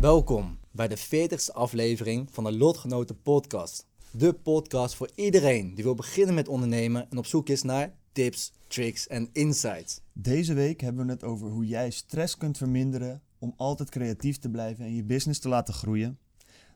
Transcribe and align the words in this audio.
Welkom 0.00 0.58
bij 0.70 0.88
de 0.88 0.98
40ste 0.98 1.52
aflevering 1.52 2.28
van 2.30 2.44
de 2.44 2.56
Lotgenoten 2.56 3.22
Podcast. 3.22 3.86
De 4.10 4.32
podcast 4.32 4.94
voor 4.94 5.10
iedereen 5.14 5.74
die 5.74 5.84
wil 5.84 5.94
beginnen 5.94 6.34
met 6.34 6.48
ondernemen 6.48 7.10
en 7.10 7.18
op 7.18 7.26
zoek 7.26 7.48
is 7.48 7.62
naar 7.62 7.94
tips, 8.12 8.52
tricks 8.66 9.06
en 9.06 9.28
insights. 9.32 10.00
Deze 10.12 10.54
week 10.54 10.80
hebben 10.80 11.06
we 11.06 11.12
het 11.12 11.24
over 11.24 11.48
hoe 11.48 11.66
jij 11.66 11.90
stress 11.90 12.36
kunt 12.36 12.58
verminderen 12.58 13.22
om 13.38 13.54
altijd 13.56 13.90
creatief 13.90 14.38
te 14.38 14.50
blijven 14.50 14.84
en 14.84 14.94
je 14.94 15.04
business 15.04 15.40
te 15.40 15.48
laten 15.48 15.74
groeien. 15.74 16.18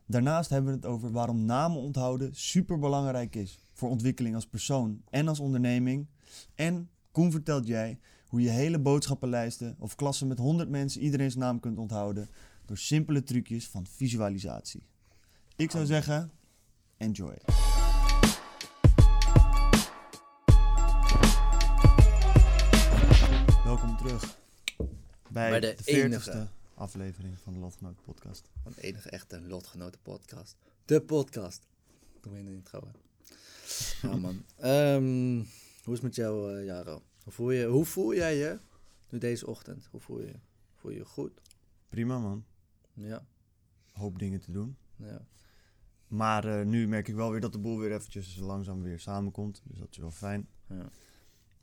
Daarnaast 0.07 0.51
hebben 0.51 0.71
we 0.71 0.77
het 0.77 0.87
over 0.87 1.13
waarom 1.13 1.45
namen 1.45 1.81
onthouden 1.81 2.35
super 2.35 2.79
belangrijk 2.79 3.37
is 3.37 3.59
voor 3.73 3.91
ontwikkeling 3.91 4.35
als 4.35 4.47
persoon 4.47 5.03
en 5.11 5.29
als 5.29 5.41
onderneming. 5.41 6.07
En 6.55 6.91
Koen 7.13 7.31
vertelt 7.31 7.67
jij 7.67 7.99
hoe 8.29 8.41
je 8.41 8.49
hele 8.49 8.79
boodschappenlijsten 8.79 9.77
of 9.79 9.95
klassen 9.95 10.27
met 10.27 10.39
100 10.39 10.69
mensen 10.69 11.01
iedereen's 11.01 11.35
naam 11.35 11.61
kunt 11.61 11.79
onthouden 11.79 12.29
door 12.69 12.79
simpele 12.79 13.23
trucjes 13.23 13.67
van 13.69 13.87
visualisatie. 13.87 14.83
Ik 15.57 15.71
zou 15.71 15.87
zeggen, 15.87 16.31
enjoy. 16.97 17.37
Welkom 23.65 23.97
terug 23.97 24.39
bij, 25.31 25.51
Bij 25.51 25.61
de, 25.61 25.75
de 25.77 25.83
40ste 25.83 25.87
enige. 26.05 26.49
aflevering 26.75 27.39
van 27.39 27.53
de 27.53 27.59
Lotgenoten 27.59 28.03
podcast. 28.05 28.49
Van 28.63 28.73
de 28.75 28.81
enige 28.83 29.11
echte 29.11 29.41
Lotgenoten 29.41 30.01
Podcast. 30.03 30.57
De 30.85 31.01
podcast. 31.01 31.67
Doen 32.21 32.33
we 32.33 32.39
in 32.39 32.45
de 32.45 32.53
intro. 32.53 32.81
hè. 32.93 34.09
Ja 34.09 34.17
man. 34.27 34.45
Ehm, 34.57 35.35
hoe 35.85 35.95
is 35.95 36.01
het 36.01 36.03
met 36.03 36.15
jou, 36.15 36.57
eh, 36.59 36.65
Jaro? 36.65 37.03
Hoe 37.25 37.33
voel, 37.33 37.51
je, 37.51 37.67
hoe 37.67 37.85
voel 37.85 38.15
jij 38.15 38.37
je 38.37 38.59
nu 39.09 39.19
deze 39.19 39.47
ochtend? 39.47 39.89
Hoe 39.91 40.01
voel 40.01 40.21
je 40.21 40.27
je? 40.27 40.39
Voel 40.75 40.91
je 40.91 40.97
je 40.99 41.05
goed? 41.05 41.41
Prima 41.89 42.19
man, 42.19 42.45
Ja. 42.99 43.27
hoop 43.93 44.19
dingen 44.19 44.41
te 44.41 44.53
doen. 44.53 44.77
ja. 44.97 45.27
Maar 46.07 46.61
eh, 46.61 46.67
nu 46.67 46.89
merk 46.89 47.09
ik 47.09 47.15
wel 47.15 47.31
weer 47.31 47.41
dat 47.41 47.53
de 47.53 47.59
boel 47.59 47.79
weer 47.79 47.93
eventjes 47.93 48.37
langzaam 48.37 48.83
weer 48.83 49.01
samenkomt. 49.01 49.63
Dus 49.65 49.79
dat 49.79 49.89
is 49.91 49.97
wel 49.97 50.11
fijn. 50.11 50.49
ja. 50.69 50.89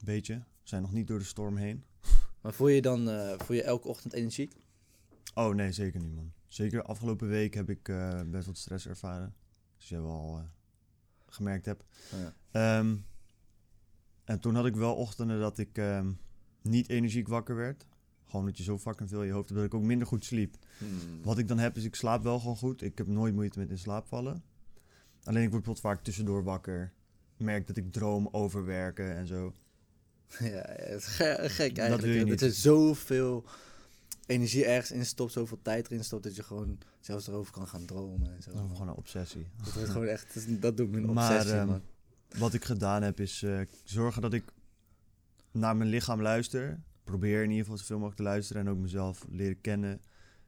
Beetje. 0.03 0.33
We 0.35 0.43
zijn 0.71 0.81
nog 0.81 0.91
niet 0.91 1.07
door 1.07 1.19
de 1.19 1.25
storm 1.25 1.57
heen. 1.57 1.83
Maar 2.41 2.53
voel 2.53 2.67
je 2.67 2.81
dan 2.81 3.09
eh, 3.09 3.39
voel 3.39 3.55
je 3.55 3.63
elke 3.63 3.87
ochtend 3.87 4.13
energiek? 4.13 4.55
Oh 5.33 5.55
nee, 5.55 5.71
zeker 5.71 5.99
niet 5.99 6.15
man. 6.15 6.33
Zeker 6.47 6.83
afgelopen 6.83 7.27
week 7.27 7.53
heb 7.53 7.69
ik 7.69 7.89
eh, 7.89 8.21
best 8.25 8.45
wat 8.45 8.57
stress 8.57 8.87
ervaren. 8.87 9.35
Zoals 9.77 9.89
jij 9.89 10.01
wel 10.01 10.37
eh, 10.37 10.43
gemerkt 11.27 11.65
hebt. 11.65 11.83
Ja. 12.11 12.33
Ehm, 12.51 12.95
en 14.23 14.39
toen 14.39 14.55
had 14.55 14.65
ik 14.65 14.75
wel 14.75 14.95
ochtenden 14.95 15.39
dat 15.39 15.57
ik 15.57 15.77
ehm, 15.77 16.11
niet 16.61 16.89
energiek 16.89 17.27
wakker 17.27 17.55
werd. 17.55 17.85
Gewoon 18.29 18.45
dat 18.45 18.57
je 18.57 18.63
zo 18.63 18.77
fucking 18.77 19.09
veel 19.09 19.21
in 19.21 19.27
je 19.27 19.33
hoofd 19.33 19.49
hebt 19.49 19.59
dat 19.61 19.69
ik 19.69 19.75
ook 19.75 19.83
minder 19.83 20.07
goed 20.07 20.25
sliep. 20.25 20.55
Hmm. 20.77 20.89
Wat 21.23 21.37
ik 21.37 21.47
dan 21.47 21.57
heb 21.59 21.77
is, 21.77 21.83
ik 21.83 21.95
slaap 21.95 22.23
wel 22.23 22.39
gewoon 22.39 22.57
goed. 22.57 22.81
Ik 22.81 22.97
heb 22.97 23.07
nooit 23.07 23.33
moeite 23.33 23.59
met 23.59 23.69
in 23.69 23.77
slaap 23.77 24.07
vallen. 24.07 24.43
Alleen 25.23 25.43
ik 25.43 25.49
word 25.49 25.63
bijvoorbeeld 25.63 25.79
vaak 25.79 26.03
tussendoor 26.03 26.43
wakker. 26.43 26.93
Merk 27.37 27.67
dat 27.67 27.77
ik 27.77 27.91
droom 27.91 28.27
over 28.31 28.65
werken 28.65 29.15
en 29.15 29.27
zo. 29.27 29.53
Ja, 30.39 30.63
het 30.67 31.01
is 31.01 31.05
ge- 31.05 31.37
gek 31.41 31.69
Dat 31.75 31.77
eigenlijk. 31.77 32.01
wil 32.01 32.25
je. 32.25 32.25
Dat 32.25 32.41
er 32.41 32.51
zoveel 32.51 33.45
energie 34.25 34.65
ergens 34.65 34.91
in 34.91 35.05
stopt, 35.05 35.31
zoveel 35.31 35.59
tijd 35.61 35.85
erin 35.89 36.03
stopt, 36.03 36.23
dat 36.23 36.35
je 36.35 36.43
gewoon 36.43 36.77
zelfs 36.99 37.27
erover 37.27 37.51
kan 37.51 37.67
gaan 37.67 37.85
dromen 37.85 38.35
en 38.35 38.41
zo. 38.43 38.51
Dat 38.51 38.63
is 38.63 38.71
gewoon 38.71 38.87
een 38.87 38.95
obsessie. 38.95 39.47
Dat 39.63 39.73
wordt 39.73 39.89
gewoon 39.89 40.07
echt, 40.07 40.33
dat 40.33 40.61
dat 40.61 40.77
doet 40.77 40.91
me 40.91 40.97
een 40.97 41.13
Maar, 41.13 41.31
obsessie, 41.35 41.57
ehm, 41.59 41.67
man. 41.67 41.81
Wat 42.37 42.53
ik 42.53 42.65
gedaan 42.65 43.01
heb 43.03 43.19
is 43.19 43.43
eh, 43.43 43.59
zorgen 43.83 44.21
dat 44.21 44.33
ik 44.33 44.43
naar 45.51 45.75
mijn 45.75 45.89
lichaam 45.89 46.21
luister. 46.21 46.81
Probeer 47.05 47.43
in 47.43 47.49
ieder 47.49 47.63
geval 47.63 47.77
zoveel 47.77 47.95
mogelijk 47.95 48.17
te 48.17 48.27
luisteren 48.27 48.61
en 48.61 48.71
ook 48.71 48.77
mezelf 48.77 49.25
leren 49.29 49.61
kennen. 49.61 50.01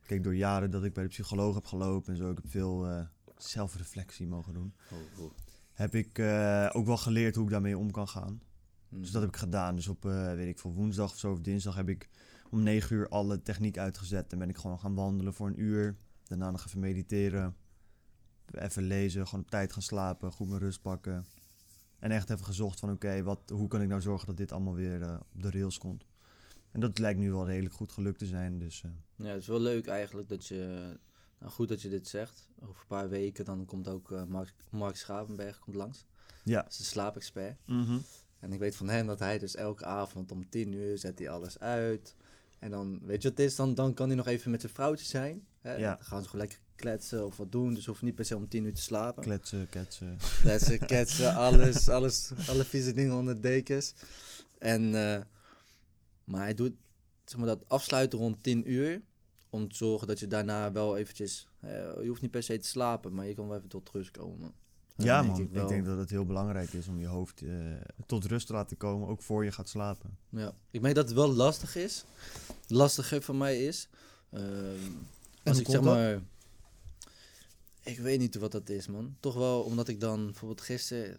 Kijk, 0.06 0.24
door 0.24 0.36
jaren 0.36 0.72
dat 0.72 0.84
ik 0.84 0.94
bij 0.94 1.04
de 1.04 1.10
psycholoog 1.10 1.56
heb 1.56 1.66
gelopen 1.66 2.12
en 2.12 2.18
zo, 2.18 2.30
ik 2.30 2.38
heb 2.38 2.50
veel 2.52 2.88
eh, 2.88 3.06
zelfreflectie 3.38 4.28
mogen 4.28 4.54
doen. 4.54 4.74
Oh, 4.92 5.24
oh. 5.24 5.32
Heb 5.74 5.96
ik 5.96 6.20
eh, 6.20 6.70
ook 6.74 6.86
wel 6.86 6.98
geleerd 6.98 7.36
hoe 7.36 7.44
ik 7.44 7.52
daarmee 7.52 7.78
om 7.78 7.92
kan 7.92 8.08
gaan. 8.08 8.42
Hmm. 8.90 9.02
Dus 9.02 9.12
dat 9.12 9.22
heb 9.22 9.32
ik 9.32 9.38
gedaan. 9.38 9.76
Dus 9.76 9.88
op, 9.88 10.06
eh, 10.06 10.34
weet 10.34 10.48
ik 10.48 10.60
veel, 10.60 10.74
woensdag 10.74 11.12
of 11.12 11.18
zo 11.18 11.32
of 11.32 11.42
dinsdag 11.42 11.76
heb 11.76 11.90
ik 11.90 12.10
om 12.50 12.64
negen 12.64 12.96
uur 12.96 13.10
alle 13.10 13.42
techniek 13.42 13.78
uitgezet. 13.78 14.32
En 14.32 14.40
ben 14.40 14.50
ik 14.50 14.58
gewoon 14.58 14.80
gaan 14.80 14.96
wandelen 14.96 15.34
voor 15.34 15.48
een 15.48 15.62
uur. 15.62 15.98
Daarna 16.24 16.52
nog 16.52 16.66
even 16.66 16.80
mediteren. 16.80 17.56
Even 18.52 18.84
lezen, 18.84 19.28
gewoon 19.28 19.44
op 19.44 19.50
tijd 19.50 19.74
gaan 19.74 19.82
slapen, 19.82 20.32
goed 20.32 20.48
mijn 20.48 20.60
rust 20.60 20.82
pakken. 20.82 21.26
En 22.00 22.12
echt 22.12 22.30
even 22.30 22.46
gezocht 22.46 22.80
van 22.80 22.92
oké, 22.92 23.24
wat 23.24 23.50
hoe 23.50 23.68
kan 23.68 23.82
ik 23.82 23.88
nou 23.88 24.02
zorgen 24.02 24.28
dat 24.28 24.38
dit 24.38 24.52
allemaal 24.52 24.74
weer 24.74 25.20
op 25.34 25.42
de 25.42 25.52
rails 25.52 25.78
komt. 25.78 26.06
En 26.72 26.80
dat 26.80 27.00
lijkt 27.00 27.20
nu 27.20 27.32
wel 27.32 27.46
redelijk 27.46 27.74
goed 27.76 27.92
gelukt 27.92 28.20
te 28.20 28.26
zijn. 28.26 28.60
Dus 28.60 28.84
eh, 28.84 28.92
Ja, 29.16 29.32
het 29.32 29.42
is 29.42 29.48
wel 29.48 29.60
leuk 29.60 29.88
eigenlijk 29.88 30.30
dat 30.30 30.48
je, 30.48 30.94
nou 31.40 31.52
goed 31.52 31.68
dat 31.68 31.82
je 31.82 31.90
dit 31.90 32.08
zegt. 32.08 32.50
Over 32.60 32.76
een 32.82 32.88
paar 32.88 33.10
weken 33.10 33.46
dan 33.46 33.66
komt 33.66 33.88
ook 33.88 34.12
eh, 34.12 34.24
Mark, 34.24 34.54
Mark 34.70 34.96
Schavenberg 34.96 35.60
komt 35.60 35.76
langs. 35.76 36.06
ja. 36.44 36.62
Dat 36.62 36.72
is 36.72 36.80
een 36.80 36.86
slaapexpert. 36.86 37.58
Mhm. 37.66 37.98
En 38.40 38.54
ik 38.54 38.60
weet 38.60 38.76
van 38.76 38.90
hem 38.90 39.08
dat 39.08 39.20
hij 39.20 39.40
dus 39.40 39.56
elke 39.56 39.86
avond 39.86 40.32
om 40.32 40.50
tien 40.50 40.74
uur 40.74 40.98
zet 40.98 41.20
hij 41.20 41.30
alles 41.30 41.60
uit. 41.60 42.16
En 42.60 42.72
dan, 42.72 43.00
weet 43.04 43.22
je 43.22 43.30
wat 43.30 43.38
het 43.38 43.48
is, 43.48 43.56
dan, 43.56 43.74
dan 43.76 43.94
kan 43.94 44.08
hij 44.08 44.16
nog 44.16 44.28
even 44.28 44.52
met 44.52 44.62
zijn 44.62 44.74
vrouwtje 44.74 45.06
zijn. 45.06 45.46
Hè? 45.62 45.76
Ja. 45.76 45.96
Dan 45.96 46.06
gaan 46.06 46.22
ze 46.24 46.30
gewoon 46.30 46.46
lekker 46.46 46.66
kletsen 46.76 47.26
of 47.26 47.38
wat 47.38 47.52
doen. 47.52 47.74
Dus 47.74 47.86
hoeft 47.86 48.02
niet 48.02 48.16
per 48.16 48.26
se 48.26 48.36
om 48.36 48.48
tien 48.48 48.64
uur 48.66 48.74
te 48.74 48.82
slapen. 48.82 49.24
Kletsen, 49.24 49.70
ketsen. 49.70 50.18
Kletsen, 50.42 50.80
ketsen, 50.86 51.36
alles, 51.36 51.90
alles, 51.98 52.32
alle 52.48 52.64
vieze 52.66 52.94
dingen 52.94 53.16
onder 53.16 53.42
dekens. 53.42 53.94
En, 54.60 54.96
eh, 54.96 55.22
maar 56.28 56.42
hij 56.42 56.54
doet 56.54 56.74
zeg 57.26 57.38
maar, 57.38 57.48
dat 57.48 57.70
afsluiten 57.70 58.20
rond 58.20 58.44
10 58.44 58.72
uur. 58.72 59.02
Om 59.50 59.70
te 59.70 59.76
zorgen 59.76 60.08
dat 60.08 60.20
je 60.20 60.28
daarna 60.28 60.72
wel 60.72 60.98
eventjes... 60.98 61.48
eh, 61.60 61.70
je 62.02 62.08
hoeft 62.08 62.22
niet 62.22 62.32
per 62.32 62.44
se 62.44 62.58
te 62.58 62.68
slapen, 62.68 63.14
maar 63.14 63.26
je 63.26 63.34
kan 63.34 63.48
wel 63.48 63.58
even 63.58 63.70
tot 63.70 63.90
rust 63.90 64.12
komen. 64.12 64.54
En 64.96 65.06
Ja 65.06 65.22
denk 65.22 65.34
man, 65.34 65.64
ik, 65.64 65.68
denk 65.68 65.86
dat 65.86 65.98
het 65.98 66.10
heel 66.10 66.26
belangrijk 66.26 66.74
is 66.74 66.88
om 66.88 67.00
je 67.00 67.08
hoofd 67.08 67.42
eh, 67.42 67.50
tot 68.06 68.26
rust 68.26 68.48
te 68.48 68.54
laten 68.54 68.78
komen. 68.78 69.08
Ook 69.08 69.22
voor 69.22 69.44
je 69.44 69.52
gaat 69.52 69.70
slapen. 69.70 70.18
Ja, 70.30 70.54
ik 70.72 70.82
merk 70.82 70.96
dat 70.96 71.06
het 71.06 71.16
wel 71.16 71.34
lastig 71.34 71.76
is. 71.76 72.06
Lastiger 72.68 73.22
voor 73.22 73.36
mij 73.36 73.66
is. 73.66 73.90
ehm, 74.30 74.44
als 75.44 75.60
ik 75.60 75.66
zeg 75.66 75.82
dat? 75.82 75.84
maar. 75.84 76.22
Ik 77.84 78.00
weet 78.00 78.20
niet 78.20 78.36
wat 78.36 78.52
dat 78.52 78.70
is, 78.70 78.88
man. 78.88 79.16
Toch 79.20 79.36
wel 79.36 79.62
omdat 79.62 79.88
ik 79.88 80.00
dan 80.00 80.26
bijvoorbeeld 80.26 80.62
gisteren. 80.62 81.18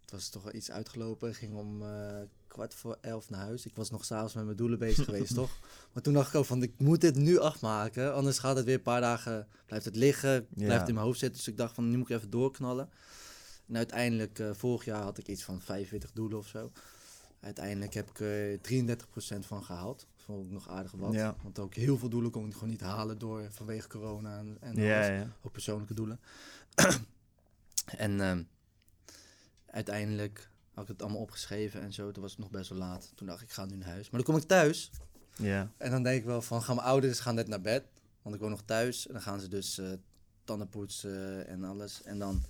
Het 0.00 0.10
was 0.10 0.28
toch 0.28 0.42
wel 0.42 0.54
iets 0.54 0.70
uitgelopen. 0.70 1.34
Ging 1.34 1.54
om 1.54 1.82
eh, 1.82 2.22
kwart 2.50 2.74
voor 2.74 2.98
elf 3.00 3.30
naar 3.30 3.40
huis. 3.40 3.66
Ik 3.66 3.74
was 3.74 3.90
nog 3.90 4.04
s'avonds 4.04 4.34
met 4.34 4.44
mijn 4.44 4.56
doelen 4.56 4.78
bezig 4.78 5.04
geweest, 5.04 5.34
toch? 5.42 5.50
Maar 5.92 6.02
toen 6.02 6.14
dacht 6.14 6.28
ik 6.28 6.34
ook 6.34 6.44
van, 6.44 6.62
ik 6.62 6.72
moet 6.78 7.00
dit 7.00 7.16
nu 7.16 7.38
afmaken. 7.38 8.14
Anders 8.14 8.38
gaat 8.38 8.56
het 8.56 8.64
weer 8.64 8.74
een 8.74 8.82
paar 8.82 9.00
dagen, 9.00 9.48
blijft 9.66 9.84
het 9.84 9.96
liggen, 9.96 10.46
blijft 10.54 10.88
in 10.88 10.94
mijn 10.94 11.06
hoofd 11.06 11.18
zitten. 11.18 11.38
Dus 11.38 11.48
ik 11.48 11.56
dacht 11.56 11.74
van, 11.74 11.90
nu 11.90 11.96
moet 11.96 12.10
ik 12.10 12.16
even 12.16 12.30
doorknallen. 12.30 12.88
En 13.68 13.76
uiteindelijk, 13.76 14.38
eh, 14.38 14.50
vorig 14.52 14.84
jaar 14.84 15.02
had 15.02 15.18
ik 15.18 15.28
iets 15.28 15.42
van 15.42 15.60
45 15.60 16.12
doelen 16.12 16.38
of 16.38 16.46
zo. 16.46 16.72
Uiteindelijk 17.40 17.94
heb 17.94 18.10
ik 18.10 18.20
er 18.20 18.60
33% 18.60 19.46
van 19.46 19.64
gehaald. 19.64 20.06
Vond 20.16 20.44
ik 20.44 20.50
nog 20.50 20.68
aardig 20.68 20.92
wat. 20.92 21.12
Ja. 21.12 21.36
Want 21.42 21.58
ook 21.58 21.74
heel 21.74 21.98
veel 21.98 22.08
doelen 22.08 22.30
kon 22.30 22.46
ik 22.46 22.52
gewoon 22.52 22.68
niet 22.68 22.80
halen 22.80 23.18
door 23.18 23.46
vanwege 23.50 23.88
corona 23.88 24.38
en, 24.38 24.56
en 24.60 24.76
Ja, 24.76 24.96
alles. 24.96 25.06
ja. 25.06 25.36
Ook 25.42 25.52
persoonlijke 25.52 25.94
doelen. 25.94 26.20
en 27.96 28.20
ehm, 28.20 28.42
uiteindelijk 29.66 30.50
had 30.80 30.88
ik 30.88 30.94
het 30.94 31.02
allemaal 31.02 31.20
opgeschreven 31.20 31.80
en 31.80 31.92
zo. 31.92 32.10
Toen 32.10 32.22
was 32.22 32.30
het 32.30 32.40
nog 32.40 32.50
best 32.50 32.68
wel 32.70 32.78
laat. 32.78 33.12
Toen 33.14 33.26
dacht 33.26 33.40
ik, 33.40 33.48
ik 33.48 33.52
ga 33.54 33.64
nu 33.64 33.76
naar 33.76 33.88
huis. 33.88 34.10
Maar 34.10 34.22
dan 34.22 34.32
kom 34.34 34.42
ik 34.42 34.48
thuis 34.48 34.90
Ja. 35.36 35.70
en 35.76 35.90
dan 35.90 36.02
denk 36.02 36.18
ik 36.18 36.24
wel 36.24 36.42
van, 36.42 36.62
gaan 36.62 36.74
mijn 36.76 36.86
ouders 36.88 37.20
gaan 37.20 37.34
net 37.34 37.48
naar 37.48 37.60
bed. 37.60 37.84
Want 38.22 38.34
ik 38.34 38.40
woon 38.40 38.50
nog 38.50 38.62
thuis. 38.64 39.06
En 39.06 39.12
dan 39.12 39.22
gaan 39.22 39.40
ze 39.40 39.48
dus 39.48 39.78
eh 39.78 39.92
tanden 40.44 40.68
poetsen 40.68 41.46
en 41.46 41.64
alles. 41.64 42.02
En 42.02 42.18
dan 42.18 42.42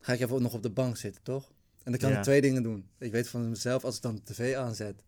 ga 0.00 0.12
ik 0.12 0.20
even 0.20 0.42
nog 0.42 0.54
op 0.54 0.62
de 0.62 0.70
bank 0.70 0.96
zitten, 0.96 1.22
toch? 1.22 1.52
En 1.82 1.92
dan 1.92 2.00
kan 2.00 2.12
ik 2.12 2.22
twee 2.22 2.40
dingen 2.40 2.62
doen. 2.62 2.88
Ik 2.98 3.12
weet 3.12 3.28
van 3.28 3.48
mezelf, 3.48 3.84
als 3.84 3.96
ik 3.96 4.02
dan 4.02 4.14
de 4.14 4.22
tv 4.22 4.56
aanzet, 4.56 5.02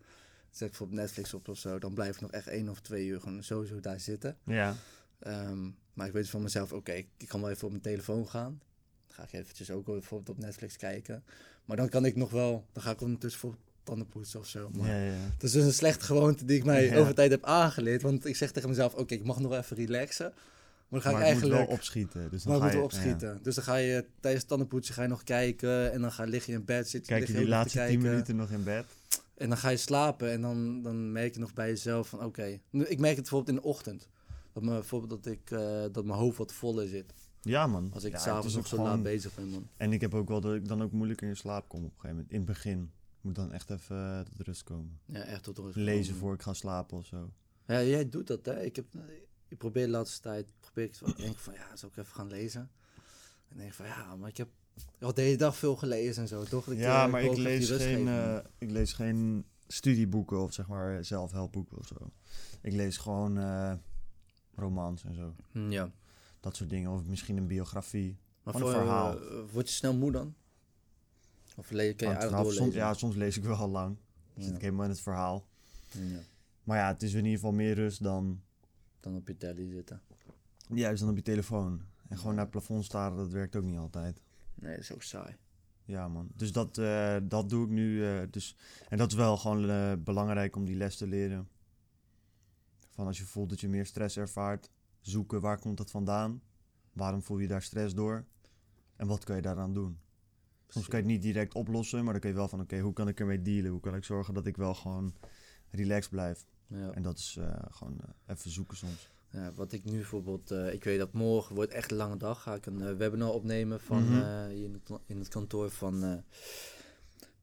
zet 0.50 0.60
ik 0.60 0.69
bijvoorbeeld 0.69 1.00
Netflix 1.00 1.34
op 1.34 1.48
of 1.48 1.58
zo, 1.58 1.78
dan 1.78 1.94
blijf 1.94 2.14
ik 2.14 2.20
nog 2.20 2.30
echt 2.30 2.46
één 2.46 2.69
of 2.69 2.80
twee 2.80 3.06
uur 3.06 3.20
gewoon 3.20 3.42
sowieso 3.42 3.80
daar 3.80 4.00
zitten. 4.00 4.36
Ja. 4.44 4.74
Ehm, 5.19 5.70
maar 5.94 6.06
ik 6.06 6.12
weet 6.12 6.28
van 6.30 6.42
mezelf, 6.42 6.72
oké, 6.72 6.92
ik 6.92 7.08
ik 7.16 7.28
kan 7.28 7.40
wel 7.40 7.50
even 7.50 7.64
op 7.64 7.70
mijn 7.70 7.82
telefoon 7.82 8.28
gaan. 8.28 8.60
Dan 9.06 9.16
ga 9.16 9.22
ik 9.22 9.32
eventjes 9.32 9.70
ook 9.70 9.84
bijvoorbeeld 9.84 10.36
op 10.38 10.44
Netflix 10.44 10.76
kijken. 10.76 11.24
Maar 11.64 11.76
dan 11.76 11.88
kan 11.88 12.04
ik 12.04 12.16
nog 12.16 12.30
wel, 12.30 12.64
dan 12.72 12.82
ga 12.82 12.90
ik 12.90 13.00
ondertussen 13.00 13.40
voor 13.40 13.54
tandenpoetsen 13.82 14.40
of 14.40 14.46
zo. 14.46 14.70
Maar 14.76 14.88
Ja, 14.88 15.04
ja. 15.04 15.12
Het 15.12 15.42
is 15.42 15.52
dus 15.52 15.64
een 15.64 15.72
slechte 15.72 16.04
gewoonte 16.04 16.44
die 16.44 16.56
ik 16.56 16.64
mij 16.64 16.84
Ja. 16.84 16.96
over 16.96 17.14
tijd 17.14 17.30
heb 17.30 17.44
aangeleerd. 17.44 18.02
Want 18.02 18.26
ik 18.26 18.36
zeg 18.36 18.50
tegen 18.52 18.68
mezelf, 18.68 18.94
oké, 18.94 19.14
ik 19.14 19.24
mag 19.24 19.40
nog 19.40 19.52
even 19.52 19.76
relaxen. 19.76 20.32
Maar 20.88 21.00
dan 21.00 21.12
ga 21.12 21.18
maar 21.18 21.20
ik 21.28 21.34
het 21.34 21.42
moet 21.42 21.50
eigenlijk... 21.50 21.68
wel 21.68 21.78
opschieten. 21.78 22.30
Dus 22.30 22.42
dan 22.42 22.58
maar 22.58 22.66
ik 22.68 22.72
ga 22.74 22.80
moet 22.80 22.92
je, 22.92 22.98
opschieten. 22.98 23.38
Dus 23.42 23.54
dan 23.54 23.64
ga 23.64 23.74
je 23.76 24.04
tijdens 24.20 24.44
tandenpoetsen 24.44 24.94
ga 24.94 25.02
je 25.02 25.08
nog 25.08 25.24
kijken. 25.24 25.92
En 25.92 26.00
dan 26.00 26.12
ga, 26.12 26.24
lig 26.24 26.46
je 26.46 26.52
in 26.52 26.64
bed, 26.64 26.88
zit. 26.88 27.06
Kijk 27.06 27.26
je 27.26 27.32
die 27.32 27.48
laatste 27.48 27.86
tien 27.88 28.00
minuten 28.00 28.36
nog 28.36 28.50
in 28.50 28.64
bed? 28.64 28.84
En 29.34 29.48
dan 29.48 29.58
ga 29.58 29.68
je 29.68 29.76
slapen. 29.76 30.30
En 30.30 30.40
dan, 30.40 30.82
dan 30.82 31.12
merk 31.12 31.34
je 31.34 31.40
nog 31.40 31.54
bij 31.54 31.68
jezelf 31.68 32.08
van, 32.08 32.24
oké. 32.24 32.58
Nu, 32.70 32.84
Ik 32.84 32.98
merk 32.98 33.12
het 33.16 33.20
bijvoorbeeld 33.22 33.56
in 33.56 33.62
de 33.62 33.68
ochtend. 33.68 34.08
Dat, 34.52 34.62
me, 34.62 34.70
bijvoorbeeld 34.70 35.24
dat, 35.24 35.32
ik, 35.32 35.50
eh, 35.50 35.82
dat 35.92 36.04
mijn 36.04 36.18
hoofd 36.18 36.38
wat 36.38 36.52
voller 36.52 36.88
zit. 36.88 37.12
Ja, 37.42 37.66
man. 37.66 37.90
Als 37.92 38.04
ik 38.04 38.12
ja, 38.12 38.18
s'avonds 38.18 38.54
nog 38.54 38.62
ook 38.62 38.68
zo 38.68 38.76
gewoon- 38.76 38.90
laat 38.90 39.02
bezig 39.02 39.34
ben, 39.34 39.48
man. 39.48 39.68
En 39.76 39.92
ik 39.92 40.00
heb 40.00 40.14
ook 40.14 40.28
wel 40.28 40.40
dat 40.40 40.54
ik 40.54 40.68
dan 40.68 40.82
ook 40.82 40.92
moeilijker 40.92 41.28
in 41.28 41.36
slaap 41.36 41.68
kom 41.68 41.78
op 41.78 41.84
een 41.84 41.90
gegeven 41.94 42.10
moment. 42.16 42.30
In 42.30 42.36
het 42.36 42.46
begin. 42.46 42.82
Ik 43.16 43.28
moet 43.28 43.34
dan 43.34 43.52
echt 43.52 43.70
even 43.70 43.96
eh, 43.96 44.20
tot 44.20 44.46
rust 44.46 44.62
komen. 44.62 44.98
Ja, 45.04 45.20
echt 45.20 45.42
tot 45.42 45.58
rust 45.58 45.76
Lezen 45.76 46.04
komen. 46.04 46.18
voor 46.20 46.34
ik 46.34 46.42
ga 46.42 46.52
slapen 46.52 46.96
of 46.98 47.06
zo. 47.06 47.32
Ja, 47.66 47.82
jij 47.82 48.08
doet 48.08 48.26
dat, 48.26 48.44
hè? 48.44 48.62
Ik, 48.62 48.76
heb, 48.76 48.86
ik 49.48 49.58
probeer 49.58 49.84
de 49.84 49.90
laatste 49.90 50.20
tijd, 50.20 50.52
probeer 50.60 50.84
ik, 50.84 51.00
ik 51.00 51.16
denk 51.16 51.38
van, 51.38 51.54
ja, 51.54 51.76
zou 51.76 51.92
ik 51.92 51.98
even 51.98 52.14
gaan 52.14 52.28
lezen? 52.28 52.70
En 53.48 53.56
denk 53.56 53.72
van, 53.72 53.86
ja, 53.86 54.16
maar 54.16 54.28
ik 54.28 54.36
heb 54.36 54.48
al 55.00 55.14
de 55.14 55.22
hele 55.22 55.36
dag 55.36 55.56
veel 55.56 55.76
gelezen 55.76 56.22
en 56.22 56.28
zo, 56.28 56.44
toch? 56.44 56.70
Ik, 56.70 56.78
ja, 56.78 57.04
eh, 57.04 57.10
maar 57.10 57.22
ik 57.22 57.36
lees, 57.36 57.70
geen, 57.70 58.08
eh, 58.08 58.38
ik 58.58 58.70
lees 58.70 58.92
geen 58.92 59.44
studieboeken 59.66 60.42
of 60.42 60.52
zeg 60.52 60.66
maar 60.66 61.04
zelfhelpboeken 61.04 61.78
of 61.78 61.86
zo. 61.86 62.10
Ik 62.60 62.72
lees 62.72 62.96
gewoon 62.96 63.38
romans 64.54 65.04
en 65.04 65.14
zo. 65.14 65.34
Ja. 65.52 65.90
Dat 66.42 66.56
soort 66.56 66.70
dingen. 66.70 66.90
Of 66.90 67.04
misschien 67.04 67.36
een 67.36 67.46
biografie. 67.46 68.16
Maar 68.42 68.54
voor, 68.54 68.62
een 68.68 68.74
verhaal. 68.80 69.20
eh, 69.20 69.38
word 69.52 69.68
je 69.68 69.74
snel 69.74 69.94
moe 69.96 70.12
dan? 70.12 70.34
Of 71.56 71.70
le- 71.70 71.92
kun 71.92 72.08
je 72.08 72.14
doorlezen? 72.28 72.52
soms, 72.54 72.74
ja, 72.74 72.94
soms 72.94 73.14
lees 73.16 73.36
ik 73.36 73.44
wel 73.44 73.68
lang. 73.68 73.96
Dan 74.34 74.44
zit 74.44 74.54
ik 74.54 74.60
helemaal 74.60 74.84
in 74.84 74.90
het 74.90 75.00
verhaal. 75.00 75.46
Ja. 75.90 76.18
Maar 76.64 76.78
ja, 76.78 76.86
het 76.88 77.02
is 77.02 77.10
in 77.12 77.18
ieder 77.24 77.32
geval 77.38 77.52
meer 77.52 77.74
rust 77.74 78.02
dan 78.02 78.40
Dan 79.00 79.16
op 79.16 79.28
je 79.28 79.36
telly 79.36 79.70
zitten. 79.70 80.00
juist 80.68 81.00
dan 81.00 81.10
op 81.10 81.16
je 81.16 81.22
telefoon. 81.22 81.82
En 82.08 82.18
gewoon 82.18 82.34
naar 82.34 82.42
het 82.42 82.50
plafond 82.50 82.84
staren, 82.84 83.16
dat 83.16 83.28
werkt 83.30 83.56
ook 83.56 83.64
niet 83.64 83.78
altijd. 83.78 84.20
Nee, 84.54 84.70
dat 84.70 84.80
is 84.80 84.92
ook 84.92 85.02
saai. 85.02 85.36
Ja, 85.84 86.08
man. 86.08 86.28
Dus 86.36 86.52
dat, 86.52 86.78
eh, 86.78 87.16
dat 87.22 87.48
doe 87.48 87.64
ik 87.64 87.70
nu. 87.70 88.06
eh, 88.06 88.20
dus, 88.30 88.56
en 88.88 88.98
dat 88.98 89.10
is 89.10 89.16
wel 89.16 89.36
gewoon 89.36 90.02
belangrijk 90.04 90.56
om 90.56 90.64
die 90.64 90.76
les 90.76 90.96
te 90.96 91.06
leren. 91.06 91.48
Van 92.90 93.06
als 93.06 93.18
je 93.18 93.24
voelt 93.24 93.48
dat 93.48 93.60
je 93.60 93.68
meer 93.68 93.86
stress 93.86 94.16
ervaart, 94.16 94.70
zoeken 95.02 95.40
waar 95.40 95.58
komt 95.58 95.76
dat 95.76 95.90
vandaan? 95.90 96.43
Waarom 96.93 97.22
voel 97.22 97.38
je 97.38 97.49
daar 97.49 97.62
stress 97.62 97.94
door? 97.94 98.25
En 98.96 99.06
wat 99.06 99.25
kan 99.25 99.37
je 99.37 99.43
daaraan 99.43 99.75
doen? 99.75 99.99
Soms 100.69 100.88
kan 100.88 100.99
je 100.99 101.04
het 101.04 101.14
niet 101.14 101.22
direct 101.22 101.54
oplossen, 101.54 102.04
maar 102.04 102.12
dan 102.12 102.20
kun 102.20 102.31
je 102.31 102.37
wel 102.37 102.49
van 102.49 102.60
oké, 102.60 102.78
hoe 102.78 102.93
kan 102.93 103.08
ik 103.08 103.20
ermee 103.20 103.43
dealen? 103.43 103.70
Hoe 103.70 103.81
kan 103.81 103.94
ik 103.94 104.04
zorgen 104.04 104.34
dat 104.34 104.46
ik 104.46 104.56
wel 104.56 104.75
gewoon 104.75 105.14
relaxed 105.70 106.10
blijf? 106.10 106.46
Ja. 106.66 106.90
En 106.90 107.02
dat 107.02 107.19
is 107.19 107.37
eh, 107.37 107.54
gewoon 107.70 108.00
eh, 108.00 108.34
even 108.34 108.50
zoeken 108.50 108.76
soms. 108.76 109.10
Ja, 109.32 109.52
wat 109.54 109.72
ik 109.72 109.84
nu 109.84 109.93
bijvoorbeeld, 109.93 110.50
eh, 110.50 110.72
ik 110.72 110.84
weet 110.84 110.99
dat 110.99 111.12
morgen 111.12 111.55
wordt 111.55 111.72
echt 111.72 111.90
een 111.90 111.96
lange 111.96 112.16
dag. 112.16 112.43
Ga 112.43 112.55
ik 112.55 112.66
een 112.66 112.96
webinar 112.96 113.32
opnemen 113.32 113.81
van 113.81 114.02
eh, 114.22 114.46
hier 114.46 114.64
in, 114.64 114.72
het, 114.72 114.98
in 115.06 115.19
het 115.19 115.28
kantoor 115.28 115.70
van, 115.70 116.25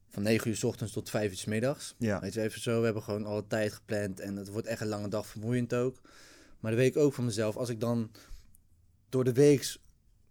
van 0.08 0.22
9 0.22 0.50
uur 0.50 0.56
s 0.56 0.64
ochtends 0.64 0.92
tot 0.92 1.10
5 1.10 1.30
uur 1.30 1.36
s 1.36 1.44
middags. 1.44 1.94
Ja, 1.98 2.20
Weet 2.20 2.34
je, 2.34 2.40
even 2.40 2.60
zo, 2.60 2.78
we 2.78 2.84
hebben 2.84 3.02
gewoon 3.02 3.26
alle 3.26 3.46
tijd 3.46 3.72
gepland 3.72 4.20
en 4.20 4.36
het 4.36 4.48
wordt 4.48 4.66
echt 4.66 4.80
een 4.80 4.86
lange 4.86 5.08
dag, 5.08 5.26
vermoeiend 5.26 5.74
ook. 5.74 6.00
Maar 6.60 6.70
dan 6.70 6.80
weet 6.80 6.96
ik 6.96 7.02
ook 7.02 7.12
van 7.14 7.24
mezelf, 7.24 7.56
als 7.56 7.68
ik 7.68 7.80
dan 7.80 8.10
door 9.08 9.24
de 9.24 9.32
week 9.32 9.76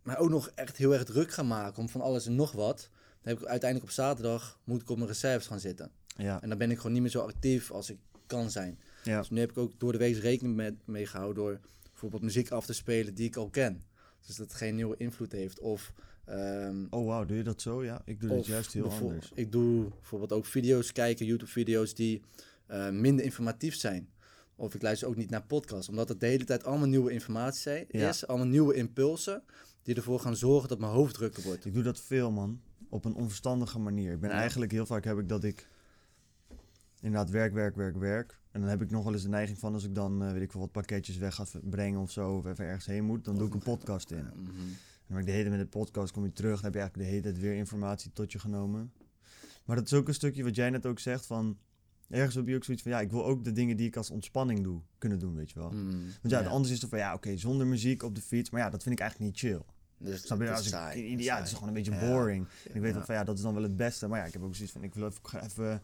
mij 0.03 0.17
ook 0.17 0.29
nog 0.29 0.49
echt 0.55 0.77
heel 0.77 0.93
erg 0.93 1.03
druk 1.03 1.31
ga 1.31 1.43
maken 1.43 1.81
om 1.81 1.89
van 1.89 2.01
alles 2.01 2.25
en 2.25 2.35
nog 2.35 2.51
wat, 2.51 2.89
dan 3.21 3.33
heb 3.33 3.41
ik 3.41 3.47
uiteindelijk 3.47 3.89
op 3.89 3.95
zaterdag, 3.95 4.59
moet 4.63 4.81
ik 4.81 4.89
op 4.89 4.97
mijn 4.97 5.09
reserves 5.09 5.47
gaan 5.47 5.59
zitten. 5.59 5.91
ja, 6.17 6.41
En 6.41 6.49
dan 6.49 6.57
ben 6.57 6.71
ik 6.71 6.77
gewoon 6.77 6.91
niet 6.91 7.01
meer 7.01 7.11
zo 7.11 7.19
actief 7.21 7.71
als 7.71 7.89
ik 7.89 7.97
kan 8.25 8.51
zijn. 8.51 8.79
ja. 9.03 9.19
Dus 9.19 9.29
nu 9.29 9.39
heb 9.39 9.49
ik 9.49 9.57
ook 9.57 9.79
door 9.79 9.91
de 9.91 9.97
week 9.97 10.17
rekening 10.17 10.55
met, 10.55 10.73
mee 10.85 11.05
gehouden 11.05 11.43
door 11.43 11.59
bijvoorbeeld 11.89 12.21
muziek 12.21 12.49
af 12.51 12.65
te 12.65 12.73
spelen 12.73 13.13
die 13.13 13.27
ik 13.27 13.35
al 13.35 13.49
ken. 13.49 13.81
Dus 14.25 14.35
dat 14.35 14.47
het 14.47 14.55
geen 14.55 14.75
nieuwe 14.75 14.97
invloed 14.97 15.31
heeft. 15.31 15.59
Of, 15.59 15.93
ehm, 16.25 16.85
Oh 16.89 17.05
wauw, 17.07 17.25
doe 17.25 17.37
je 17.37 17.43
dat 17.43 17.61
zo? 17.61 17.83
Ja, 17.83 18.01
ik 18.05 18.21
doe 18.21 18.31
het 18.31 18.45
juist 18.45 18.73
heel 18.73 18.91
anders. 18.91 19.31
Ik 19.33 19.51
doe 19.51 19.89
bijvoorbeeld 19.89 20.31
ook 20.31 20.45
video's 20.45 20.91
kijken, 20.91 21.25
YouTube-video's 21.25 21.93
die 21.93 22.21
eh, 22.67 22.89
minder 22.89 23.25
informatief 23.25 23.75
zijn. 23.75 24.09
Of 24.59 24.75
ik 24.75 24.81
luister 24.81 25.07
ook 25.07 25.15
niet 25.15 25.29
naar 25.29 25.43
podcasts, 25.43 25.89
omdat 25.89 26.09
het 26.09 26.19
de 26.19 26.25
hele 26.25 26.43
tijd 26.43 26.63
allemaal 26.63 26.87
nieuwe 26.87 27.11
informatie 27.11 27.61
zijn- 27.61 27.85
Ja. 27.87 28.09
is. 28.09 28.27
Allemaal 28.27 28.47
nieuwe 28.47 28.73
impulsen 28.73 29.43
die 29.83 29.95
ervoor 29.95 30.19
gaan 30.19 30.35
zorgen 30.35 30.69
dat 30.69 30.79
mijn 30.79 30.91
hoofd 30.91 31.13
drukker 31.13 31.43
wordt. 31.43 31.65
Ik 31.65 31.73
doe 31.73 31.83
dat 31.83 31.99
veel, 32.01 32.31
man. 32.31 32.61
Op 32.89 33.05
een 33.05 33.13
onverstandige 33.13 33.79
manier. 33.79 34.11
Ik 34.11 34.19
ben 34.19 34.29
Ja. 34.29 34.35
eigenlijk 34.35 34.71
heel 34.71 34.85
vaak 34.85 35.03
heb 35.03 35.17
ik 35.19 35.29
dat 35.29 35.43
ik 35.43 35.67
inderdaad 37.01 37.29
werk, 37.29 37.53
werk, 37.53 37.75
werk, 37.75 37.97
werk. 37.97 38.39
En 38.51 38.59
dan 38.61 38.69
heb 38.69 38.81
ik 38.81 38.91
nog 38.91 39.03
wel 39.03 39.13
eens 39.13 39.21
de 39.21 39.29
neiging 39.29 39.59
van 39.59 39.73
als 39.73 39.83
ik 39.83 39.95
dan, 39.95 40.23
eh, 40.23 40.31
weet 40.31 40.41
ik 40.41 40.51
veel, 40.51 40.59
wat 40.59 40.71
pakketjes 40.71 41.17
weg 41.17 41.35
ga 41.35 41.45
brengen 41.63 41.99
of 41.99 42.11
zo, 42.11 42.35
of 42.35 42.45
even 42.45 42.65
ergens 42.65 42.85
heen 42.85 43.03
moet, 43.03 43.25
dan 43.25 43.37
doe 43.37 43.47
ik 43.47 43.53
een 43.53 43.59
podcast 43.59 44.11
in. 44.11 44.17
Mhm. 44.25 44.49
En 45.07 45.15
dan 45.15 45.17
ik 45.17 45.25
de 45.25 45.31
hele 45.31 45.43
tijd 45.49 45.57
met 45.57 45.71
de 45.71 45.77
podcast 45.77 46.11
kom 46.13 46.23
je 46.23 46.31
terug, 46.33 46.55
dan 46.55 46.63
heb 46.63 46.73
je 46.73 46.79
eigenlijk 46.79 47.09
de 47.09 47.15
hele 47.15 47.23
tijd 47.27 47.39
weer 47.43 47.53
informatie 47.55 48.11
tot 48.13 48.31
je 48.31 48.39
genomen. 48.39 48.91
Maar 49.65 49.75
dat 49.75 49.85
is 49.85 49.93
ook 49.93 50.07
een 50.07 50.13
stukje 50.13 50.43
wat 50.43 50.55
jij 50.55 50.69
net 50.69 50.85
ook 50.85 50.99
zegt 50.99 51.25
van, 51.25 51.57
ergens 52.09 52.35
heb 52.35 52.47
je 52.47 52.55
ook 52.55 52.63
zoiets 52.63 52.83
van, 52.83 52.91
ja, 52.91 52.99
ik 53.01 53.11
wil 53.11 53.25
ook 53.25 53.43
de 53.43 53.51
dingen 53.51 53.77
die 53.77 53.87
ik 53.87 53.95
als 53.95 54.09
ontspanning 54.09 54.63
doe, 54.63 54.81
kunnen 54.97 55.19
doen, 55.19 55.35
weet 55.35 55.51
je 55.51 55.59
wel. 55.59 55.71
Mm, 55.71 55.89
Want 56.21 56.33
ja, 56.33 56.43
anders 56.43 56.73
is 56.73 56.81
het 56.81 56.89
van, 56.89 56.99
ja, 56.99 57.13
oké, 57.13 57.37
zonder 57.37 57.67
muziek 57.67 58.03
op 58.03 58.15
de 58.15 58.21
fiets, 58.21 58.49
maar 58.49 58.61
ja, 58.61 58.69
dat 58.69 58.83
vind 58.83 58.95
ik 58.95 59.01
eigenlijk 59.01 59.31
niet 59.31 59.39
chill. 59.41 59.61
Dus 59.97 60.21
Snap 60.21 60.37
je? 60.37 60.43
het 60.43 60.51
Als 60.53 60.65
is 60.65 60.65
ik, 60.67 60.73
saai, 60.73 61.17
ja, 61.23 61.35
het 61.35 61.43
is 61.45 61.49
het 61.49 61.59
gewoon 61.59 61.67
een 61.67 61.83
beetje 61.83 61.91
Ja. 62.05 62.09
boring. 62.11 62.45
En 62.69 62.75
ik 62.75 62.81
weet 62.81 62.93
Ja. 62.93 62.99
ook 62.99 63.05
van, 63.05 63.15
ja, 63.15 63.23
dat 63.23 63.37
is 63.37 63.41
dan 63.43 63.53
wel 63.53 63.63
het 63.63 63.75
beste. 63.75 64.07
Maar 64.07 64.19
ja, 64.19 64.25
ik 64.25 64.33
heb 64.33 64.41
ook 64.43 64.55
zoiets 64.55 64.73
van, 64.73 64.83
ik 64.83 64.93
wil 64.93 65.05
even, 65.07 65.43
even 65.43 65.81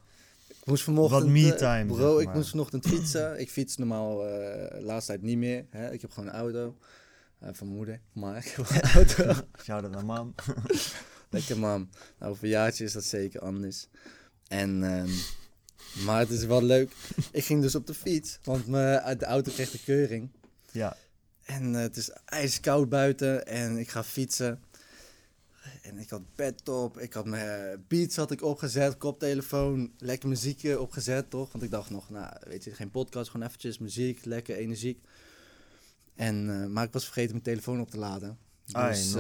Ik 0.48 0.66
moest 0.66 0.84
vanochtend... 0.84 1.22
Wat 1.24 1.32
me 1.32 1.52
eh, 1.54 1.58
time, 1.58 1.86
Bro, 1.86 2.18
zeg 2.20 2.28
ik 2.28 2.34
moest 2.34 2.50
vanochtend 2.50 2.88
fietsen. 2.88 3.40
ik 3.40 3.50
fiets 3.50 3.78
normaal 3.78 4.28
eh 4.28 4.82
laatste 4.82 5.12
tijd 5.12 5.24
niet 5.24 5.38
meer. 5.38 5.66
Hè? 5.70 5.92
Ik 5.92 6.02
heb 6.02 6.12
gewoon 6.12 6.30
een 6.30 6.36
auto. 6.36 6.78
eh, 7.40 7.50
van 7.54 7.66
mijn 7.68 7.78
moeder. 7.78 8.00
Maar 8.14 8.38
ik 8.38 8.46
heb 8.46 8.66
gewoon 8.66 8.82
een 8.84 8.90
auto. 8.90 9.42
shout-out 9.64 9.92
naar 9.92 10.06
mam. 10.06 10.36
Lekker 11.30 11.58
man. 11.60 11.90
Nou, 12.20 12.32
over 12.32 12.44
een 12.44 12.50
jaartje 12.50 12.84
is 12.84 12.92
dat 12.94 13.04
zeker 13.04 13.40
anders. 13.42 13.88
En, 14.48 14.84
ehm, 14.84 15.10
maar 16.04 16.20
het 16.20 16.30
is 16.30 16.46
wel 16.46 16.62
leuk. 16.64 16.92
Ik 17.32 17.44
ging 17.46 17.62
dus 17.62 17.76
op 17.76 17.88
de 17.88 17.94
fiets. 17.94 18.40
Want 18.44 18.74
uit 18.76 19.20
de 19.20 19.26
auto 19.26 19.52
kreeg 19.52 19.72
de 19.72 19.84
keuring. 19.84 20.30
ja, 20.72 20.98
En 21.44 21.76
eh, 21.76 21.82
het 21.82 21.98
is 21.98 22.10
ijskoud 22.26 22.90
buiten. 22.90 23.48
En 23.48 23.78
ik 23.78 23.90
ga 23.90 24.04
fietsen. 24.04 24.60
En 25.82 25.98
ik 25.98 26.10
had 26.10 26.36
bed 26.36 26.70
op. 26.70 27.00
Ik 27.00 27.14
had 27.14 27.26
mijn 27.26 27.72
eh, 27.72 27.78
beats 27.88 28.16
had 28.16 28.32
ik 28.32 28.42
opgezet. 28.42 28.98
Koptelefoon. 28.98 29.92
Lekker 29.98 30.30
muziekje 30.30 30.80
opgezet, 30.80 31.30
toch? 31.30 31.52
Want 31.52 31.64
ik 31.64 31.72
dacht 31.72 31.90
nog, 31.90 32.10
nou, 32.10 32.34
weet 32.48 32.64
je, 32.64 32.72
geen 32.76 32.92
podcast. 32.92 33.30
Gewoon 33.30 33.48
eventjes 33.48 33.78
muziek. 33.78 34.26
Lekker 34.26 34.56
energiek. 34.56 35.00
En, 36.16 36.62
eh, 36.62 36.68
maar 36.68 36.86
ik 36.86 36.94
was 36.94 37.04
vergeten 37.04 37.32
mijn 37.32 37.44
telefoon 37.44 37.82
op 37.82 37.90
te 37.92 37.98
laden. 37.98 38.38
Ai, 38.72 38.94
Dus 38.94 39.14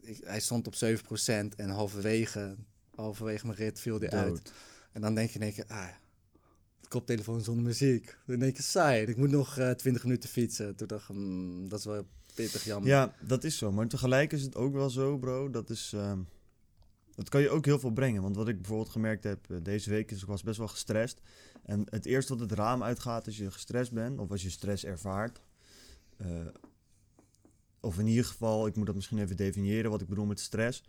ik- 0.00 0.20
hij 0.24 0.40
stond 0.40 0.66
op 0.66 0.74
7% 0.74 1.54
en 1.56 1.68
halverwege, 1.68 2.56
halverwege 2.94 3.46
mijn 3.46 3.58
rit 3.58 3.80
viel 3.80 3.98
die 3.98 4.08
uit. 4.10 4.52
En 4.98 5.04
dan 5.04 5.14
denk 5.14 5.30
je 5.30 5.34
in 5.38 5.44
één 5.44 5.52
keer, 5.54 5.66
ah, 5.66 5.88
koptelefoon 6.88 7.40
zonder 7.40 7.64
muziek. 7.64 8.16
Dan 8.26 8.38
denk 8.38 8.56
je, 8.56 8.62
saai, 8.62 9.06
ik 9.06 9.16
moet 9.16 9.30
nog 9.30 9.58
eh 9.58 9.70
20 9.70 10.02
minuten 10.02 10.28
fietsen. 10.28 10.76
Toen 10.76 10.86
dacht 10.86 11.08
ik, 11.08 11.16
hmm, 11.16 11.68
dat 11.68 11.78
is 11.78 11.84
wel 11.84 12.06
pittig 12.34 12.64
jammer. 12.64 12.88
Ja, 12.90 13.14
dat 13.20 13.44
is 13.44 13.58
zo. 13.58 13.72
Maar 13.72 13.88
tegelijk 13.88 14.32
is 14.32 14.42
het 14.42 14.56
ook 14.56 14.72
wel 14.72 14.90
zo, 14.90 15.18
bro. 15.18 15.50
Dat 15.50 15.70
is... 15.70 15.92
ehm, 15.94 16.20
dat 17.14 17.28
kan 17.28 17.40
je 17.40 17.50
ook 17.50 17.64
heel 17.64 17.78
veel 17.78 17.90
brengen. 17.92 18.22
Want 18.22 18.36
wat 18.36 18.48
ik 18.48 18.56
bijvoorbeeld 18.56 18.88
gemerkt 18.88 19.24
heb 19.24 19.50
eh, 19.50 19.56
deze 19.62 19.90
week 19.90 20.10
is, 20.10 20.20
ik 20.20 20.26
was 20.28 20.42
best 20.42 20.58
wel 20.58 20.68
gestrest. 20.68 21.20
En 21.62 21.86
het 21.90 22.06
eerste 22.06 22.32
wat 22.36 22.40
het 22.50 22.58
raam 22.58 22.82
uitgaat 22.82 23.26
als 23.26 23.36
je 23.36 23.50
gestrest 23.50 23.92
bent, 23.92 24.18
of 24.18 24.30
als 24.30 24.42
je 24.42 24.50
stress 24.50 24.84
ervaart. 24.84 25.40
eh, 26.16 26.46
of 27.80 27.98
in 27.98 28.06
ieder 28.06 28.24
geval, 28.24 28.66
ik 28.66 28.76
moet 28.76 28.86
dat 28.86 28.94
misschien 28.94 29.18
even 29.18 29.36
definiëren 29.36 29.90
wat 29.90 30.00
ik 30.00 30.08
bedoel 30.08 30.26
met 30.26 30.40
stress. 30.40 30.82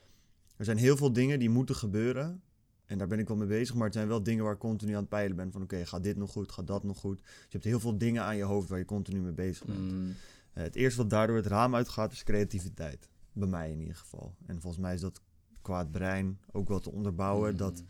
Er 0.58 0.66
zijn 0.66 0.78
heel 0.78 0.98
veel 0.98 1.14
dingen 1.14 1.40
die 1.40 1.50
moeten 1.50 1.76
gebeuren. 1.76 2.42
En 2.90 2.98
daar 2.98 3.08
ben 3.08 3.20
ik 3.20 3.28
wel 3.28 3.38
mee 3.38 3.48
bezig. 3.48 3.76
Maar 3.76 3.84
het 3.86 3.94
zijn 3.94 4.08
wel 4.08 4.24
dingen 4.24 4.44
waar 4.44 4.54
ik 4.54 4.60
continu 4.60 4.94
aan 4.94 5.00
het 5.00 5.10
peilen 5.10 5.36
ben. 5.36 5.52
Van 5.52 5.62
oké, 5.62 5.86
gaat 5.86 6.04
dit 6.04 6.18
nog 6.18 6.32
goed? 6.32 6.52
Gaat 6.52 6.68
dat 6.68 6.84
nog 6.84 7.00
goed? 7.00 7.20
Dus 7.22 7.32
je 7.42 7.48
hebt 7.50 7.64
heel 7.64 7.80
veel 7.80 7.98
dingen 7.98 8.24
aan 8.24 8.38
je 8.38 8.44
hoofd 8.44 8.70
waar 8.70 8.80
je 8.80 8.86
continu 8.86 9.20
mee 9.20 9.32
bezig 9.32 9.66
bent. 9.66 9.78
Hmm, 9.80 10.14
Eh, 10.54 10.64
het 10.64 10.76
eerste 10.76 11.02
wat 11.02 11.10
daardoor 11.10 11.36
het 11.36 11.46
raam 11.46 11.76
uitgaat 11.76 12.12
is 12.12 12.24
creativiteit. 12.24 13.10
Bij 13.34 13.48
mij 13.48 13.72
in 13.72 13.80
ieder 13.80 13.96
geval. 13.96 14.36
En 14.46 14.62
volgens 14.62 14.82
mij 14.84 14.94
is 14.94 15.02
dat 15.02 15.22
qua 15.62 15.78
het 15.78 15.92
brein 15.92 16.40
ook 16.52 16.68
wel 16.68 16.80
te 16.80 16.92
onderbouwen. 16.92 17.50
hmm. 17.50 17.58
Dat, 17.58 17.84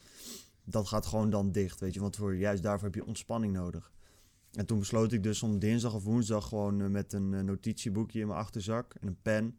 dat 0.63 0.87
gaat 0.87 1.05
gewoon 1.05 1.29
dan 1.29 1.51
dicht, 1.51 1.79
weet 1.79 1.93
je. 1.93 1.99
Want 1.99 2.15
voor, 2.15 2.35
juist 2.35 2.63
daarvoor 2.63 2.85
heb 2.87 2.95
je 2.95 3.05
ontspanning 3.05 3.53
nodig. 3.53 3.91
En 4.51 4.65
toen 4.65 4.79
besloot 4.79 5.11
ik 5.11 5.23
dus 5.23 5.43
om 5.43 5.59
dinsdag 5.59 5.93
of 5.93 6.03
woensdag 6.03 6.47
gewoon 6.47 6.81
eh, 6.81 6.87
met 6.87 7.13
een 7.13 7.33
eh, 7.33 7.41
notitieboekje 7.41 8.19
in 8.19 8.27
mijn 8.27 8.39
achterzak 8.39 8.93
en 8.93 9.07
een 9.07 9.21
pen... 9.21 9.57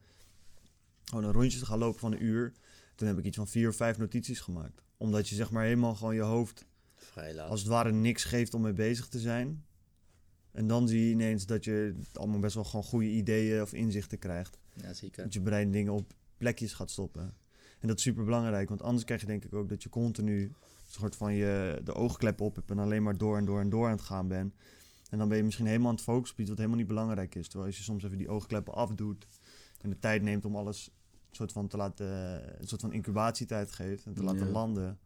gewoon 1.05 1.25
een 1.25 1.33
rondje 1.33 1.59
te 1.59 1.67
gaan 1.67 1.79
lopen 1.79 2.01
van 2.01 2.13
een 2.13 2.25
uur. 2.25 2.53
Toen 2.95 3.09
heb 3.09 3.19
ik 3.19 3.25
iets 3.25 3.37
van 3.37 3.49
vier 3.49 3.69
of 3.69 3.77
vijf 3.77 3.99
notities 3.99 4.41
gemaakt. 4.41 4.83
Omdat 5.01 5.29
je 5.29 5.35
zeg 5.35 5.51
maar 5.51 5.65
helemaal 5.65 5.95
gewoon 5.95 6.15
je 6.15 6.21
hoofd 6.21 6.67
Vrij 6.95 7.35
laat. 7.35 7.51
als 7.51 7.61
het 7.61 7.69
ware 7.69 7.93
niks 7.93 8.25
geeft 8.25 8.55
om 8.55 8.61
mee 8.63 8.73
bezig 8.73 9.09
te 9.09 9.19
zijn. 9.19 9.65
En 10.53 10.67
dan 10.67 10.89
zie 10.89 11.05
je 11.05 11.11
ineens 11.11 11.47
dat 11.47 11.65
je 11.65 11.95
allemaal 12.13 12.39
best 12.39 12.55
wel 12.55 12.65
gewoon 12.65 12.85
goede 12.85 13.09
ideeën 13.09 13.63
of 13.63 13.73
inzichten 13.73 14.19
krijgt. 14.19 14.59
Ja, 14.75 14.93
zeker. 14.93 15.23
Dat 15.23 15.33
je 15.33 15.41
brein 15.41 15.71
dingen 15.71 15.93
op 15.93 16.13
plekjes 16.39 16.73
gaat 16.73 16.91
stoppen. 16.91 17.35
En 17.81 17.89
dat 17.89 17.97
is 17.97 18.03
super 18.03 18.25
belangrijk, 18.25 18.69
want 18.69 18.83
anders 18.83 19.05
krijg 19.05 19.21
je 19.21 19.27
denk 19.27 19.45
ik 19.45 19.55
ook 19.55 19.69
dat 19.69 19.83
je 19.83 19.89
continu 19.89 20.53
soort 20.87 21.17
van 21.17 21.35
je 21.35 21.81
de 21.85 21.95
oogklep 21.95 22.41
op 22.41 22.55
hebt 22.55 22.71
en 22.71 22.79
alleen 22.79 23.03
maar 23.03 23.17
door 23.17 23.37
en 23.37 23.45
door 23.45 23.61
en 23.61 23.71
door 23.71 23.85
aan 23.85 23.93
het 23.93 24.01
gaan 24.01 24.29
bent. 24.29 24.55
En 25.11 25.19
dan 25.19 25.29
ben 25.29 25.37
je 25.37 25.45
misschien 25.45 25.67
helemaal 25.67 25.89
aan 25.89 25.95
het 25.95 26.05
focussen 26.05 26.35
op 26.35 26.41
iets 26.41 26.49
wat 26.49 26.59
helemaal 26.59 26.79
niet 26.79 26.89
belangrijk 26.89 27.35
is. 27.35 27.49
Terwijl 27.49 27.67
als 27.67 27.79
je 27.79 27.83
soms 27.83 28.05
even 28.05 28.19
die 28.19 28.29
oogkleppen 28.29 28.75
afdoet 28.75 29.27
en 29.81 29.91
de 29.91 29.99
tijd 29.99 30.23
neemt 30.23 30.45
om 30.45 30.57
alles 30.57 30.91
soort 31.37 31.53
van 31.53 31.69
te 31.69 31.77
laten, 31.77 32.07
een 32.61 32.69
soort 32.69 32.81
van 32.81 32.93
incubatietijd 32.93 33.73
geeft 33.73 34.07
en 34.07 34.15
te 34.15 34.23
laten 34.23 34.47
Ja. 34.47 34.53
landen. 34.53 34.99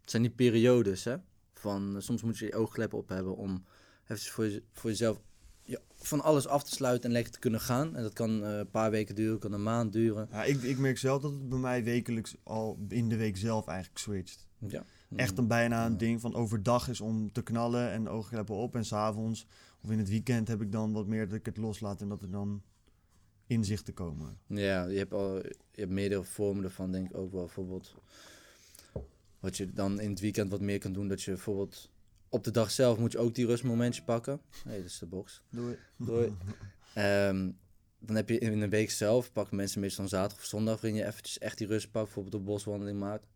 Het 0.00 0.10
zijn 0.10 0.22
die 0.22 0.30
periodes, 0.32 1.04
hè? 1.04 1.16
Van, 1.54 1.96
eh, 1.96 2.02
soms 2.02 2.22
moet 2.22 2.38
je 2.38 2.44
je 2.46 2.54
oogkleppen 2.54 2.98
op 2.98 3.08
hebben 3.08 3.36
om 3.36 3.64
even 4.06 4.32
voor, 4.32 4.44
je, 4.44 4.62
voor 4.72 4.90
jezelf 4.90 5.20
ja, 5.62 5.78
van 5.94 6.20
alles 6.20 6.46
af 6.46 6.62
te 6.64 6.70
sluiten 6.70 7.04
en 7.08 7.12
lekker 7.12 7.32
te 7.32 7.38
kunnen 7.38 7.60
gaan. 7.60 7.96
En 7.96 8.02
dat 8.02 8.12
kan 8.12 8.44
eh, 8.44 8.58
een 8.58 8.70
paar 8.70 8.90
weken 8.90 9.14
duren, 9.14 9.38
kan 9.38 9.52
een 9.52 9.62
maand 9.62 9.92
duren. 9.92 10.28
Ja, 10.30 10.44
ik, 10.44 10.62
ik 10.62 10.78
merk 10.78 10.98
zelf 10.98 11.22
dat 11.22 11.30
het 11.30 11.48
bij 11.48 11.58
mij 11.58 11.84
wekelijks 11.84 12.36
al 12.42 12.78
in 12.88 13.08
de 13.08 13.16
week 13.16 13.36
zelf 13.36 13.66
eigenlijk 13.66 13.98
switcht. 13.98 14.46
Ja. 14.66 14.84
Echt 15.16 15.38
een 15.38 15.46
bijna 15.46 15.84
een 15.86 15.92
Ja. 15.92 15.98
ding 15.98 16.20
van 16.20 16.34
overdag 16.34 16.88
is 16.88 17.00
om 17.00 17.32
te 17.32 17.42
knallen 17.42 17.90
en 17.90 18.08
oogkleppen 18.08 18.54
op. 18.54 18.74
En 18.76 18.84
s'avonds 18.84 19.46
of 19.82 19.90
in 19.90 19.98
het 19.98 20.08
weekend 20.08 20.48
heb 20.48 20.60
ik 20.62 20.72
dan 20.72 20.92
wat 20.92 21.06
meer 21.06 21.26
dat 21.28 21.38
ik 21.38 21.46
het 21.46 21.56
loslaat 21.56 22.00
en 22.00 22.08
dat 22.08 22.22
er 22.22 22.30
dan 22.30 22.62
inzichten 23.48 23.94
komen. 23.94 24.38
Ja, 24.46 24.84
je 24.84 24.98
hebt, 24.98 25.12
al, 25.12 25.36
je 25.36 25.54
hebt 25.72 25.90
meerdere 25.90 26.24
vormen 26.24 26.64
ervan, 26.64 26.92
denk 26.92 27.10
ik 27.10 27.16
ook 27.16 27.32
wel. 27.32 27.44
Bijvoorbeeld, 27.44 27.94
wat 29.40 29.56
je 29.56 29.72
dan 29.72 30.00
in 30.00 30.10
het 30.10 30.20
weekend 30.20 30.50
wat 30.50 30.60
meer 30.60 30.78
kan 30.78 30.92
doen, 30.92 31.08
dat 31.08 31.22
je 31.22 31.30
bijvoorbeeld 31.30 31.90
op 32.28 32.44
de 32.44 32.50
dag 32.50 32.70
zelf 32.70 32.98
moet 32.98 33.12
je 33.12 33.18
ook 33.18 33.34
die 33.34 33.46
rustmomentje 33.46 34.02
pakken. 34.02 34.40
Hé, 34.50 34.70
hey, 34.70 34.76
dat 34.76 34.86
is 34.86 34.98
de 34.98 35.06
box. 35.06 35.42
Doei. 35.50 35.76
Doei. 35.96 36.32
Ehm, 36.94 37.50
dan 37.98 38.16
heb 38.16 38.28
je 38.28 38.38
in 38.38 38.62
een 38.62 38.70
week 38.70 38.90
zelf, 38.90 39.32
pakken 39.32 39.56
mensen 39.56 39.80
meestal 39.80 40.04
een 40.04 40.10
zaterdag 40.10 40.38
of 40.38 40.44
zondag, 40.44 40.80
waarin 40.80 41.00
je 41.00 41.06
eventjes 41.06 41.38
echt 41.38 41.58
die 41.58 41.66
rust 41.66 41.90
pakt, 41.90 42.04
bijvoorbeeld 42.04 42.34
een 42.34 42.44
boswandeling 42.44 42.98
maakt. 42.98 43.26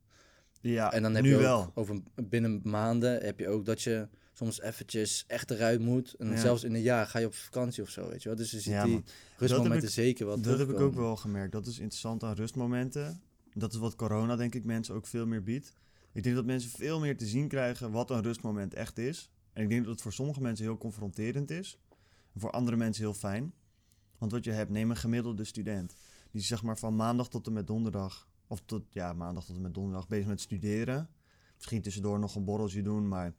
Ja, 0.60 0.92
En 0.92 1.02
dan 1.02 1.14
heb 1.14 1.24
nu 1.24 1.28
je 1.30 1.36
ook, 1.36 1.42
wel. 1.42 1.70
over 1.74 2.00
binnen 2.14 2.60
maanden 2.64 3.24
heb 3.24 3.38
je 3.38 3.48
ook 3.48 3.64
dat 3.64 3.82
je 3.82 4.08
soms 4.42 4.60
eventjes 4.60 5.24
echt 5.26 5.50
eruit 5.50 5.80
moet. 5.80 6.14
En 6.18 6.28
Ja. 6.30 6.36
zelfs 6.36 6.64
in 6.64 6.74
een 6.74 6.80
jaar 6.80 7.06
ga 7.06 7.18
je 7.18 7.26
op 7.26 7.34
vakantie 7.34 7.82
of 7.82 7.88
zo, 7.88 8.08
weet 8.08 8.22
je 8.22 8.28
wel. 8.28 8.38
Dus 8.38 8.50
je 8.50 8.60
ziet 8.60 8.72
Ja, 8.72 8.84
die 8.84 9.02
rustmomenten 9.36 9.88
ik- 9.88 9.94
zeker 9.94 10.26
wel 10.26 10.40
Dat 10.40 10.58
heb 10.58 10.68
ik 10.70 10.80
ook 10.80 10.94
wel 10.94 11.16
gemerkt. 11.16 11.52
Dat 11.52 11.66
is 11.66 11.78
interessant 11.78 12.22
aan 12.24 12.34
rustmomenten. 12.34 13.20
Dat 13.54 13.72
is 13.72 13.78
wat 13.78 13.94
corona, 13.94 14.36
denk 14.36 14.54
ik, 14.54 14.64
mensen 14.64 14.94
ook 14.94 15.06
veel 15.06 15.26
meer 15.26 15.42
biedt. 15.42 15.72
Ik 16.12 16.22
denk 16.22 16.34
dat 16.34 16.44
mensen 16.44 16.70
veel 16.70 17.00
meer 17.00 17.16
te 17.16 17.26
zien 17.26 17.48
krijgen 17.48 17.90
wat 17.90 18.10
een 18.10 18.22
rustmoment 18.22 18.74
echt 18.74 18.98
is. 18.98 19.30
En 19.52 19.62
ik 19.62 19.68
denk 19.68 19.82
dat 19.84 19.92
het 19.92 20.02
voor 20.02 20.12
sommige 20.12 20.40
mensen 20.40 20.64
heel 20.64 20.78
confronterend 20.78 21.50
is. 21.50 21.78
En 22.34 22.40
voor 22.40 22.50
andere 22.50 22.76
mensen 22.76 23.02
heel 23.04 23.14
fijn. 23.14 23.52
Want 24.18 24.32
wat 24.32 24.44
je 24.44 24.50
hebt, 24.50 24.70
neem 24.70 24.90
een 24.90 24.96
gemiddelde 24.96 25.44
student. 25.44 25.94
Die 26.30 26.42
zeg 26.42 26.62
maar 26.62 26.78
van 26.78 26.96
maandag 26.96 27.28
tot 27.28 27.46
en 27.46 27.52
met 27.52 27.66
donderdag. 27.66 28.28
Of 28.46 28.62
tot, 28.64 28.82
ja, 28.90 29.12
maandag 29.12 29.44
tot 29.44 29.56
en 29.56 29.62
met 29.62 29.74
donderdag 29.74 30.08
bezig 30.08 30.26
met 30.26 30.40
studeren. 30.40 31.08
Misschien 31.56 31.82
tussendoor 31.82 32.18
nog 32.18 32.34
een 32.36 32.44
borreltje 32.44 32.82
doen, 32.82 33.08
maar... 33.08 33.32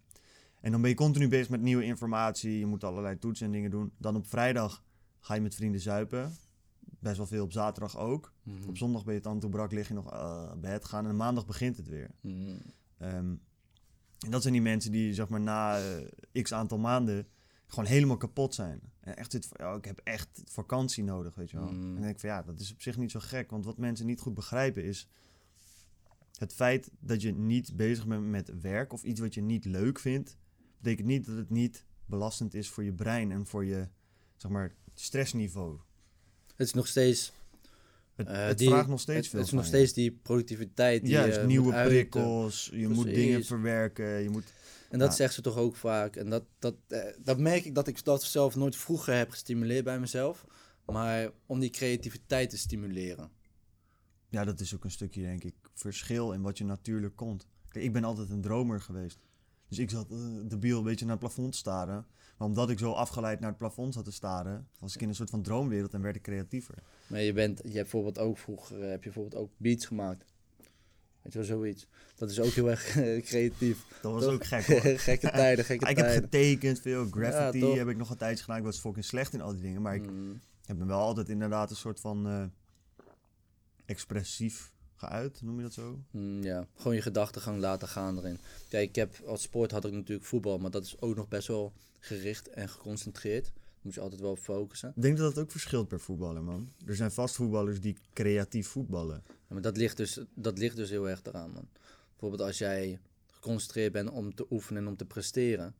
En 0.63 0.71
dan 0.71 0.81
ben 0.81 0.89
je 0.89 0.95
continu 0.95 1.27
bezig 1.27 1.49
met 1.49 1.61
nieuwe 1.61 1.83
informatie. 1.83 2.59
Je 2.59 2.65
moet 2.65 2.83
allerlei 2.83 3.19
toetsen 3.19 3.45
en 3.45 3.51
dingen 3.51 3.71
doen. 3.71 3.93
Dan 3.97 4.15
op 4.15 4.27
vrijdag 4.27 4.83
ga 5.19 5.33
je 5.33 5.41
met 5.41 5.55
vrienden 5.55 5.81
zuipen. 5.81 6.35
Best 6.79 7.17
wel 7.17 7.25
veel 7.25 7.43
op 7.43 7.51
zaterdag 7.51 7.97
ook. 7.97 8.33
Mhm. 8.43 8.67
Op 8.67 8.77
zondag 8.77 9.05
ben 9.05 9.13
je 9.13 9.19
dan 9.19 9.39
toe 9.39 9.49
brak, 9.49 9.71
lig 9.71 9.87
je 9.87 9.93
nog 9.93 10.11
eh 10.11 10.51
bed 10.57 10.85
gaan. 10.85 11.07
En 11.07 11.15
maandag 11.15 11.45
begint 11.45 11.77
het 11.77 11.87
weer. 11.87 12.09
Mhm. 12.21 12.55
Ehm, 12.97 13.35
en 14.19 14.31
dat 14.31 14.41
zijn 14.41 14.53
die 14.53 14.61
mensen 14.61 14.91
die 14.91 15.13
zeg 15.13 15.29
maar 15.29 15.41
na 15.41 15.79
eh, 15.79 16.41
x 16.41 16.53
aantal 16.53 16.77
maanden 16.77 17.27
gewoon 17.67 17.89
helemaal 17.89 18.17
kapot 18.17 18.55
zijn. 18.55 18.81
En 18.99 19.17
echt 19.17 19.49
ja, 19.57 19.73
ik 19.73 19.85
heb 19.85 20.01
echt 20.03 20.41
vakantie 20.45 21.03
nodig, 21.03 21.35
weet 21.35 21.51
je 21.51 21.57
wel. 21.57 21.71
Mm. 21.71 21.73
En 21.73 21.93
dan 21.93 22.01
denk 22.01 22.13
ik 22.13 22.19
van 22.19 22.29
ja, 22.29 22.41
dat 22.41 22.59
is 22.59 22.71
op 22.73 22.81
zich 22.81 22.97
niet 22.97 23.11
zo 23.11 23.19
gek. 23.19 23.49
Want 23.49 23.65
wat 23.65 23.77
mensen 23.77 24.05
niet 24.05 24.19
goed 24.19 24.33
begrijpen 24.33 24.83
is 24.83 25.07
het 26.37 26.53
feit 26.53 26.91
dat 26.99 27.21
je 27.21 27.31
niet 27.33 27.75
bezig 27.75 28.07
bent 28.07 28.25
met 28.25 28.61
werk 28.61 28.93
of 28.93 29.03
iets 29.03 29.19
wat 29.19 29.33
je 29.33 29.41
niet 29.41 29.65
leuk 29.65 29.99
vindt, 29.99 30.37
betekent 30.83 31.07
niet 31.07 31.25
dat 31.25 31.37
het 31.37 31.49
niet 31.49 31.85
belastend 32.05 32.53
is 32.53 32.69
voor 32.69 32.83
je 32.83 32.93
brein 32.93 33.31
en 33.31 33.45
voor 33.45 33.65
je 33.65 33.87
zeg 34.37 34.51
maar 34.51 34.75
stressniveau. 34.93 35.79
Het 36.55 36.67
is 36.67 36.73
nog 36.73 36.87
steeds 36.87 37.31
Het, 38.15 38.27
Eh, 38.27 38.45
het 38.45 38.57
die- 38.57 38.67
vraagt 38.69 38.87
nog 38.87 38.99
steeds 38.99 39.17
het, 39.19 39.27
veel. 39.27 39.39
het 39.39 39.47
is 39.47 39.53
nog 39.53 39.65
steeds 39.65 39.93
die 39.93 40.11
productiviteit 40.11 41.01
die 41.01 41.11
ja, 41.11 41.25
dus 41.25 41.45
nieuwe 41.45 41.83
prikkels, 41.83 42.69
je 42.73 42.87
moet 42.87 43.05
dingen 43.05 43.43
verwerken, 43.45 44.05
je 44.21 44.29
moet... 44.29 44.43
En 44.89 44.99
dat 44.99 45.09
Ja. 45.09 45.15
zegt 45.15 45.33
ze 45.33 45.41
toch 45.41 45.57
ook 45.57 45.75
vaak. 45.75 46.15
En 46.15 46.29
dat, 46.29 46.43
dat, 46.59 46.75
eh, 46.87 46.99
dat 47.23 47.39
merk 47.39 47.65
ik 47.65 47.75
dat 47.75 47.87
ik 47.87 48.03
dat 48.03 48.23
zelf 48.23 48.55
nooit 48.55 48.75
vroeger 48.75 49.13
heb 49.17 49.29
gestimuleerd 49.29 49.83
bij 49.83 49.99
mezelf. 49.99 50.45
Maar 50.85 51.31
om 51.45 51.59
die 51.59 51.69
creativiteit 51.69 52.49
te 52.49 52.57
stimuleren. 52.57 53.31
Ja, 54.29 54.43
dat 54.45 54.59
is 54.59 54.75
ook 54.75 54.83
een 54.83 54.91
stukje, 54.91 55.21
denk 55.21 55.43
ik, 55.43 55.53
verschil 55.73 56.31
in 56.33 56.41
wat 56.41 56.57
je 56.57 56.63
natuurlijk 56.65 57.15
komt. 57.15 57.47
Kijk, 57.69 57.85
ik 57.85 57.93
ben 57.93 58.03
altijd 58.03 58.29
een 58.29 58.41
dromer 58.41 58.81
geweest. 58.81 59.19
Dus 59.75 59.81
ik 59.83 59.89
zat 59.89 60.07
uh, 60.11 60.19
debiel 60.43 60.77
een 60.77 60.83
beetje 60.83 61.05
naar 61.05 61.15
het 61.15 61.23
plafond 61.23 61.51
te 61.51 61.57
staren. 61.57 62.05
Maar 62.37 62.47
omdat 62.47 62.69
ik 62.69 62.79
zo 62.79 62.91
afgeleid 62.91 63.39
naar 63.39 63.49
het 63.49 63.57
plafond 63.57 63.93
zat 63.93 64.05
te 64.05 64.11
staren, 64.11 64.67
was 64.79 64.95
ik 64.95 65.01
in 65.01 65.09
een 65.09 65.15
soort 65.15 65.29
van 65.29 65.41
droomwereld 65.41 65.93
en 65.93 66.01
werd 66.01 66.15
ik 66.15 66.21
creatiever. 66.21 66.75
Maar 67.07 67.21
je 67.21 67.33
bent, 67.33 67.57
je 67.57 67.63
hebt 67.63 67.73
bijvoorbeeld 67.91 68.19
ook 68.19 68.37
vroeger, 68.37 68.75
eh, 68.83 68.89
heb 68.89 69.03
je 69.03 69.09
bijvoorbeeld 69.11 69.41
ook 69.43 69.51
beats 69.57 69.85
gemaakt. 69.85 70.25
Weet 71.21 71.33
je 71.33 71.39
wel, 71.39 71.47
zoiets. 71.47 71.87
Dat 72.15 72.29
is 72.29 72.39
ook 72.39 72.51
heel 72.51 72.69
erg 72.69 72.97
eh, 72.97 73.21
creatief. 73.23 73.85
Dat 74.01 74.11
was 74.13 74.23
Toch? 74.23 74.33
ook 74.33 74.45
gek 74.45 74.65
hoor. 74.65 74.81
gekke 74.99 75.29
tijden, 75.41 75.65
gekke 75.65 75.89
ik 75.89 75.97
heb 75.97 76.05
tijden. 76.05 76.23
getekend, 76.23 76.79
veel 76.79 77.05
graffiti 77.11 77.65
Ja, 77.65 77.75
heb 77.77 77.87
ik 77.87 77.97
nog 77.97 78.09
een 78.09 78.17
tijdje 78.17 78.43
gedaan. 78.43 78.57
Ik 78.59 78.63
was 78.63 78.79
fucking 78.79 79.05
slecht 79.05 79.33
in 79.33 79.41
al 79.41 79.53
die 79.53 79.61
dingen. 79.61 79.81
Maar 79.81 79.95
ik 79.95 80.09
Mm. 80.11 80.39
heb 80.65 80.77
me 80.77 80.85
wel 80.85 80.99
altijd 80.99 81.29
inderdaad 81.29 81.69
een 81.69 81.75
soort 81.75 81.99
van 81.99 82.27
eh, 82.27 82.43
expressief 83.85 84.72
geuit, 85.07 85.41
noem 85.41 85.57
je 85.57 85.63
dat 85.63 85.73
zo? 85.73 85.99
Mm, 86.11 86.43
ja, 86.43 86.67
gewoon 86.75 86.95
je 86.95 87.01
gedachtegang 87.01 87.59
laten 87.59 87.87
gaan 87.87 88.17
erin. 88.17 88.39
Kijk, 88.69 88.89
ik 88.89 88.95
heb 88.95 89.21
als 89.25 89.41
sport 89.41 89.71
had 89.71 89.85
ik 89.85 89.91
natuurlijk 89.91 90.27
voetbal, 90.27 90.57
maar 90.57 90.71
dat 90.71 90.85
is 90.85 91.01
ook 91.01 91.15
nog 91.15 91.27
best 91.27 91.47
wel 91.47 91.73
gericht 91.99 92.49
en 92.49 92.69
geconcentreerd. 92.69 93.51
Moet 93.81 93.93
je 93.93 94.01
altijd 94.01 94.21
wel 94.21 94.31
op 94.31 94.39
focussen. 94.39 94.93
Ik 94.95 95.01
denk 95.01 95.17
dat 95.17 95.35
dat 95.35 95.43
ook 95.43 95.51
verschilt 95.51 95.87
per 95.87 95.99
voetballer, 95.99 96.43
man. 96.43 96.71
Er 96.85 96.95
zijn 96.95 97.11
vast 97.11 97.35
voetballers 97.35 97.81
die 97.81 97.97
creatief 98.13 98.67
voetballen. 98.67 99.23
Ja, 99.27 99.33
maar 99.47 99.61
dat 99.61 99.77
ligt, 99.77 99.97
dus, 99.97 100.19
dat 100.33 100.57
ligt 100.57 100.75
dus 100.75 100.89
heel 100.89 101.09
erg 101.09 101.21
eraan, 101.23 101.51
man. 101.51 101.67
Bijvoorbeeld 102.09 102.41
als 102.41 102.57
jij 102.57 102.99
geconcentreerd 103.27 103.91
bent 103.91 104.09
om 104.09 104.35
te 104.35 104.45
oefenen 104.49 104.81
en 104.81 104.87
om 104.87 104.95
te 104.95 105.05
presteren, 105.05 105.75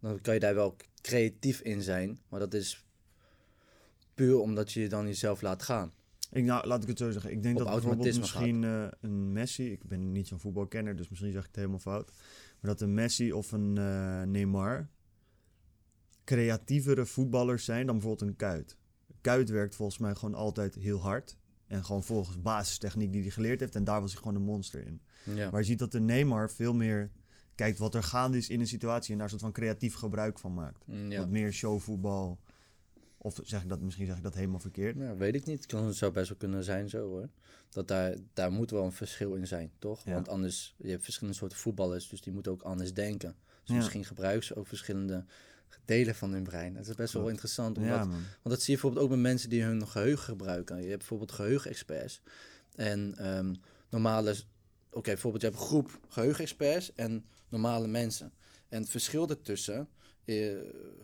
dan 0.00 0.20
kan 0.20 0.34
je 0.34 0.40
daar 0.40 0.54
wel 0.54 0.76
creatief 1.00 1.60
in 1.60 1.82
zijn, 1.82 2.18
maar 2.28 2.40
dat 2.40 2.54
is 2.54 2.84
puur 4.14 4.38
omdat 4.38 4.72
je 4.72 4.80
je 4.80 4.88
dan 4.88 5.06
jezelf 5.06 5.42
laat 5.42 5.62
gaan. 5.62 5.92
Ik, 6.32 6.44
nou, 6.44 6.66
laat 6.66 6.82
ik 6.82 6.88
het 6.88 6.98
zo 6.98 7.10
zeggen. 7.10 7.30
Ik 7.30 7.42
denk 7.42 7.58
Op 7.58 7.64
dat 7.64 7.72
bijvoorbeeld 7.72 8.18
misschien 8.18 8.64
eh, 8.64 8.86
een 9.00 9.32
Messi... 9.32 9.72
Ik 9.72 9.84
ben 9.84 10.12
niet 10.12 10.28
zo'n 10.28 10.38
voetbalkenner, 10.38 10.96
dus 10.96 11.08
misschien 11.08 11.32
zeg 11.32 11.40
ik 11.40 11.46
het 11.46 11.56
helemaal 11.56 11.78
fout. 11.78 12.12
Maar 12.60 12.70
dat 12.70 12.80
een 12.80 12.94
Messi 12.94 13.32
of 13.32 13.52
een 13.52 13.78
eh, 13.78 14.22
Neymar 14.22 14.88
creatievere 16.24 17.06
voetballers 17.06 17.64
zijn 17.64 17.86
dan 17.86 17.98
bijvoorbeeld 17.98 18.30
een 18.30 18.36
Kuit. 18.36 18.76
Kuit 19.20 19.48
werkt 19.48 19.74
volgens 19.74 19.98
mij 19.98 20.14
gewoon 20.14 20.34
altijd 20.34 20.74
heel 20.74 21.00
hard. 21.00 21.36
En 21.66 21.84
gewoon 21.84 22.04
volgens 22.04 22.42
basistechniek 22.42 23.12
die 23.12 23.22
hij 23.22 23.30
geleerd 23.30 23.60
heeft. 23.60 23.74
En 23.74 23.84
daar 23.84 24.00
was 24.00 24.12
hij 24.12 24.22
gewoon 24.22 24.36
een 24.36 24.42
monster 24.42 24.86
in. 24.86 25.00
Ja. 25.34 25.50
Maar 25.50 25.60
je 25.60 25.66
ziet 25.66 25.78
dat 25.78 25.92
de 25.92 26.00
Neymar 26.00 26.50
veel 26.50 26.74
meer 26.74 27.10
kijkt 27.54 27.78
wat 27.78 27.94
er 27.94 28.02
gaande 28.02 28.36
is 28.36 28.48
in 28.48 28.60
een 28.60 28.66
situatie... 28.66 29.10
en 29.10 29.14
daar 29.14 29.24
een 29.24 29.30
soort 29.30 29.42
van 29.42 29.52
creatief 29.52 29.94
gebruik 29.94 30.38
van 30.38 30.54
maakt. 30.54 30.86
Mm, 30.86 31.10
ja. 31.10 31.18
Wat 31.18 31.28
meer 31.28 31.52
showvoetbal. 31.52 32.38
Of 33.24 33.38
zeg 33.42 33.62
ik 33.62 33.68
dat, 33.68 33.80
misschien 33.80 34.06
zeg 34.06 34.16
ik 34.16 34.22
dat 34.22 34.34
helemaal 34.34 34.60
verkeerd. 34.60 34.96
Ja, 34.96 35.16
weet 35.16 35.34
ik 35.34 35.44
niet. 35.44 35.72
Het 35.72 35.96
zou 35.96 36.12
best 36.12 36.28
wel 36.28 36.38
kunnen 36.38 36.64
zijn 36.64 36.88
zo 36.88 37.08
hoor. 37.08 37.28
Dat 37.70 37.88
daar, 37.88 38.14
daar 38.32 38.52
moet 38.52 38.70
wel 38.70 38.84
een 38.84 38.92
verschil 38.92 39.34
in 39.34 39.46
zijn, 39.46 39.70
toch? 39.78 40.04
Ja. 40.04 40.12
Want 40.12 40.28
anders, 40.28 40.74
je 40.78 40.90
hebt 40.90 41.04
verschillende 41.04 41.38
soorten 41.38 41.58
voetballers, 41.58 42.08
dus 42.08 42.20
die 42.20 42.32
moeten 42.32 42.52
ook 42.52 42.62
anders 42.62 42.94
denken. 42.94 43.34
Dus 43.60 43.68
Ja. 43.70 43.74
misschien 43.74 44.04
gebruiken 44.04 44.46
ze 44.46 44.54
ook 44.54 44.66
verschillende 44.66 45.24
delen 45.84 46.14
van 46.14 46.32
hun 46.32 46.42
brein. 46.42 46.74
Dat 46.74 46.88
is 46.88 46.94
best 46.94 47.12
wel 47.12 47.28
interessant, 47.28 47.78
omdat, 47.78 48.04
Ja, 48.04 48.06
want 48.08 48.24
dat 48.42 48.62
zie 48.62 48.74
je 48.74 48.80
bijvoorbeeld 48.80 49.04
ook 49.04 49.10
met 49.10 49.18
mensen 49.20 49.48
die 49.50 49.62
hun 49.62 49.88
geheugen 49.88 50.24
gebruiken. 50.24 50.76
Je 50.76 50.86
hebt 50.86 50.98
bijvoorbeeld 50.98 51.32
geheugenexperts. 51.32 52.20
En 52.74 53.14
ehm, 53.18 53.54
normale, 53.90 54.34
oké, 54.90 55.10
bijvoorbeeld 55.10 55.42
je 55.42 55.48
hebt 55.48 55.60
een 55.60 55.66
groep 55.66 56.00
geheugenexperts 56.08 56.92
en 56.94 57.24
normale 57.48 57.86
mensen. 57.86 58.32
En 58.68 58.80
het 58.80 58.90
verschil 58.90 59.28
ertussen, 59.28 59.88
eh, 60.24 60.56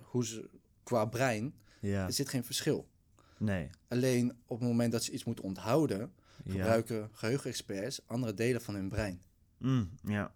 hoe 0.03 0.27
ze, 0.27 0.49
qua 0.83 1.05
brein, 1.05 1.55
Ja, 1.81 2.07
er 2.07 2.13
zit 2.13 2.29
geen 2.29 2.45
verschil. 2.45 2.89
nee. 3.39 3.71
Alleen 3.89 4.33
op 4.47 4.59
het 4.59 4.69
moment 4.69 4.93
dat 4.93 5.05
ze 5.05 5.13
iets 5.13 5.25
moeten 5.25 5.45
onthouden, 5.45 6.13
Ja. 6.45 6.53
gebruiken 6.53 7.09
geheugenexperts 7.13 8.01
andere 8.07 8.35
delen 8.35 8.61
van 8.61 8.75
hun 8.75 8.89
brein. 8.89 9.23
Mm, 9.59 9.91
ja. 10.05 10.35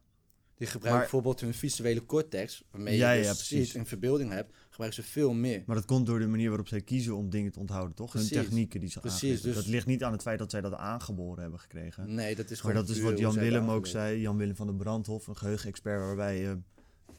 Die 0.55 0.67
gebruiken 0.71 0.91
Maar- 0.91 1.01
bijvoorbeeld 1.01 1.41
hun 1.41 1.55
visuele 1.55 2.07
cortex, 2.07 2.65
waarmee 2.71 2.97
Ja, 2.97 3.11
je 3.11 3.19
dus 3.19 3.27
ja, 3.29 3.35
precies. 3.35 3.67
ziet 3.69 3.77
en 3.77 3.87
verbeelding 3.87 4.31
hebt, 4.31 4.55
gebruiken 4.71 5.03
ze 5.05 5.11
veel 5.11 5.33
meer. 5.33 5.63
Maar 5.67 5.77
dat 5.77 5.85
komt 5.85 6.07
door 6.07 6.19
de 6.19 6.27
manier 6.27 6.49
waarop 6.49 6.69
zij 6.69 6.81
kiezen 6.81 7.17
om 7.17 7.31
dingen 7.31 7.53
te 7.53 7.59
onthouden, 7.59 7.95
toch? 7.95 8.13
Hun 8.13 8.27
Precies. 8.27 8.43
technieken 8.45 8.81
die 8.81 8.89
ze 8.91 9.01
Precies, 9.01 9.41
dus- 9.41 9.55
Dat 9.55 9.67
ligt 9.67 9.87
niet 9.87 10.05
aan 10.05 10.13
het 10.13 10.23
feit 10.23 10.39
dat 10.39 10.51
zij 10.51 10.61
dat 10.61 10.73
aangeboren 10.75 11.43
hebben 11.43 11.61
gekregen. 11.61 12.15
Nee, 12.15 12.35
dat 12.35 12.45
is 12.51 12.63
maar 12.63 12.71
gewoon 12.73 12.87
dat 12.87 12.97
is 12.97 13.03
wat 13.03 13.19
Jan 13.19 13.35
Willem 13.35 13.69
ook 13.71 13.87
zei. 13.87 14.21
Jan 14.21 14.37
Willem 14.37 14.57
van 14.57 14.67
de 14.67 14.75
Brandhof, 14.75 15.27
een 15.27 15.37
geheugenexpert 15.37 16.01
waar 16.01 16.17
wij 16.17 16.43
eh, 16.45 16.49
een 16.49 16.65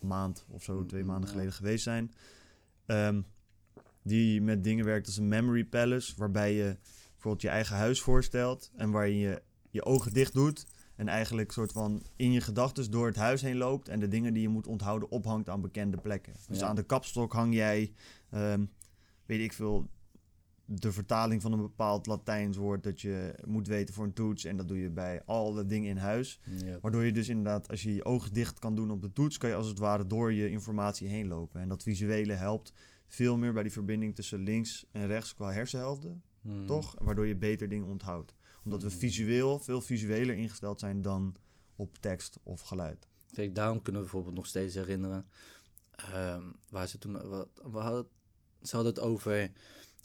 maand 0.07 0.45
of 0.49 0.63
zo, 0.63 0.85
twee 0.85 1.03
maanden 1.03 1.25
ja. 1.25 1.31
geleden 1.35 1.53
geweest 1.53 1.83
zijn. 1.83 2.11
Ehm, 2.85 3.21
die 4.03 4.41
met 4.41 4.63
dingen 4.63 4.85
werkt 4.85 5.07
als 5.07 5.17
een 5.17 5.27
memory 5.27 5.65
palace, 5.65 6.13
waarbij 6.17 6.53
je 6.53 6.77
bijvoorbeeld 7.11 7.41
je 7.41 7.49
eigen 7.49 7.75
huis 7.75 8.01
voorstelt 8.01 8.71
en 8.75 8.91
waar 8.91 9.07
je 9.09 9.41
je 9.69 9.85
ogen 9.85 10.13
dicht 10.13 10.33
doet 10.33 10.65
En 10.95 11.07
eigenlijk 11.07 11.51
soort 11.51 11.71
van 11.71 12.03
in 12.15 12.31
je 12.31 12.41
gedachten 12.41 12.91
door 12.91 13.05
het 13.05 13.15
huis 13.15 13.41
heen 13.41 13.57
loopt. 13.57 13.89
En 13.89 13.99
de 13.99 14.07
dingen 14.07 14.33
die 14.33 14.41
je 14.41 14.49
moet 14.49 14.67
onthouden 14.67 15.09
ophangt 15.11 15.49
aan 15.49 15.61
bekende 15.61 15.97
plekken. 15.97 16.33
Dus 16.47 16.59
Ja. 16.59 16.65
aan 16.67 16.75
de 16.75 16.83
kapstok 16.83 17.33
hang 17.33 17.53
jij, 17.53 17.93
ehm, 18.29 18.65
weet 19.25 19.39
ik 19.39 19.53
veel, 19.53 19.89
de 20.65 20.91
vertaling 20.91 21.41
van 21.41 21.51
een 21.51 21.61
bepaald 21.61 22.05
Latijns 22.07 22.57
woord 22.57 22.83
dat 22.83 23.01
je 23.01 23.35
moet 23.45 23.67
weten 23.67 23.93
voor 23.93 24.05
een 24.05 24.13
toets. 24.13 24.43
En 24.45 24.57
dat 24.57 24.67
doe 24.67 24.77
je 24.79 24.89
bij 24.89 25.21
alle 25.25 25.65
dingen 25.65 25.89
in 25.89 25.97
huis. 25.97 26.39
Waardoor 26.81 27.03
je 27.05 27.11
dus 27.11 27.29
inderdaad, 27.29 27.69
als 27.69 27.83
je 27.83 27.95
je 27.95 28.05
ogen 28.05 28.33
dicht 28.33 28.59
kan 28.59 28.75
doen 28.75 28.91
op 28.91 29.01
de 29.01 29.13
toets, 29.13 29.37
kan 29.37 29.49
je 29.49 29.55
als 29.55 29.67
het 29.67 29.79
ware 29.79 30.07
door 30.07 30.33
je 30.33 30.49
informatie 30.49 31.07
heen 31.07 31.27
lopen. 31.27 31.61
En 31.61 31.67
dat 31.67 31.83
visuele 31.83 32.33
helpt 32.33 32.73
veel 33.13 33.37
meer 33.37 33.53
bij 33.53 33.63
die 33.63 33.71
verbinding 33.71 34.15
tussen 34.15 34.39
links 34.39 34.85
en 34.91 35.07
rechts 35.07 35.33
qua 35.33 35.51
hersenhelften, 35.51 36.23
Hmm. 36.41 36.65
toch? 36.65 36.95
Waardoor 37.01 37.25
je 37.27 37.35
beter 37.35 37.69
dingen 37.69 37.87
onthoudt. 37.87 38.33
Omdat 38.63 38.83
we 38.83 38.89
visueel 38.89 39.59
veel 39.59 39.81
visueler 39.81 40.35
ingesteld 40.35 40.79
zijn 40.79 41.01
dan 41.01 41.35
op 41.75 41.97
tekst 41.97 42.39
of 42.43 42.61
geluid. 42.61 43.07
Kijk, 43.31 43.55
daarom 43.55 43.81
kunnen 43.81 44.01
we 44.01 44.07
bijvoorbeeld 44.07 44.35
nog 44.35 44.47
steeds 44.47 44.75
herinneren. 44.75 45.25
ehm, 45.95 46.43
waar 46.69 46.87
ze 46.87 46.97
toen. 46.97 47.27
Wat, 47.29 47.47
we 47.71 47.77
hadden, 47.77 48.07
ze 48.61 48.75
hadden 48.75 48.93
het 48.93 49.03
over. 49.03 49.51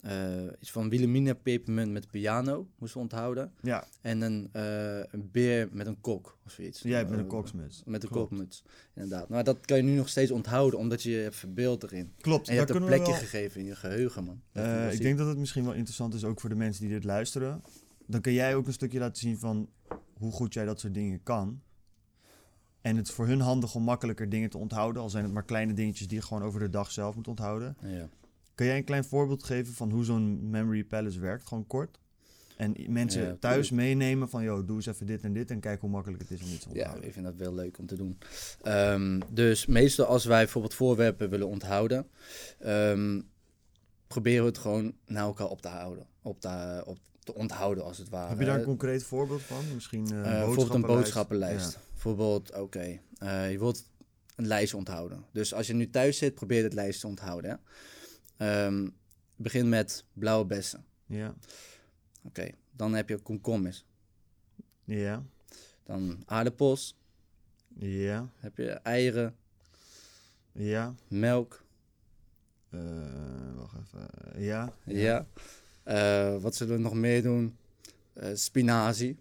Eh, 0.01 0.43
iets 0.59 0.71
van 0.71 0.89
Wilhelmina 0.89 1.33
pepermunt 1.33 1.91
met 1.91 2.09
piano, 2.11 2.67
moesten 2.77 2.97
we 2.97 3.03
onthouden. 3.03 3.51
Ja, 3.61 3.87
En 4.01 4.21
een, 4.21 4.49
eh, 4.51 4.97
een 5.11 5.29
beer 5.31 5.69
met 5.71 5.87
een 5.87 6.01
kok 6.01 6.37
of 6.45 6.51
zoiets. 6.51 6.81
jij 6.81 6.97
hebt 6.97 7.09
met 7.09 7.19
een 7.19 7.25
Eh, 7.25 7.31
koksmuts. 7.31 7.83
Met 7.85 8.03
een 8.03 8.09
Klopt. 8.09 8.29
kokmuts, 8.29 8.63
inderdaad. 8.93 9.29
Maar 9.29 9.43
dat 9.43 9.65
kan 9.65 9.77
je 9.77 9.83
nu 9.83 9.95
nog 9.95 10.09
steeds 10.09 10.31
onthouden, 10.31 10.79
omdat 10.79 11.03
je 11.03 11.09
je 11.11 11.17
hebt 11.17 11.35
verbeeld 11.35 11.83
erin. 11.83 12.13
Klopt, 12.21 12.47
En 12.47 12.53
je 12.53 12.59
hebt 12.59 12.71
een 12.75 12.85
plekje 12.85 13.11
wel- 13.11 13.19
gegeven 13.19 13.59
in 13.59 13.65
je 13.67 13.75
geheugen, 13.75 14.23
man. 14.23 14.41
Eh, 14.51 14.93
ik 14.93 15.01
denk 15.01 15.17
dat 15.17 15.27
het 15.27 15.37
misschien 15.37 15.63
wel 15.63 15.73
interessant 15.73 16.13
is 16.13 16.23
ook 16.23 16.39
voor 16.39 16.49
de 16.49 16.55
mensen 16.55 16.81
die 16.83 16.93
dit 16.93 17.03
luisteren. 17.03 17.61
Dan 18.05 18.21
kun 18.21 18.33
jij 18.33 18.55
ook 18.55 18.67
een 18.67 18.73
stukje 18.73 18.99
laten 18.99 19.17
zien 19.21 19.37
van 19.39 19.69
hoe 20.17 20.31
goed 20.31 20.53
jij 20.53 20.65
dat 20.65 20.79
soort 20.79 20.93
dingen 20.93 21.23
kan. 21.23 21.61
En 22.81 22.95
het 22.95 23.07
is 23.07 23.13
voor 23.13 23.27
hun 23.27 23.39
handig 23.41 23.75
om 23.75 23.83
makkelijker 23.83 24.29
dingen 24.29 24.49
te 24.49 24.57
onthouden. 24.57 25.01
Al 25.01 25.09
zijn 25.09 25.23
het 25.23 25.33
maar 25.33 25.43
kleine 25.45 25.73
dingetjes 25.73 26.07
die 26.07 26.17
je 26.17 26.23
gewoon 26.23 26.43
over 26.43 26.59
de 26.59 26.69
dag 26.69 26.91
zelf 26.91 27.15
moet 27.15 27.27
onthouden. 27.27 27.77
Ja. 27.81 28.09
Kun 28.59 28.67
jij 28.67 28.77
een 28.77 28.83
klein 28.83 29.03
voorbeeld 29.03 29.43
geven 29.43 29.73
van 29.73 29.91
hoe 29.91 30.03
zo'n 30.03 30.49
Memory 30.49 30.83
Palace 30.83 31.19
werkt? 31.19 31.47
Gewoon 31.47 31.67
kort. 31.67 31.99
En 32.57 32.75
mensen 32.87 33.21
Ja, 33.25 33.35
thuis 33.39 33.69
meenemen 33.71 34.29
van, 34.29 34.43
joh, 34.43 34.67
doe 34.67 34.75
eens 34.75 34.85
even 34.85 35.05
dit 35.05 35.23
en 35.23 35.33
dit. 35.33 35.51
En 35.51 35.59
kijk 35.59 35.81
hoe 35.81 35.89
makkelijk 35.89 36.21
het 36.21 36.31
is 36.31 36.41
om 36.41 36.47
iets 36.47 36.63
te 36.63 36.69
Ja, 36.69 36.75
onthouden. 36.75 37.07
ik 37.07 37.13
vind 37.13 37.25
dat 37.25 37.35
wel 37.35 37.53
leuk 37.53 37.77
om 37.77 37.85
te 37.85 37.95
doen. 37.95 38.17
Ehm, 38.61 39.19
dus 39.29 39.65
meestal 39.65 40.05
als 40.05 40.25
wij 40.25 40.43
bijvoorbeeld 40.43 40.73
voorwerpen 40.73 41.29
willen 41.29 41.47
onthouden, 41.47 42.07
ehm, 42.59 43.21
proberen 44.07 44.41
we 44.41 44.47
het 44.49 44.57
gewoon 44.57 44.93
naar 45.05 45.23
elkaar 45.23 45.47
op 45.47 45.61
te 45.61 45.67
houden. 45.67 46.05
Op 46.21 46.41
te, 46.41 46.83
op 46.85 46.97
te 47.19 47.33
onthouden 47.35 47.83
als 47.83 47.97
het 47.97 48.09
ware. 48.09 48.29
Heb 48.29 48.39
je 48.39 48.45
daar 48.45 48.59
een 48.59 48.63
concreet 48.65 49.03
voorbeeld 49.03 49.41
van? 49.41 49.63
Misschien 49.73 50.11
eh, 50.11 50.17
Eh, 50.19 50.23
bijvoorbeeld 50.23 50.73
een 50.73 50.81
boodschappenlijst? 50.81 51.71
Ja. 51.73 51.79
Bijvoorbeeld, 51.91 52.53
oké, 52.53 52.99
eh, 53.17 53.51
je 53.51 53.59
wilt 53.59 53.83
een 54.35 54.47
lijst 54.47 54.73
onthouden. 54.73 55.23
Dus 55.31 55.53
als 55.53 55.67
je 55.67 55.73
nu 55.73 55.89
thuis 55.89 56.17
zit, 56.17 56.33
probeer 56.35 56.63
het 56.63 56.73
lijst 56.73 56.99
te 56.99 57.07
onthouden. 57.07 57.51
Hè? 57.51 57.55
Ehm, 58.39 58.87
begin 59.35 59.69
met 59.69 60.05
blauwe 60.13 60.45
bessen. 60.45 60.85
Ja. 61.05 61.33
Oké, 62.23 62.49
dan 62.71 62.93
heb 62.93 63.09
je 63.09 63.17
komkommers. 63.17 63.85
Ja. 64.83 65.23
Dan 65.83 66.23
aardappels. 66.25 66.95
Ja. 67.77 68.29
Heb 68.37 68.57
je 68.57 68.69
eieren, 68.71 69.35
Ja. 70.51 70.93
melk. 71.07 71.63
Eh, 72.69 72.79
wacht 73.55 73.75
even. 73.75 74.09
Ja. 74.41 74.73
Ja. 74.85 75.27
Eh, 75.83 76.41
wat 76.41 76.55
zullen 76.55 76.75
we 76.75 76.81
nog 76.81 76.93
meer 76.93 77.21
doen? 77.21 77.57
Eh, 78.13 78.29
spinazie. 78.35 79.17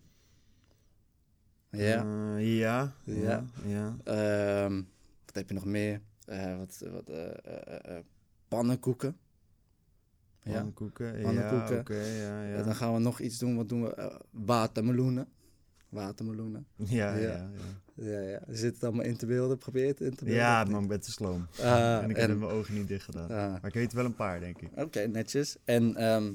Ja. 1.70 2.37
Ja. 2.38 2.94
Ja. 3.04 3.44
Ja. 3.64 3.96
Ehm, 4.04 4.82
wat 5.25 5.34
heb 5.34 5.48
je 5.48 5.54
nog 5.54 5.64
meer? 5.64 6.00
Wat, 6.58 6.82
wat, 6.90 7.08
eh, 8.49 8.59
eh, 8.59 8.61
eh, 8.61 8.61
pannenkoeken. 8.61 9.17
Ja. 10.43 10.52
Pannenkoeken. 10.52 11.21
Pannenkoeken. 11.23 11.97
Ja, 11.97 12.43
ja, 12.43 12.43
ja. 12.49 12.55
En 12.57 12.64
dan 12.64 12.75
gaan 12.75 12.95
we 12.95 13.00
nog 13.00 13.21
iets 13.21 13.38
doen. 13.38 13.57
Wat 13.57 13.69
doen 13.69 13.83
we? 13.83 13.94
Eh, 13.94 14.14
watermeloenen. 14.31 15.29
Watermeloenen. 15.88 16.66
Ja, 16.77 17.14
ja, 17.16 17.20
Ja. 17.20 17.29
ja. 17.94 18.20
Ja. 18.20 18.20
Je 18.49 18.57
zit 18.57 18.75
het 18.75 18.85
allemaal 18.85 19.05
in 19.05 19.16
te 19.16 19.27
beelden. 19.27 19.59
Probeer 19.59 19.87
het 19.87 20.01
in 20.01 20.14
te 20.14 20.25
beelden. 20.25 20.42
Ja, 20.42 20.64
maar 20.64 20.83
ik 20.83 20.88
ben 20.88 21.01
te 21.01 21.11
sloom. 21.11 21.46
Ah, 21.61 22.03
en 22.03 22.11
ik 22.11 22.16
en- 22.16 22.29
heb 22.29 22.38
mijn 22.38 22.51
ogen 22.51 22.75
niet 22.75 22.88
dicht 22.88 23.05
gedaan. 23.05 23.31
Ah. 23.31 23.31
Maar 23.53 23.66
ik 23.66 23.75
weet 23.75 23.92
wel 23.92 24.05
een 24.05 24.14
paar, 24.14 24.40
denk 24.40 24.61
ik. 24.61 24.70
Oké, 24.77 25.07
netjes. 25.07 25.57
En 25.64 25.96
ehm, 25.96 26.33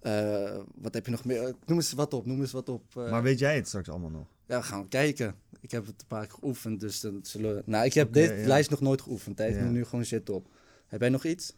eh, 0.00 0.58
wat 0.74 0.94
heb 0.94 1.04
je 1.04 1.10
nog 1.10 1.24
meer? 1.24 1.54
Noem 1.66 1.76
eens 1.78 1.92
wat 1.92 2.14
op. 2.14 2.26
Noem 2.26 2.40
eens 2.40 2.52
wat 2.52 2.68
op. 2.68 2.96
eh. 2.96 3.10
Maar 3.10 3.22
weet 3.22 3.38
jij 3.38 3.56
het 3.56 3.66
straks 3.68 3.88
allemaal 3.88 4.10
nog? 4.10 4.26
Ja, 4.46 4.58
we 4.58 4.64
gaan 4.64 4.88
kijken. 4.88 5.34
Ik 5.60 5.70
heb 5.70 5.86
het 5.86 6.00
een 6.00 6.06
paar 6.06 6.26
keer 6.26 6.34
geoefend, 6.38 6.80
dus 6.80 7.00
dan 7.00 7.18
zullen 7.22 7.54
we... 7.54 7.62
Nou, 7.66 7.84
ik 7.84 7.94
heb 7.94 8.12
dit 8.12 8.46
lijst 8.46 8.70
nog 8.70 8.80
nooit 8.80 9.02
geoefend. 9.02 9.38
Hè. 9.38 9.46
Ik 9.46 9.60
moet 9.60 9.72
nu 9.72 9.84
gewoon 9.84 10.04
zitten 10.04 10.34
op. 10.34 10.48
Heb 10.88 11.00
jij 11.00 11.08
nog 11.08 11.24
iets? 11.24 11.52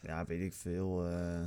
Ja, 0.00 0.24
weet 0.26 0.40
ik 0.42 0.52
veel. 0.54 1.06
eh, 1.08 1.40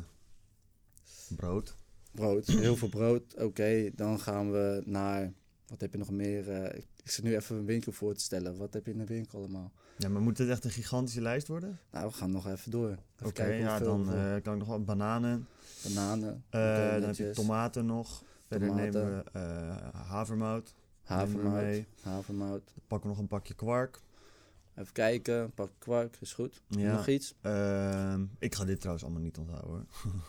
brood. 1.36 1.76
Brood. 2.12 2.48
Heel 2.66 2.76
veel 2.76 2.90
brood. 2.90 3.36
Oké, 3.36 3.90
dan 3.96 4.20
gaan 4.20 4.52
we 4.52 4.82
naar... 4.86 5.34
Wat 5.68 5.82
heb 5.82 5.92
je 5.92 5.98
nog 5.98 6.12
meer? 6.12 6.52
eh, 6.52 6.78
ik, 6.78 6.88
ik 7.04 7.12
zit 7.12 7.24
nu 7.24 7.36
even 7.36 7.56
een 7.56 7.66
winkel 7.66 7.92
voor 7.92 8.14
te 8.14 8.24
stellen. 8.24 8.58
Wat 8.58 8.74
heb 8.74 8.86
je 8.86 8.92
in 8.92 8.98
de 8.98 9.06
winkel 9.06 9.40
allemaal? 9.40 9.72
Ja, 9.98 10.10
maar 10.10 10.22
moet 10.22 10.38
dit 10.38 10.50
echt 10.50 10.64
een 10.66 10.72
gigantische 10.72 11.22
lijst 11.22 11.48
worden? 11.48 11.80
Nou, 11.92 12.08
we 12.08 12.14
gaan 12.14 12.32
nog 12.32 12.48
even 12.48 12.72
door. 12.72 12.98
Oké, 13.24 13.46
ja, 13.46 13.80
dan 13.80 14.14
eh, 14.14 14.36
kan 14.44 14.54
ik 14.54 14.60
nog 14.60 14.68
wel 14.68 14.84
bananen. 14.84 15.48
Bananen. 15.84 16.44
Dan 16.50 16.62
heb 17.04 17.16
je 17.16 17.32
tomaten 17.32 17.86
nog. 17.86 18.24
Verder 18.48 18.68
Tomaten. 18.68 18.94
nemen 19.04 19.24
we 19.32 19.40
havermout. 19.98 20.76
Havermout. 21.04 21.84
Havermout. 22.02 22.62
Dan 22.66 22.84
pakken 22.88 23.10
we 23.10 23.16
nog 23.16 23.18
een 23.24 23.28
pakje 23.28 23.54
kwark. 23.54 24.02
Even 24.78 24.94
kijken. 24.94 25.36
Een 25.42 25.52
pak 25.54 25.72
kwark, 25.78 26.18
is 26.22 26.34
goed. 26.34 26.62
Ja. 26.68 26.92
Nog 26.96 27.08
iets? 27.08 27.34
Ehm, 27.42 28.26
ik 28.40 28.56
ga 28.56 28.66
dit 28.66 28.78
trouwens 28.78 29.06
allemaal 29.06 29.24
niet 29.24 29.38
onthouden 29.38 29.70
hoor. 29.72 29.86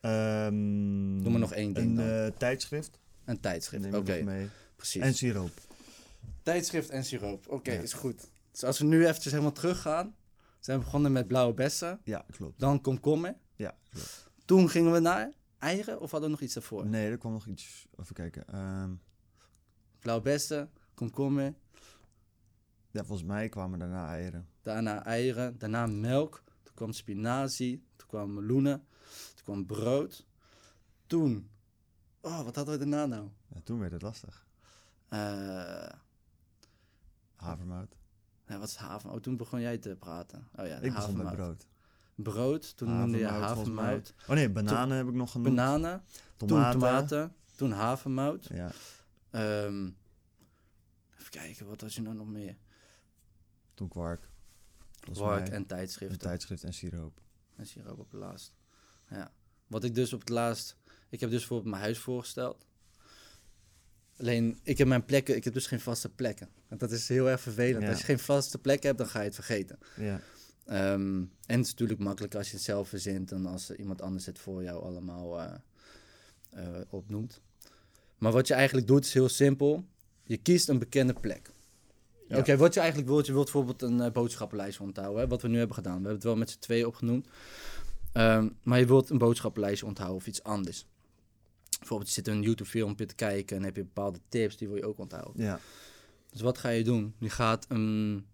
Ehm, 0.00 1.22
Doe 1.22 1.30
maar 1.30 1.40
nog 1.40 1.52
één 1.52 1.72
ding 1.72 1.98
Een 1.98 2.06
dan. 2.06 2.36
tijdschrift. 2.36 2.98
Een 3.24 3.40
tijdschrift. 3.40 3.82
Neem 3.84 3.94
Oké, 3.94 4.22
mee. 4.22 4.48
precies. 4.76 5.02
En 5.02 5.14
siroop. 5.14 5.50
Tijdschrift 6.42 6.90
en 6.90 7.04
siroop. 7.04 7.48
Oké, 7.48 7.72
Ja. 7.72 7.80
is 7.80 7.92
goed. 7.92 8.30
Dus 8.50 8.64
als 8.64 8.78
we 8.78 8.84
nu 8.84 9.06
eventjes 9.06 9.32
helemaal 9.32 9.52
teruggaan. 9.52 10.14
Zijn 10.58 10.78
we 10.78 10.84
begonnen 10.84 11.12
met 11.12 11.26
blauwe 11.26 11.54
bessen. 11.54 12.00
Ja, 12.04 12.24
klopt. 12.30 12.60
Dan 12.60 12.80
komkommer. 12.80 13.36
Ja, 13.56 13.76
klopt. 13.90 14.30
Toen 14.44 14.68
gingen 14.68 14.92
we 14.92 14.98
naar 14.98 15.32
eieren 15.58 16.00
of 16.00 16.10
hadden 16.10 16.28
we 16.30 16.34
nog 16.36 16.44
iets 16.44 16.54
daarvoor? 16.54 16.86
Nee, 16.86 17.10
er 17.10 17.18
kwam 17.18 17.32
nog 17.32 17.46
iets. 17.46 17.86
Even 18.00 18.14
kijken. 18.14 18.46
Ehm, 18.48 18.90
Blauwe 20.00 20.22
bessen, 20.22 20.70
komkommer. 20.94 21.54
Ja, 22.90 23.04
volgens 23.04 23.28
mij 23.28 23.48
kwamen 23.48 23.78
daarna 23.78 24.08
eieren. 24.08 24.48
Daarna 24.62 25.04
eieren. 25.04 25.58
Daarna 25.58 25.86
melk. 25.86 26.42
Toen 26.62 26.74
kwam 26.74 26.92
spinazie. 26.92 27.84
Toen 27.96 28.08
kwam 28.08 28.34
meloenen. 28.34 28.86
Toen 29.34 29.44
kwam 29.44 29.66
brood. 29.66 30.26
Toen... 31.06 31.50
Oh, 32.20 32.42
wat 32.42 32.56
hadden 32.56 32.78
we 32.78 32.86
daarna 32.88 33.06
nou? 33.06 33.28
Ja, 33.54 33.60
toen 33.64 33.78
werd 33.78 33.92
het 33.92 34.02
lastig. 34.02 34.46
Eh, 35.08 35.88
Havermout. 37.36 37.96
ja, 38.46 38.58
wat 38.58 38.68
is 38.68 38.76
haver? 38.76 39.10
Oh, 39.10 39.20
toen 39.20 39.36
begon 39.36 39.60
jij 39.60 39.78
te 39.78 39.96
praten. 39.98 40.48
Oh 40.56 40.66
ja, 40.66 40.76
ik 40.76 40.92
begon 40.94 41.16
met 41.16 41.26
havermout. 41.26 41.34
brood. 41.36 41.66
Brood. 42.14 42.76
Toen 42.76 42.96
noemde 42.98 43.18
je 43.18 43.24
Havermout, 43.26 43.56
havermout. 43.56 44.14
Oh 44.28 44.34
nee, 44.34 44.50
bananen 44.50 44.96
heb 44.96 45.06
ik 45.08 45.14
nog 45.14 45.30
genoemd. 45.30 45.54
Bananen. 45.56 46.02
tomaten. 46.36 46.70
Toen 46.70 46.80
tomaten. 46.80 47.34
Toen 47.56 47.70
havermout. 47.70 48.48
Ja, 48.54 48.70
Ehm, 49.30 49.90
even 51.18 51.30
kijken, 51.30 51.66
wat 51.66 51.80
was 51.80 51.96
er 51.96 52.02
nou 52.02 52.14
nog 52.16 52.26
meer? 52.26 52.56
Toen 55.00 55.16
Work 55.16 55.40
mij. 55.40 55.50
en 55.50 55.66
tijdschriften. 55.66 56.18
tijdschrift 56.18 56.64
en 56.64 56.72
siroop. 56.72 57.20
En 57.56 57.66
siroop 57.66 57.98
op 57.98 58.10
het 58.10 58.20
laatst. 58.20 58.54
Ja. 59.10 59.32
Wat 59.66 59.84
ik 59.84 59.94
dus 59.94 60.12
op 60.12 60.20
het 60.20 60.28
laatst... 60.28 60.76
Ik 61.08 61.20
heb 61.20 61.30
dus 61.30 61.38
bijvoorbeeld 61.38 61.70
mijn 61.70 61.82
huis 61.82 61.98
voorgesteld. 61.98 62.66
Alleen, 64.16 64.58
ik 64.62 64.78
heb 64.78 64.86
mijn 64.86 65.04
plekken... 65.04 65.36
Ik 65.36 65.44
heb 65.44 65.52
dus 65.52 65.66
geen 65.66 65.80
vaste 65.80 66.08
plekken. 66.08 66.48
Want 66.68 66.80
dat 66.80 66.92
is 66.92 67.08
heel 67.08 67.28
erg 67.28 67.40
vervelend. 67.40 67.82
Ja. 67.82 67.88
Als 67.88 67.98
je 67.98 68.04
geen 68.04 68.18
vaste 68.18 68.58
plek 68.58 68.82
hebt, 68.82 68.98
dan 68.98 69.06
ga 69.06 69.18
je 69.18 69.24
het 69.24 69.34
vergeten. 69.34 69.78
Ja. 69.96 70.20
Ehm, 70.64 71.18
en 71.46 71.56
het 71.56 71.64
is 71.64 71.70
natuurlijk 71.70 72.00
makkelijker 72.00 72.38
als 72.38 72.48
je 72.48 72.54
het 72.54 72.64
zelf 72.64 72.88
verzint... 72.88 73.28
dan 73.28 73.46
als 73.46 73.70
iemand 73.70 74.02
anders 74.02 74.26
het 74.26 74.38
voor 74.38 74.62
jou 74.62 74.82
allemaal 74.82 75.40
eh, 75.40 75.54
eh, 76.50 76.80
opnoemt. 76.88 77.40
Maar 78.18 78.32
wat 78.32 78.46
je 78.46 78.54
eigenlijk 78.54 78.86
doet, 78.86 79.04
is 79.04 79.14
heel 79.14 79.28
simpel. 79.28 79.84
Je 80.22 80.36
kiest 80.36 80.68
een 80.68 80.78
bekende 80.78 81.12
plek. 81.12 81.50
Ja. 82.30 82.38
Oké, 82.38 82.56
wat 82.56 82.74
je 82.74 82.80
eigenlijk 82.80 83.10
wilt, 83.10 83.26
je 83.26 83.32
wilt 83.32 83.44
bijvoorbeeld 83.44 83.82
een 83.82 84.00
eh, 84.00 84.10
boodschappenlijst 84.10 84.80
onthouden, 84.80 85.22
hè, 85.22 85.28
wat 85.28 85.42
we 85.42 85.48
nu 85.48 85.58
hebben 85.58 85.76
gedaan. 85.76 85.92
We 85.92 85.98
hebben 85.98 86.14
het 86.14 86.24
wel 86.24 86.36
met 86.36 86.50
z'n 86.50 86.58
tweeën 86.58 86.86
opgenoemd. 86.86 87.26
Ehm, 88.12 88.48
maar 88.62 88.78
je 88.78 88.86
wilt 88.86 89.10
een 89.10 89.18
boodschappenlijst 89.18 89.82
onthouden 89.82 90.18
of 90.18 90.26
iets 90.26 90.42
anders. 90.42 90.86
Bijvoorbeeld, 91.78 92.08
je 92.08 92.14
zit 92.14 92.28
een 92.28 92.42
YouTube-filmpje 92.42 93.06
te 93.06 93.14
kijken 93.14 93.56
en 93.56 93.62
heb 93.62 93.76
je 93.76 93.82
bepaalde 93.82 94.18
tips, 94.28 94.56
die 94.56 94.68
wil 94.68 94.76
je 94.76 94.86
ook 94.86 94.98
onthouden. 94.98 95.44
Ja. 95.44 95.60
Dus 96.30 96.40
wat 96.40 96.58
ga 96.58 96.68
je 96.68 96.84
doen? 96.84 97.14
Je 97.18 97.30
gaat 97.30 97.66
een... 97.68 98.26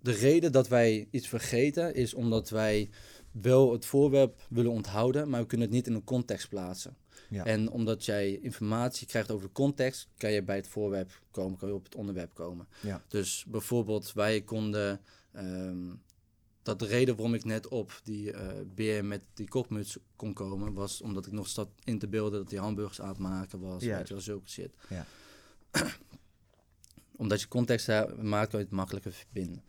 De 0.00 0.12
reden 0.12 0.52
dat 0.52 0.68
wij 0.68 1.08
iets 1.10 1.28
vergeten 1.28 1.94
is 1.94 2.14
omdat 2.14 2.50
wij 2.50 2.90
wel 3.30 3.72
het 3.72 3.86
voorwerp 3.86 4.40
willen 4.48 4.70
onthouden, 4.70 5.28
maar 5.28 5.40
we 5.40 5.46
kunnen 5.46 5.66
het 5.66 5.76
niet 5.76 5.86
in 5.86 5.94
een 5.94 6.04
context 6.04 6.48
plaatsen. 6.48 6.96
Ja. 7.28 7.44
En 7.44 7.70
omdat 7.70 8.04
jij 8.04 8.38
informatie 8.38 9.06
krijgt 9.06 9.30
over 9.30 9.46
de 9.46 9.52
context, 9.52 10.08
kan 10.16 10.32
je 10.32 10.42
bij 10.42 10.56
het 10.56 10.68
voorwerp 10.68 11.20
komen, 11.30 11.58
kan 11.58 11.68
je 11.68 11.74
op 11.74 11.84
het 11.84 11.94
onderwerp 11.94 12.34
komen. 12.34 12.68
Ja. 12.80 13.02
Dus 13.08 13.44
bijvoorbeeld, 13.48 14.12
wij 14.12 14.40
konden. 14.42 15.00
ehm, 15.32 15.86
dat 16.62 16.78
de 16.78 16.86
reden 16.86 17.14
waarom 17.16 17.34
ik 17.34 17.44
net 17.44 17.68
op 17.68 18.00
die 18.02 18.32
eh, 18.32 18.48
beer 18.74 19.04
met 19.04 19.22
die 19.34 19.48
kokmuts 19.48 19.98
kon 20.16 20.32
komen, 20.32 20.72
was 20.72 21.00
omdat 21.00 21.26
ik 21.26 21.32
nog 21.32 21.48
zat 21.48 21.68
in 21.84 21.98
te 21.98 22.08
beelden 22.08 22.40
dat 22.40 22.50
hij 22.50 22.60
hamburgers 22.60 23.00
aan 23.00 23.08
het 23.08 23.18
maken 23.18 23.60
was. 23.60 23.82
Juist. 23.82 23.98
Weet 23.98 24.08
je 24.08 24.14
wel, 24.14 24.22
zulke 24.22 24.48
shit. 24.50 24.74
Ja. 24.88 25.06
omdat 27.16 27.40
je 27.40 27.48
context 27.48 27.86
maakt, 28.20 28.50
kan 28.50 28.58
je 28.58 28.64
het 28.64 28.74
makkelijker 28.74 29.12
verbinden. 29.12 29.62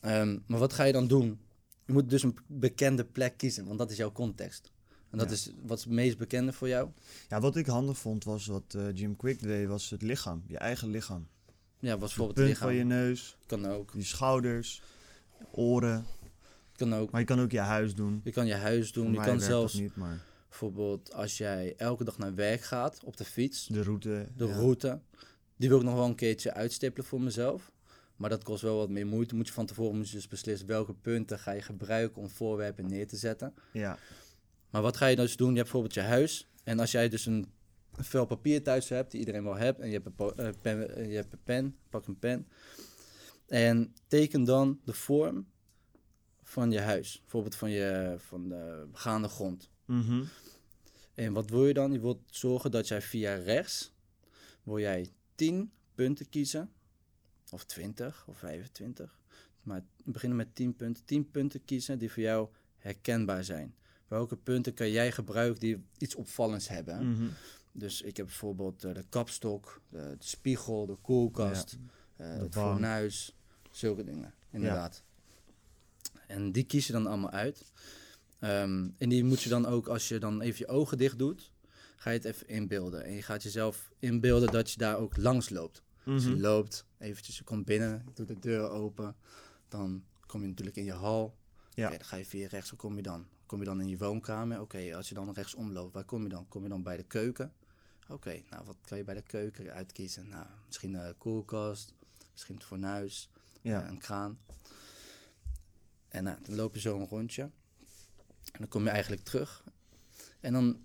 Ehm, 0.00 0.38
maar 0.46 0.58
wat 0.58 0.72
ga 0.72 0.84
je 0.84 0.92
dan 0.92 1.06
doen? 1.06 1.40
Je 1.84 1.92
moet 1.92 2.10
dus 2.10 2.22
een 2.22 2.38
bekende 2.46 3.04
plek 3.04 3.36
kiezen, 3.36 3.66
want 3.66 3.78
dat 3.78 3.90
is 3.90 3.96
jouw 3.96 4.12
context. 4.12 4.72
En 5.16 5.22
dat 5.28 5.28
Ja. 5.28 5.34
is 5.50 5.50
wat 5.66 5.78
is 5.78 5.84
het 5.84 5.92
meest 5.92 6.18
bekende 6.18 6.52
voor 6.52 6.68
jou. 6.68 6.88
Ja, 7.28 7.40
wat 7.40 7.56
ik 7.56 7.66
handig 7.66 7.98
vond 7.98 8.24
was 8.24 8.46
wat 8.46 8.74
eh, 8.76 8.92
Jim 8.96 9.16
Quick 9.16 9.42
deed, 9.42 9.66
was 9.68 9.90
het 9.90 10.02
lichaam. 10.02 10.42
Je 10.46 10.58
eigen 10.58 10.90
lichaam. 10.90 11.26
Ja, 11.78 11.90
Het 11.90 11.98
bijvoorbeeld 11.98 12.34
punt 12.36 12.48
het 12.48 12.56
lichaam. 12.56 12.68
van 12.68 12.76
je 12.78 12.84
neus, 12.84 13.36
Kan 13.46 13.66
ook. 13.66 13.90
je 13.94 14.02
schouders, 14.04 14.82
oren. 15.50 16.04
Kan 16.76 16.94
ook. 16.94 17.10
Maar 17.10 17.20
je 17.20 17.26
kan 17.26 17.40
ook 17.40 17.50
je 17.50 17.58
huis 17.58 17.94
doen. 17.94 18.20
Je 18.24 18.32
kan 18.32 18.46
je 18.46 18.54
huis 18.54 18.92
doen. 18.92 19.12
Je 19.12 19.20
kan 19.20 19.40
zelfs 19.40 19.74
niet, 19.74 19.96
maar 19.96 20.20
bijvoorbeeld 20.48 21.12
als 21.14 21.38
jij 21.38 21.74
elke 21.76 22.04
dag 22.04 22.18
naar 22.18 22.34
werk 22.34 22.60
gaat 22.60 23.04
op 23.04 23.16
de 23.16 23.24
fiets, 23.24 23.66
de 23.66 23.82
route. 23.82 24.26
de 24.36 24.46
ja. 24.46 24.54
route, 24.54 25.00
die 25.56 25.68
wil 25.68 25.78
ik 25.78 25.84
nog 25.84 25.94
wel 25.94 26.04
een 26.06 26.14
keertje 26.14 26.52
uitstippelen 26.54 27.06
voor 27.08 27.20
mezelf. 27.20 27.70
Maar 28.16 28.30
dat 28.30 28.42
kost 28.44 28.62
wel 28.62 28.76
wat 28.76 28.88
meer 28.90 29.06
moeite. 29.06 29.34
Moet 29.34 29.46
je 29.46 29.52
van 29.52 29.66
tevoren 29.66 29.96
moet 29.96 30.08
je 30.08 30.14
dus 30.16 30.28
beslissen 30.28 30.66
welke 30.66 30.94
punten 30.94 31.38
ga 31.38 31.50
je 31.52 31.62
gebruiken 31.62 32.22
om 32.22 32.28
voorwerpen 32.28 32.86
neer 32.86 33.06
te 33.06 33.16
zetten. 33.16 33.54
Ja, 33.72 33.98
Maar 34.70 34.82
wat 34.82 34.96
ga 34.96 35.06
je 35.06 35.16
dus 35.16 35.36
doen? 35.36 35.50
Je 35.50 35.56
hebt 35.56 35.72
bijvoorbeeld 35.72 35.94
je 35.94 36.10
huis. 36.10 36.48
En 36.64 36.78
als 36.78 36.90
jij 36.90 37.08
dus 37.08 37.26
een 37.26 37.46
vel 37.92 38.26
papier 38.26 38.62
thuis 38.62 38.88
hebt, 38.88 39.10
die 39.10 39.20
iedereen 39.20 39.44
wel 39.44 39.56
hebt, 39.56 39.80
en 39.80 39.86
je 39.90 39.92
hebt 39.92 40.06
een, 40.06 40.36
eh, 40.36 40.52
pen, 40.62 40.96
eh, 40.96 41.10
je 41.10 41.14
hebt 41.14 41.32
een 41.32 41.42
pen, 41.44 41.76
pak 41.90 42.06
een 42.06 42.18
pen. 42.18 42.48
En 43.46 43.94
teken 44.06 44.44
dan 44.44 44.80
de 44.84 44.92
vorm 44.92 45.46
van 46.42 46.70
je 46.70 46.80
huis. 46.80 47.20
Bijvoorbeeld 47.20 47.54
van, 47.54 47.70
je, 47.70 48.14
van 48.18 48.48
de 48.48 48.88
gaande 48.92 49.28
grond. 49.28 49.70
Mhm. 49.84 50.24
En 51.14 51.32
wat 51.32 51.50
wil 51.50 51.66
je 51.66 51.74
dan? 51.74 51.92
Je 51.92 52.00
wilt 52.00 52.20
zorgen 52.30 52.70
dat 52.70 52.88
jij 52.88 53.02
via 53.02 53.34
rechts, 53.34 53.92
wil 54.62 54.78
jij 54.78 55.12
10 55.34 55.72
punten 55.94 56.28
kiezen. 56.28 56.70
Of 57.50 57.64
20 57.64 58.24
of 58.28 58.38
25. 58.38 59.18
Maar 59.62 59.84
beginnen 60.04 60.36
met 60.36 60.54
10 60.54 60.76
punten. 60.76 61.04
10 61.04 61.30
punten 61.30 61.64
kiezen 61.64 61.98
die 61.98 62.12
voor 62.12 62.22
jou 62.22 62.48
herkenbaar 62.76 63.44
zijn. 63.44 63.74
Welke 64.08 64.36
punten 64.36 64.74
kan 64.74 64.90
jij 64.90 65.12
gebruiken 65.12 65.60
die 65.60 65.82
iets 65.98 66.14
opvallends 66.14 66.68
hebben? 66.68 67.10
Mhm. 67.12 67.26
Dus 67.72 68.02
ik 68.02 68.16
heb 68.16 68.26
bijvoorbeeld 68.26 68.84
eh, 68.84 68.94
de 68.94 69.04
kapstok, 69.08 69.80
de, 69.88 69.98
de 70.18 70.24
spiegel, 70.24 70.86
de 70.86 70.96
koelkast, 70.96 71.76
eh, 72.16 72.26
De 72.26 72.32
het 72.32 72.38
bank. 72.40 72.52
fornuis, 72.52 73.34
zulke 73.70 74.04
dingen. 74.04 74.34
Inderdaad. 74.50 75.02
En 76.26 76.52
die 76.52 76.64
kies 76.64 76.86
je 76.86 76.92
dan 76.92 77.06
allemaal 77.06 77.30
uit. 77.30 77.72
Ehm, 78.38 78.88
en 78.98 79.08
die 79.08 79.24
moet 79.24 79.42
je 79.42 79.48
dan 79.48 79.66
ook, 79.66 79.86
als 79.88 80.08
je 80.08 80.18
dan 80.18 80.40
even 80.40 80.58
je 80.58 80.68
ogen 80.68 80.98
dicht 80.98 81.18
doet, 81.18 81.50
ga 81.96 82.10
je 82.10 82.16
het 82.16 82.26
even 82.26 82.48
inbeelden. 82.48 83.04
En 83.04 83.12
je 83.12 83.22
gaat 83.22 83.42
jezelf 83.42 83.90
inbeelden 83.98 84.50
dat 84.52 84.70
je 84.70 84.78
daar 84.78 84.96
ook 84.98 85.16
langs 85.16 85.48
loopt. 85.50 85.82
Dus 86.04 86.22
je 86.24 86.30
Mhm. 86.30 86.40
loopt, 86.40 86.84
eventjes, 86.98 87.38
je 87.38 87.44
komt 87.44 87.64
binnen, 87.64 88.02
je 88.06 88.12
doet 88.14 88.28
de 88.28 88.38
deur 88.38 88.68
open. 88.70 89.16
Dan 89.68 90.04
kom 90.26 90.42
je 90.42 90.48
natuurlijk 90.48 90.76
in 90.76 90.84
je 90.84 90.92
hal. 90.92 91.36
Ja. 91.74 91.90
Dan 91.90 92.04
ga 92.04 92.16
je 92.16 92.24
via 92.24 92.48
rechts, 92.48 92.70
waar 92.70 92.78
kom 92.78 92.96
je 92.96 93.02
dan? 93.02 93.26
Kom 93.46 93.58
je 93.58 93.64
dan 93.64 93.80
in 93.80 93.88
je 93.88 93.98
woonkamer? 93.98 94.60
Oké, 94.60 94.94
als 94.96 95.08
je 95.08 95.14
dan 95.14 95.32
rechts 95.32 95.54
omloopt, 95.54 95.94
waar 95.94 96.04
kom 96.04 96.22
je 96.22 96.28
dan? 96.28 96.48
Kom 96.48 96.62
je 96.62 96.68
dan 96.68 96.82
bij 96.82 96.96
de 96.96 97.02
keuken? 97.04 97.52
Oké, 98.08 98.42
nou 98.50 98.64
wat 98.64 98.76
kan 98.84 98.98
je 98.98 99.04
bij 99.04 99.14
de 99.14 99.22
keuken 99.22 99.72
uitkiezen? 99.72 100.28
Nou, 100.28 100.46
misschien 100.66 100.94
een 100.94 101.16
koelkast, 101.18 101.94
misschien 102.32 102.54
het 102.54 102.64
fornuis, 102.64 103.30
Ja. 103.62 103.82
eh, 103.82 103.88
een 103.88 103.98
kraan. 103.98 104.38
En 106.08 106.24
nou, 106.24 106.36
dan 106.42 106.54
loop 106.54 106.74
je 106.74 106.80
zo 106.80 106.98
een 107.00 107.06
rondje. 107.06 107.42
En 108.52 108.58
dan 108.58 108.68
kom 108.68 108.82
je 108.84 108.90
eigenlijk 108.90 109.22
terug. 109.22 109.64
En 110.40 110.52
dan 110.52 110.84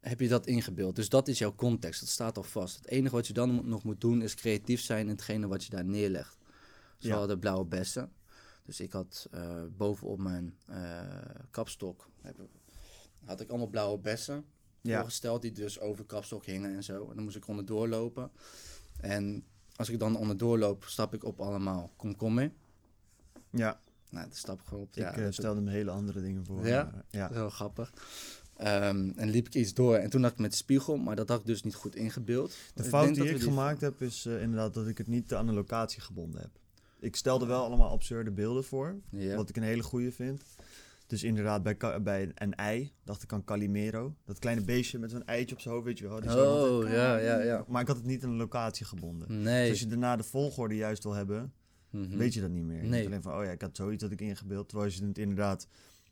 heb 0.00 0.20
je 0.20 0.28
dat 0.28 0.46
ingebeeld. 0.46 0.96
Dus 0.96 1.08
dat 1.08 1.28
is 1.28 1.38
jouw 1.38 1.54
context. 1.54 2.00
Dat 2.00 2.08
staat 2.08 2.36
al 2.36 2.42
vast. 2.42 2.76
Het 2.76 2.86
enige 2.86 3.14
wat 3.14 3.26
je 3.26 3.32
dan 3.32 3.68
nog 3.68 3.84
moet 3.84 4.00
doen 4.00 4.22
is 4.22 4.34
creatief 4.34 4.80
zijn 4.80 5.00
in 5.00 5.08
hetgene 5.08 5.46
wat 5.46 5.64
je 5.64 5.70
daar 5.70 5.84
neerlegt. 5.84 6.36
Ja. 6.98 7.08
we 7.12 7.14
hadden 7.16 7.38
blauwe 7.38 7.64
bessen. 7.64 8.12
Dus 8.66 8.80
ik 8.80 8.92
had 8.92 9.26
eh, 9.30 9.62
bovenop 9.76 10.18
mijn 10.18 10.56
eh, 10.66 11.00
kapstok 11.50 12.08
heb, 12.20 12.36
had 13.24 13.40
ik 13.40 13.48
allemaal 13.48 13.66
blauwe 13.66 13.98
bessen 13.98 14.44
Ja. 14.80 14.94
voorgesteld 14.96 15.42
die 15.42 15.52
dus 15.52 15.80
over 15.80 16.00
de 16.00 16.06
kapstok 16.06 16.44
hingen 16.44 16.74
en 16.74 16.84
zo. 16.84 17.08
En 17.08 17.14
dan 17.14 17.24
moest 17.24 17.36
ik 17.36 17.48
onderdoor 17.48 17.88
lopen. 17.88 18.30
En 19.00 19.44
als 19.76 19.88
ik 19.88 19.98
dan 19.98 20.16
onderdoor 20.16 20.58
loop, 20.58 20.84
stap 20.84 21.14
ik 21.14 21.24
op 21.24 21.40
allemaal 21.40 21.92
komkommer. 21.96 22.52
ja, 23.50 23.80
Nou, 24.08 24.28
dat 24.28 24.36
stap 24.36 24.60
ik 24.60 24.66
gewoon 24.66 24.82
op. 24.82 24.88
ik 24.96 25.02
ja, 25.02 25.12
eh, 25.12 25.26
stelde 25.30 25.60
me 25.60 25.70
hele 25.70 25.90
andere 25.90 26.20
dingen 26.20 26.44
voor. 26.44 26.66
Ja? 26.66 26.82
maar, 26.84 27.04
ja. 27.10 27.20
dat 27.20 27.30
is 27.30 27.36
heel 27.36 27.50
grappig. 27.50 27.92
Ehm, 28.56 29.10
en 29.16 29.28
liep 29.30 29.46
ik 29.46 29.54
iets 29.54 29.74
door. 29.74 29.94
En 29.96 30.10
toen 30.10 30.22
had 30.22 30.32
ik 30.32 30.38
met 30.38 30.50
de 30.50 30.56
spiegel, 30.56 30.96
maar 30.96 31.16
dat 31.16 31.28
had 31.28 31.40
ik 31.40 31.46
dus 31.46 31.62
niet 31.62 31.74
goed 31.74 31.96
ingebeeld. 31.96 32.56
De 32.74 32.84
fout 32.84 33.14
die 33.14 33.30
ik 33.30 33.40
gemaakt 33.42 33.80
heb 33.80 34.02
is 34.02 34.26
inderdaad 34.26 34.74
dat 34.74 34.86
ik 34.86 34.98
het 34.98 35.06
niet 35.06 35.34
aan 35.34 35.48
een 35.48 35.54
locatie 35.54 36.00
gebonden 36.00 36.40
heb. 36.40 36.50
Ik 37.00 37.16
stelde 37.16 37.46
wel 37.46 37.64
allemaal 37.64 37.90
absurde 37.90 38.30
beelden 38.30 38.64
voor, 38.64 38.96
wat 39.36 39.48
ik 39.48 39.56
een 39.56 39.62
hele 39.62 39.82
goede 39.82 40.12
vind. 40.12 40.42
Dus 41.06 41.22
inderdaad, 41.22 41.62
bij, 41.62 42.02
bij 42.02 42.30
een 42.34 42.54
ei 42.54 42.92
dacht 43.04 43.22
ik 43.22 43.32
aan 43.32 43.44
Calimero. 43.44 44.14
Dat 44.24 44.38
kleine 44.38 44.62
beestje 44.64 44.98
met 44.98 45.10
zo'n 45.10 45.24
eitje 45.26 45.54
op 45.54 45.60
zijn 45.60 45.74
hoofd, 45.74 45.86
weet 45.86 45.98
je 45.98 46.08
wel. 46.08 46.20
die 46.20 46.30
Oh, 46.30 46.36
altijd- 46.36 46.94
ja, 46.94 47.16
ja, 47.18 47.42
ja. 47.42 47.64
Maar 47.68 47.80
ik 47.82 47.86
had 47.88 47.96
het 47.96 48.06
niet 48.06 48.24
aan 48.24 48.30
een 48.30 48.36
locatie 48.36 48.86
gebonden. 48.86 49.28
Dus 49.28 49.36
Nee. 49.36 49.70
als 49.70 49.80
je 49.80 49.86
daarna 49.86 50.16
de 50.16 50.22
volgorde 50.22 50.74
juist 50.76 51.02
wil 51.02 51.12
hebben, 51.12 51.52
Mhm. 51.90 52.16
weet 52.16 52.34
je 52.34 52.40
dat 52.40 52.50
niet 52.50 52.64
meer. 52.64 52.82
Nee. 52.84 53.06
alleen 53.06 53.22
van, 53.22 53.34
oh 53.38 53.44
ja, 53.44 53.50
ik 53.50 53.60
had 53.60 53.76
zoiets 53.76 54.02
dat 54.02 54.12
ik 54.12 54.20
ingebeeld. 54.20 54.68
Terwijl 54.68 54.90
je 54.92 55.04
het 55.04 55.18
inderdaad, 55.18 55.66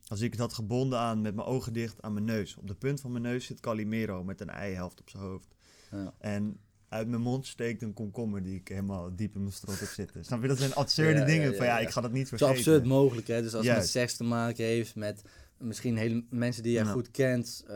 als 0.06 0.20
ik 0.20 0.30
het 0.30 0.40
had 0.40 0.52
gebonden 0.52 0.98
aan 0.98 1.20
met 1.20 1.34
mijn 1.34 1.46
ogen 1.46 1.72
dicht 1.72 2.02
aan 2.02 2.12
mijn 2.12 2.24
neus. 2.24 2.56
Op 2.56 2.68
de 2.68 2.74
punt 2.74 3.00
van 3.00 3.10
mijn 3.10 3.22
neus 3.22 3.44
zit 3.46 3.60
Calimero 3.60 4.24
met 4.24 4.40
een 4.40 4.50
eihelft 4.50 5.00
op 5.00 5.10
zijn 5.10 5.22
hoofd. 5.22 5.54
Ja. 5.90 6.14
En 6.18 6.58
uit 6.94 7.08
mijn 7.08 7.22
mond 7.22 7.46
steekt 7.46 7.82
een 7.82 7.92
komkommer 7.92 8.42
die 8.42 8.54
ik 8.54 8.68
helemaal 8.68 9.16
diep 9.16 9.34
in 9.34 9.40
mijn 9.40 9.52
strot 9.52 9.80
heb 9.80 9.88
zitten. 9.88 10.24
Snap 10.24 10.42
je? 10.42 10.48
Dat 10.48 10.58
zijn 10.58 10.74
absurde 10.74 11.18
Ja, 11.18 11.24
dingen. 11.24 11.50
ja, 11.50 11.56
van 11.56 11.66
ja, 11.66 11.78
ik 11.78 11.88
ga 11.90 12.00
dat 12.00 12.12
niet 12.12 12.28
Zo 12.28 12.36
vergeten. 12.36 12.56
absurd 12.56 12.84
mogelijk, 12.84 13.26
hè? 13.26 13.42
Dus 13.42 13.54
als 13.54 13.66
het 13.66 13.76
met 13.76 13.88
seks 13.88 14.16
te 14.16 14.24
maken 14.24 14.64
heeft, 14.64 14.94
met 14.96 15.22
misschien 15.58 15.96
hele 15.96 16.24
mensen 16.30 16.62
die 16.62 16.72
jij 16.72 16.84
goed 16.84 17.10
kent. 17.10 17.64
eh, 17.66 17.74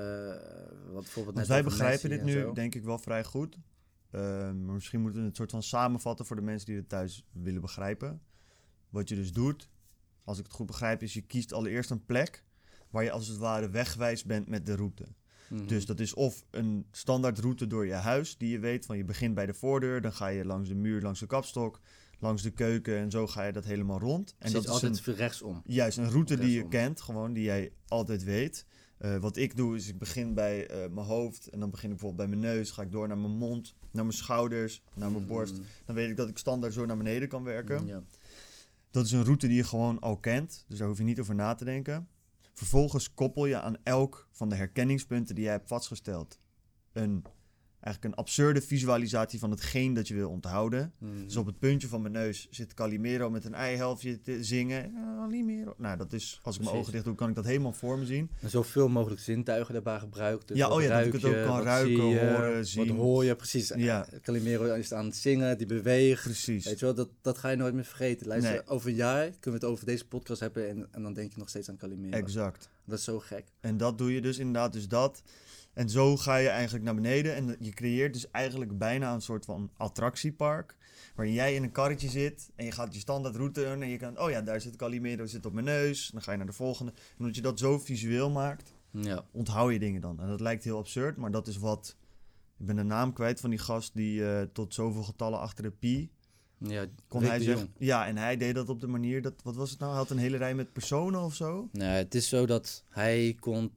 wat 0.93 1.03
bijvoorbeeld 1.03 1.37
net 1.37 1.47
wij 1.47 1.63
begrijpen 1.65 2.11
dit 2.11 2.23
nu 2.25 2.33
zo. 2.33 2.53
denk 2.53 2.75
ik 2.75 2.85
wel 2.85 2.99
vrij 2.99 3.25
goed. 3.25 3.59
Ehm, 4.11 4.65
maar 4.65 4.75
misschien 4.75 5.01
moeten 5.01 5.21
we 5.21 5.27
het 5.27 5.37
soort 5.37 5.51
van 5.51 5.63
samenvatten 5.63 6.27
voor 6.27 6.37
de 6.37 6.43
mensen 6.43 6.67
die 6.67 6.77
het 6.77 6.89
thuis 6.89 7.27
willen 7.33 7.61
begrijpen. 7.61 8.21
Wat 8.91 9.09
je 9.09 9.15
dus 9.15 9.33
doet, 9.33 9.69
als 10.25 10.39
ik 10.39 10.45
het 10.45 10.55
goed 10.55 10.67
begrijp, 10.67 11.03
is 11.03 11.15
je 11.15 11.21
kiest 11.23 11.53
allereerst 11.53 11.91
een 11.91 12.05
plek 12.05 12.45
waar 12.91 13.05
je 13.05 13.11
als 13.11 13.29
het 13.29 13.37
ware 13.37 13.71
wegwijs 13.71 14.25
bent 14.25 14.49
met 14.49 14.67
de 14.67 14.75
route. 14.77 15.07
Mhm. 15.49 15.67
Dus 15.67 15.87
dat 15.87 16.01
is 16.01 16.15
of 16.15 16.45
een 16.51 16.87
standaard 16.91 17.39
route 17.39 17.67
door 17.67 17.87
je 17.87 17.93
huis, 17.93 18.37
die 18.37 18.51
je 18.51 18.59
weet 18.59 18.87
van 18.87 18.97
je 18.97 19.05
begint 19.05 19.35
bij 19.35 19.47
de 19.47 19.55
voordeur, 19.55 20.01
dan 20.01 20.13
ga 20.13 20.27
je 20.27 20.45
langs 20.45 20.69
de 20.69 20.75
muur, 20.75 21.03
langs 21.03 21.21
de 21.21 21.27
kapstok, 21.27 21.81
langs 22.19 22.43
de 22.43 22.51
keuken 22.51 22.99
en 22.99 23.11
zo 23.11 23.27
ga 23.27 23.45
je 23.45 23.53
dat 23.53 23.65
helemaal 23.65 23.99
rond. 23.99 24.35
En 24.39 24.53
dat 24.53 24.65
is 24.65 24.69
altijd 24.69 25.07
een, 25.07 25.15
rechtsom. 25.15 25.63
juist 25.65 25.99
een 25.99 26.11
route 26.11 26.39
die 26.39 26.53
je 26.53 26.69
kent, 26.69 27.01
gewoon 27.01 27.33
die 27.33 27.45
jij 27.45 27.73
altijd 27.89 28.25
weet. 28.25 28.67
Eh, 28.99 29.17
wat 29.17 29.37
ik 29.37 29.57
doe 29.57 29.77
is 29.77 29.89
ik 29.89 29.99
begin 29.99 30.35
bij 30.35 30.67
eh, 30.67 30.91
mijn 30.91 31.07
hoofd 31.07 31.49
en 31.49 31.61
dan 31.61 31.71
begin 31.71 31.91
ik 31.91 31.97
bijvoorbeeld 31.97 32.29
bij 32.29 32.39
mijn 32.39 32.55
neus, 32.55 32.71
ga 32.71 32.83
ik 32.83 32.93
door 32.93 33.09
naar 33.09 33.19
mijn 33.19 33.37
mond, 33.37 33.75
naar 33.91 34.05
mijn 34.05 34.17
schouders, 34.17 34.83
naar 34.95 35.11
mijn 35.11 35.27
borst. 35.27 35.53
Mhm. 35.53 35.63
Dan 35.85 35.95
weet 35.95 36.11
ik 36.11 36.17
dat 36.17 36.29
ik 36.29 36.39
standaard 36.39 36.73
zo 36.73 36.87
naar 36.87 36.97
beneden 36.97 37.29
kan 37.29 37.43
werken. 37.43 37.87
Ja. 37.87 38.03
Dat 38.91 39.05
is 39.05 39.13
een 39.13 39.25
route 39.25 39.47
die 39.47 39.57
je 39.57 39.65
gewoon 39.65 39.99
al 40.01 40.17
kent, 40.17 40.65
dus 40.69 40.79
daar 40.79 40.89
hoef 40.89 40.99
je 40.99 41.05
niet 41.05 41.21
over 41.21 41.35
na 41.35 41.55
te 41.55 41.65
denken. 41.65 42.09
Vervolgens 42.59 43.14
koppel 43.14 43.47
je 43.47 43.61
aan 43.61 43.77
elk 43.83 44.29
van 44.33 44.49
de 44.49 44.55
herkenningspunten 44.55 45.35
die 45.35 45.44
jij 45.44 45.53
hebt 45.53 45.68
vastgesteld 45.68 46.38
een, 46.92 47.25
eigenlijk 47.81 48.14
een 48.14 48.21
absurde 48.25 48.62
visualisatie 48.62 49.38
van 49.38 49.51
hetgeen 49.51 49.95
dat 49.95 50.09
je 50.09 50.14
wil 50.14 50.31
onthouden. 50.31 50.93
Mhm. 50.99 51.25
Dus 51.25 51.37
op 51.37 51.47
het 51.47 51.59
puntje 51.59 51.88
van 51.88 52.01
mijn 52.01 52.12
neus 52.12 52.47
zit 52.51 52.75
Calimero 52.75 53.31
met 53.31 53.45
een 53.45 53.55
eihelftje 53.55 54.21
te 54.21 54.45
zingen. 54.45 54.93
Calimero. 55.19 55.75
Nou, 55.77 55.97
dat 55.97 56.12
is, 56.12 56.41
als 56.43 56.55
ik 56.57 56.61
mijn 56.61 56.73
Precies. 56.73 56.79
ogen 56.81 56.93
dicht 56.93 57.05
doe, 57.05 57.14
kan 57.14 57.29
ik 57.29 57.35
dat 57.35 57.45
helemaal 57.45 57.73
voor 57.73 57.99
me 57.99 58.07
zien. 58.07 58.31
En 58.41 58.51
zoveel 58.51 58.88
mogelijk 58.88 59.21
zintuigen 59.21 59.73
daarbij 59.73 59.99
gebruikt. 59.99 60.49
Dus 60.49 60.57
Ja, 60.57 60.71
oh 60.71 60.83
ja, 60.83 60.99
dat 60.99 61.07
ik 61.07 61.12
het 61.12 61.25
ook 61.25 61.45
kan 61.45 61.62
ruiken, 61.62 62.07
je, 62.07 62.19
horen, 62.19 62.67
zien. 62.67 62.87
Wat 62.87 62.97
hoor 62.97 63.25
je, 63.25 63.37
precies. 63.37 63.69
Ja. 63.69 63.77
Ja. 63.77 64.07
Calimero 64.23 64.75
is 64.75 64.93
aan 64.93 65.05
het 65.05 65.17
zingen, 65.17 65.59
die 65.59 65.67
beweegt. 65.67 66.23
Precies. 66.23 66.64
Weet 66.64 66.79
je 66.79 66.85
wel, 66.85 66.95
dat, 66.95 67.09
dat 67.23 67.38
ga 67.38 67.49
je 67.49 67.57
nooit 67.57 67.75
meer 67.75 67.85
vergeten. 67.85 68.27
Luister, 68.27 68.53
Nee. 68.53 68.67
over 68.67 68.88
een 68.88 68.95
jaar 68.95 69.25
kunnen 69.25 69.61
we 69.61 69.67
het 69.67 69.75
over 69.75 69.87
deze 69.87 70.07
podcast 70.07 70.41
hebben 70.41 70.69
en, 70.69 70.88
en 70.91 71.03
dan 71.03 71.12
denk 71.12 71.33
je 71.33 71.38
nog 71.38 71.49
steeds 71.49 71.69
aan 71.69 71.77
Calimero. 71.77 72.17
Exact. 72.17 72.69
Dat 72.85 72.99
is 72.99 73.05
zo 73.05 73.19
gek. 73.19 73.45
En 73.61 73.77
dat 73.77 73.99
doe 73.99 74.12
je 74.14 74.21
dus 74.21 74.38
inderdaad, 74.38 74.73
dus 74.73 74.88
dat. 74.88 75.23
En 75.79 75.88
zo 75.88 76.17
ga 76.17 76.37
je 76.37 76.49
eigenlijk 76.49 76.85
naar 76.85 76.95
beneden 76.95 77.35
en 77.35 77.57
je 77.61 77.71
creëert 77.71 78.12
dus 78.12 78.31
eigenlijk 78.31 78.79
bijna 78.79 79.14
een 79.14 79.21
soort 79.21 79.45
van 79.45 79.71
attractiepark. 79.77 80.77
Waarin 81.14 81.35
jij 81.35 81.55
in 81.55 81.62
een 81.62 81.73
karretje 81.73 82.09
zit 82.09 82.51
en 82.57 82.64
je 82.64 82.73
gaat 82.73 82.95
je 82.95 83.01
standaard 83.01 83.37
route 83.37 83.64
doen 83.64 83.83
en 83.83 83.88
je 83.88 83.97
kan, 83.97 84.21
oh 84.21 84.31
ja, 84.31 84.41
daar 84.43 84.61
zit 84.61 84.77
Calimero, 84.77 85.27
zit 85.27 85.47
op 85.47 85.53
mijn 85.53 85.64
neus. 85.67 86.11
Dan 86.12 86.23
ga 86.23 86.31
je 86.33 86.37
naar 86.37 86.47
de 86.47 86.53
volgende. 86.53 86.93
En 86.93 87.14
omdat 87.19 87.35
je 87.35 87.43
dat 87.43 87.59
zo 87.59 87.79
visueel 87.79 88.31
maakt, 88.31 88.75
Ja. 88.91 89.25
onthoud 89.33 89.73
je 89.73 89.79
dingen 89.79 90.01
dan. 90.01 90.21
En 90.21 90.29
dat 90.29 90.41
lijkt 90.41 90.64
heel 90.64 90.79
absurd, 90.79 91.17
maar 91.17 91.31
dat 91.31 91.47
is 91.47 91.57
wat... 91.57 91.97
Ik 92.59 92.67
ben 92.67 92.77
de 92.77 92.83
naam 92.83 93.12
kwijt 93.12 93.41
van 93.41 93.51
die 93.51 93.59
gast 93.59 93.95
die 93.95 94.29
eh, 94.31 94.43
tot 94.53 94.75
zoveel 94.75 95.03
getallen 95.03 95.41
achter 95.41 95.64
de 95.64 95.71
pi... 95.71 96.11
Ja, 96.59 96.87
Kon 97.09 97.23
hij 97.23 97.41
zeggen... 97.41 97.73
Ja, 97.79 98.07
en 98.07 98.17
hij 98.17 98.37
deed 98.37 98.55
dat 98.55 98.69
op 98.69 98.81
de 98.81 98.87
manier 98.87 99.23
dat... 99.23 99.35
Wat 99.43 99.57
was 99.57 99.71
het 99.71 99.79
nou? 99.79 99.91
Hij 99.91 100.01
had 100.01 100.11
een 100.11 100.19
hele 100.19 100.37
rij 100.37 100.55
met 100.55 100.73
personen 100.73 101.21
of 101.21 101.35
zo? 101.35 101.69
Nee, 101.73 101.88
het 101.88 102.14
is 102.14 102.29
zo 102.29 102.47
dat 102.47 102.85
hij 102.88 103.37
kon 103.41 103.73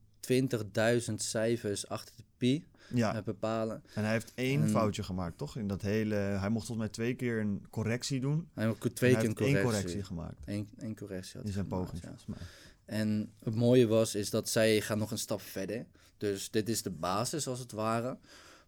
20.000 1.10 1.14
cijfers 1.16 1.88
achter 1.88 2.16
de 2.16 2.24
pi 2.38 2.66
Ja, 2.94 3.22
bepalen. 3.22 3.84
en 3.96 4.04
hij 4.04 4.12
heeft 4.12 4.32
één 4.36 4.62
En- 4.62 4.70
foutje 4.70 5.04
gemaakt, 5.04 5.38
toch? 5.38 5.58
In 5.58 5.68
dat 5.68 5.82
hele... 5.82 6.16
Hij 6.16 6.50
mocht 6.50 6.66
volgens 6.66 6.78
mij 6.78 6.90
twee 6.96 7.16
keer 7.16 7.40
een 7.40 7.66
correctie 7.70 8.20
doen. 8.20 8.50
Hij 8.54 8.64
heeft 8.66 8.76
ook 8.76 8.86
En 8.86 8.94
twee 8.94 9.10
keer 9.16 9.20
een 9.20 9.26
heeft 9.28 9.40
één 9.40 9.48
correctie. 9.64 9.72
correctie 9.84 10.04
gemaakt. 10.04 10.38
Eén, 10.46 10.70
één 10.78 10.96
correctie 10.96 11.36
had 11.38 11.46
In 11.46 11.52
zijn 11.54 11.66
gemaakt, 11.66 11.84
poging, 11.86 12.02
ja. 12.04 12.08
volgens 12.08 12.28
mij. 12.28 12.48
En 12.86 13.32
het 13.44 13.56
mooie 13.56 13.88
was, 13.88 14.16
is 14.16 14.30
dat 14.30 14.50
zij 14.50 14.82
gaan 14.82 14.98
nog 14.98 15.12
een 15.12 15.18
stap 15.18 15.42
verder. 15.42 15.86
Dus 16.18 16.52
dit 16.52 16.70
is 16.70 16.82
de 16.82 16.90
basis, 16.90 17.48
als 17.48 17.60
het 17.60 17.72
ware. 17.72 18.18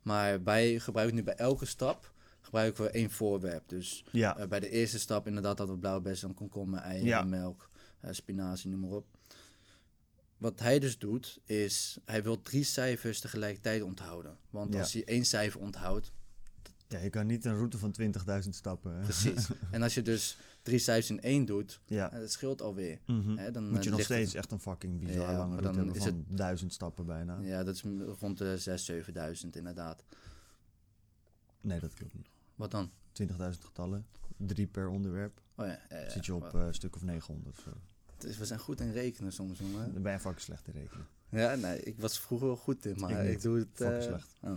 Maar 0.02 0.44
wij 0.44 0.80
gebruiken 0.80 1.16
nu 1.16 1.24
bij 1.24 1.36
elke 1.36 1.66
stap 1.66 2.12
gebruiken 2.42 2.84
we 2.84 2.89
één 2.89 3.12
voorwerp. 3.12 3.63
Dus 3.70 4.06
Ja, 4.12 4.38
eh, 4.38 4.48
bij 4.48 4.60
de 4.60 4.70
eerste 4.70 5.00
stap 5.00 5.28
inderdaad 5.28 5.58
hadden 5.58 5.76
we 5.76 5.82
blauwe 5.82 6.02
bessen, 6.02 6.28
dan 6.28 6.38
komkommer, 6.38 6.80
eieren, 6.80 7.08
Ja. 7.08 7.24
melk, 7.24 7.70
eh, 8.00 8.12
spinazie, 8.12 8.70
noem 8.70 8.80
maar 8.80 8.89
op. 8.89 9.06
Wat 10.43 10.60
hij 10.60 10.79
dus 10.79 10.97
doet, 10.97 11.39
is 11.45 11.97
hij 12.06 12.23
wil 12.23 12.41
drie 12.41 12.63
cijfers 12.63 13.19
tegelijkertijd 13.19 13.82
onthouden. 13.82 14.38
Want 14.49 14.73
Ja. 14.73 14.79
als 14.79 14.93
hij 14.93 15.03
één 15.06 15.25
cijfer 15.25 15.60
onthoudt, 15.60 16.12
ja, 16.88 16.99
je 16.99 17.10
kan 17.10 17.25
niet 17.27 17.45
een 17.45 17.56
route 17.56 17.77
van 17.77 17.91
20.000 17.91 18.56
stappen. 18.56 18.95
hè. 18.95 19.01
precies. 19.01 19.47
en 19.71 19.82
als 19.82 19.93
je 19.93 20.01
dus 20.01 20.38
drie 20.62 20.79
cijfers 20.79 21.10
in 21.10 21.21
één 21.21 21.45
doet, 21.45 21.79
Ja. 21.86 22.12
eh, 22.12 22.19
dat 22.19 22.32
scheelt 22.32 22.62
alweer. 22.62 22.99
Mhm. 23.06 23.38
Hè, 23.38 23.51
dan, 23.51 23.69
Moet 23.69 23.77
eh, 23.77 23.84
je 23.84 23.89
nog 23.89 23.97
ligt 23.97 24.10
het- 24.10 24.17
steeds 24.17 24.34
echt 24.34 24.51
een 24.51 24.60
fucking 24.60 24.99
bizar 24.99 25.32
Ja, 25.32 25.38
lange 25.38 25.56
route 25.62 25.77
hebben 25.79 25.95
is 25.95 26.03
van 26.03 26.25
duizend 26.27 26.73
stappen 26.73 27.06
bijna. 27.06 27.39
Ja, 27.41 27.63
dat 27.63 27.75
is 27.75 27.84
rond 28.19 28.38
de 28.38 28.58
6.000, 28.58 29.06
7.000 29.06 29.56
inderdaad. 29.56 30.03
Nee, 31.62 31.79
dat 31.79 31.93
klopt 31.93 32.13
niet. 32.13 32.29
Wat 32.56 32.71
dan? 32.71 32.91
20.000 33.12 33.65
getallen, 33.65 34.06
drie 34.38 34.67
per 34.67 34.88
onderwerp. 34.89 35.41
Oh 35.56 35.65
ja, 35.65 35.79
ja, 35.89 35.97
ja. 35.99 36.10
Zit 36.10 36.25
je 36.25 36.34
op 36.34 36.56
eh, 36.56 36.62
een 36.65 36.73
stuk 36.73 36.95
of 36.95 37.03
900 37.03 37.58
of 37.58 37.63
zo. 37.63 37.71
Het 38.24 38.38
we 38.38 38.46
zijn 38.46 38.60
goed 38.60 38.80
in 38.82 38.92
rekenen 38.92 39.34
soms, 39.34 39.60
jongen. 39.60 39.94
Dan 39.94 40.02
ben 40.02 40.12
je 40.12 40.20
fucking 40.20 40.42
slecht 40.42 40.68
in 40.68 40.74
rekenen. 40.74 41.08
Ja, 41.30 41.56
nee, 41.56 41.80
ik 41.80 42.00
was 42.00 42.20
vroeger 42.20 42.48
wel 42.48 42.58
goed 42.58 42.86
in, 42.86 43.00
maar 43.00 43.26
Ik 43.26 43.42
doe 43.42 43.58
het... 43.60 43.68
Fucking 43.74 43.98
eh, 44.02 44.08
slecht. 44.08 44.36
Oh, 44.42 44.56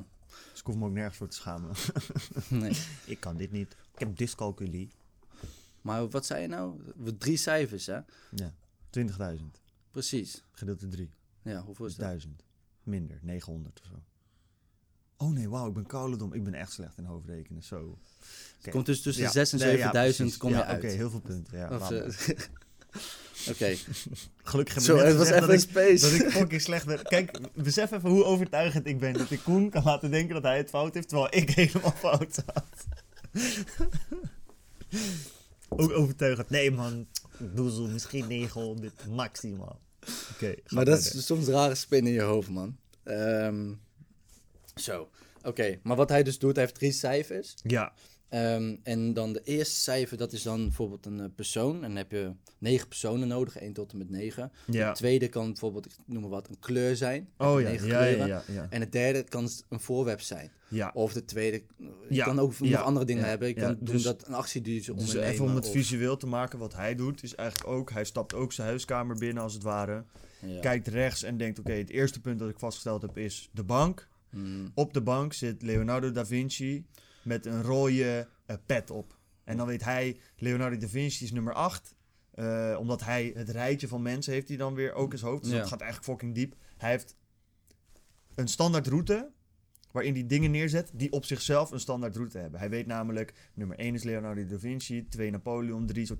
Dus 0.50 0.60
ik 0.60 0.66
hoef 0.66 0.76
me 0.76 0.84
ook 0.86 0.92
nergens 0.92 1.16
voor 1.16 1.28
te 1.28 1.36
schamen. 1.36 1.70
nee. 2.48 2.72
ik 3.06 3.20
kan 3.20 3.36
dit 3.36 3.52
niet. 3.52 3.76
Ik 3.92 3.98
heb 3.98 4.16
dyscalculie. 4.16 4.90
Maar 5.80 6.08
wat 6.08 6.26
zei 6.26 6.42
je 6.42 6.48
nou? 6.48 6.80
We- 6.96 7.16
Drie 7.16 7.36
cijfers, 7.36 7.86
hè? 7.86 7.98
Ja, 8.30 8.54
20.000. 9.36 9.42
Precies. 9.90 10.44
Gedeeld 10.52 10.80
door 10.80 10.90
3. 10.90 11.10
Ja, 11.42 11.62
hoeveel 11.62 11.86
is 11.86 11.94
dat? 11.94 12.06
1000. 12.06 12.42
Minder, 12.82 13.18
900 13.22 13.80
of 13.80 13.86
zo. 13.86 14.02
Oh 15.16 15.30
nee, 15.32 15.48
wauw, 15.48 15.68
ik 15.68 15.74
ben 15.74 15.86
kouderdom. 15.86 16.32
Ik 16.32 16.44
ben 16.44 16.54
echt 16.54 16.72
slecht 16.72 16.98
in 16.98 17.04
hoofdrekenen. 17.04 17.62
Zo. 17.62 17.98
Oké. 18.58 18.70
Komt 18.70 18.86
dus 18.86 19.02
tussen 19.02 19.22
Ja, 19.22 19.30
6 19.30 19.52
en 19.52 19.58
nee, 19.58 19.68
ja, 19.68 19.74
7000 19.76 20.16
precies. 20.16 20.36
kom 20.36 20.50
je 20.50 20.56
ja, 20.56 20.64
uit. 20.64 20.84
Oké, 20.84 20.92
heel 20.92 21.10
veel 21.10 21.20
punten. 21.20 21.58
Ja, 21.58 21.68
Oké, 23.50 23.76
Gelukkig 24.42 24.74
hebben 24.74 24.82
zo, 24.82 24.96
we 24.96 25.02
net 25.02 25.08
het 25.08 25.16
was 25.16 25.26
gezegd 25.28 25.42
even 25.42 25.42
een 25.42 25.48
dat 25.48 25.50
ik, 25.62 25.98
space. 25.98 26.10
dat 26.18 26.26
ik 26.26 26.32
fucking 26.32 26.60
slecht 26.60 26.86
ben. 26.86 27.02
Kijk, 27.02 27.38
besef 27.54 27.92
even 27.92 28.10
hoe 28.10 28.24
overtuigend 28.24 28.86
ik 28.86 28.98
ben. 28.98 29.12
Dat 29.12 29.30
ik 29.30 29.40
Koen 29.44 29.70
kan 29.70 29.82
laten 29.84 30.10
denken 30.10 30.34
dat 30.34 30.42
hij 30.42 30.56
het 30.56 30.68
fout 30.68 30.94
heeft, 30.94 31.08
terwijl 31.08 31.34
ik 31.36 31.50
helemaal 31.50 31.92
fout 31.92 32.34
zat. 32.44 32.64
Ook 35.68 35.90
overtuigend. 35.92 36.50
Nee 36.50 36.70
man, 36.70 37.06
doe 37.38 37.70
zo 37.70 37.86
misschien 37.86 38.26
900 38.26 39.06
maximaal. 39.06 39.80
Oké, 40.32 40.54
Maar 40.68 40.84
dat 40.84 41.02
verder. 41.02 41.18
is 41.18 41.26
soms 41.26 41.46
rare 41.46 41.74
spin 41.74 42.06
in 42.06 42.12
je 42.12 42.20
hoofd, 42.20 42.48
man. 42.48 42.76
Ehm, 43.04 43.72
zo, 44.74 45.08
oké. 45.42 45.78
Maar 45.82 45.96
wat 45.96 46.08
hij 46.08 46.22
dus 46.22 46.38
doet, 46.38 46.54
hij 46.54 46.64
heeft 46.64 46.76
drie 46.76 46.92
cijfers. 46.92 47.54
Ja, 47.62 47.92
Ehm, 48.28 48.76
en 48.82 49.12
dan 49.12 49.32
de 49.32 49.40
eerste 49.44 49.74
cijfer, 49.80 50.16
dat 50.16 50.32
is 50.32 50.42
dan 50.42 50.62
bijvoorbeeld 50.62 51.06
een 51.06 51.20
eh, 51.20 51.26
persoon. 51.34 51.74
En 51.74 51.80
dan 51.80 51.96
heb 51.96 52.10
je 52.10 52.32
negen 52.58 52.88
personen 52.88 53.28
nodig, 53.28 53.56
1 53.56 53.72
tot 53.72 53.92
en 53.92 53.98
met 53.98 54.10
9. 54.10 54.52
ja. 54.66 54.90
De 54.92 54.96
tweede 54.98 55.28
kan 55.28 55.46
bijvoorbeeld, 55.46 55.86
ik 55.86 55.92
noem 56.06 56.20
maar 56.20 56.30
wat, 56.30 56.48
een 56.48 56.58
kleur 56.58 56.96
zijn. 56.96 57.28
Oh 57.38 57.60
je 57.60 57.64
ja, 57.66 57.70
negen 57.70 57.88
ja, 58.26 58.42
ja. 58.52 58.66
En 58.70 58.80
de 58.80 58.88
derde 58.88 59.22
kan 59.22 59.48
een 59.68 59.80
voorwerp 59.80 60.20
zijn. 60.20 60.50
ja. 60.68 60.90
Of 60.94 61.12
de 61.12 61.24
tweede, 61.24 61.62
je 61.78 61.90
Ja, 62.08 62.24
kan 62.24 62.38
ook 62.38 62.58
nog 62.60 62.82
andere 62.82 63.06
dingen 63.06 63.24
hebben. 63.24 63.48
Je 63.48 63.54
ja. 63.54 63.60
kan 63.60 63.76
doen 63.80 63.94
Dus- 63.94 64.02
dat 64.02 64.26
een 64.26 64.34
actie 64.34 64.60
die 64.60 64.80
ze 64.82 64.92
Dus 64.92 65.00
ondernemen. 65.00 65.32
even 65.32 65.44
om 65.44 65.54
het 65.54 65.66
of- 65.66 65.72
visueel 65.72 66.16
te 66.16 66.26
maken, 66.26 66.58
wat 66.58 66.74
hij 66.74 66.94
doet, 66.94 67.22
is 67.22 67.34
eigenlijk 67.34 67.68
ook, 67.70 67.90
hij 67.90 68.04
stapt 68.04 68.34
ook 68.34 68.52
zijn 68.52 68.68
huiskamer 68.68 69.16
binnen 69.18 69.42
als 69.42 69.54
het 69.54 69.62
ware. 69.62 70.04
Kijkt 70.60 70.88
rechts 70.88 71.22
en 71.22 71.36
denkt, 71.36 71.58
oké, 71.58 71.72
het 71.72 71.90
eerste 71.90 72.20
punt 72.20 72.38
dat 72.38 72.48
ik 72.48 72.58
vastgesteld 72.58 73.02
heb 73.02 73.18
is 73.18 73.48
de 73.52 73.64
bank. 73.64 74.08
Mm, 74.30 74.70
Op 74.74 74.92
de 74.92 75.00
bank 75.00 75.32
zit 75.32 75.62
Leonardo 75.62 76.10
da 76.12 76.26
Vinci 76.26 76.84
met 77.26 77.46
een 77.46 77.62
rode 77.62 78.28
eh, 78.46 78.56
pet 78.66 78.90
op. 78.90 79.18
En 79.44 79.56
dan 79.56 79.66
weet 79.66 79.84
hij, 79.84 80.16
Leonardo 80.36 80.76
da 80.76 80.88
Vinci 80.88 81.24
is 81.24 81.32
nummer 81.32 81.52
8. 81.54 81.94
omdat 82.78 83.00
hij 83.04 83.32
het 83.34 83.48
rijtje 83.48 83.88
van 83.88 84.02
mensen 84.02 84.32
heeft 84.32 84.48
hij 84.48 84.56
dan 84.56 84.74
weer 84.74 84.92
ook 84.92 85.12
in 85.12 85.18
zijn 85.18 85.30
hoofd. 85.30 85.42
Dus 85.42 85.52
Ja. 85.52 85.58
dat 85.58 85.68
gaat 85.68 85.80
eigenlijk 85.80 86.10
fucking 86.10 86.34
diep. 86.34 86.54
Hij 86.76 86.90
heeft 86.90 87.16
een 88.34 88.48
standaard 88.48 88.86
route 88.86 89.30
waarin 89.92 90.14
hij 90.14 90.26
dingen 90.26 90.50
neerzet 90.50 90.90
die 90.94 91.12
op 91.12 91.24
zichzelf 91.24 91.70
een 91.70 91.80
standaard 91.80 92.16
route 92.16 92.38
hebben. 92.38 92.60
Hij 92.60 92.70
weet 92.70 92.86
namelijk, 92.86 93.32
nummer 93.54 93.78
1 93.78 93.94
is 93.94 94.02
Leonardo 94.02 94.46
da 94.46 94.58
Vinci, 94.58 95.06
2 95.08 95.30
Napoleon, 95.30 95.86
3 95.86 96.06
zo... 96.06 96.16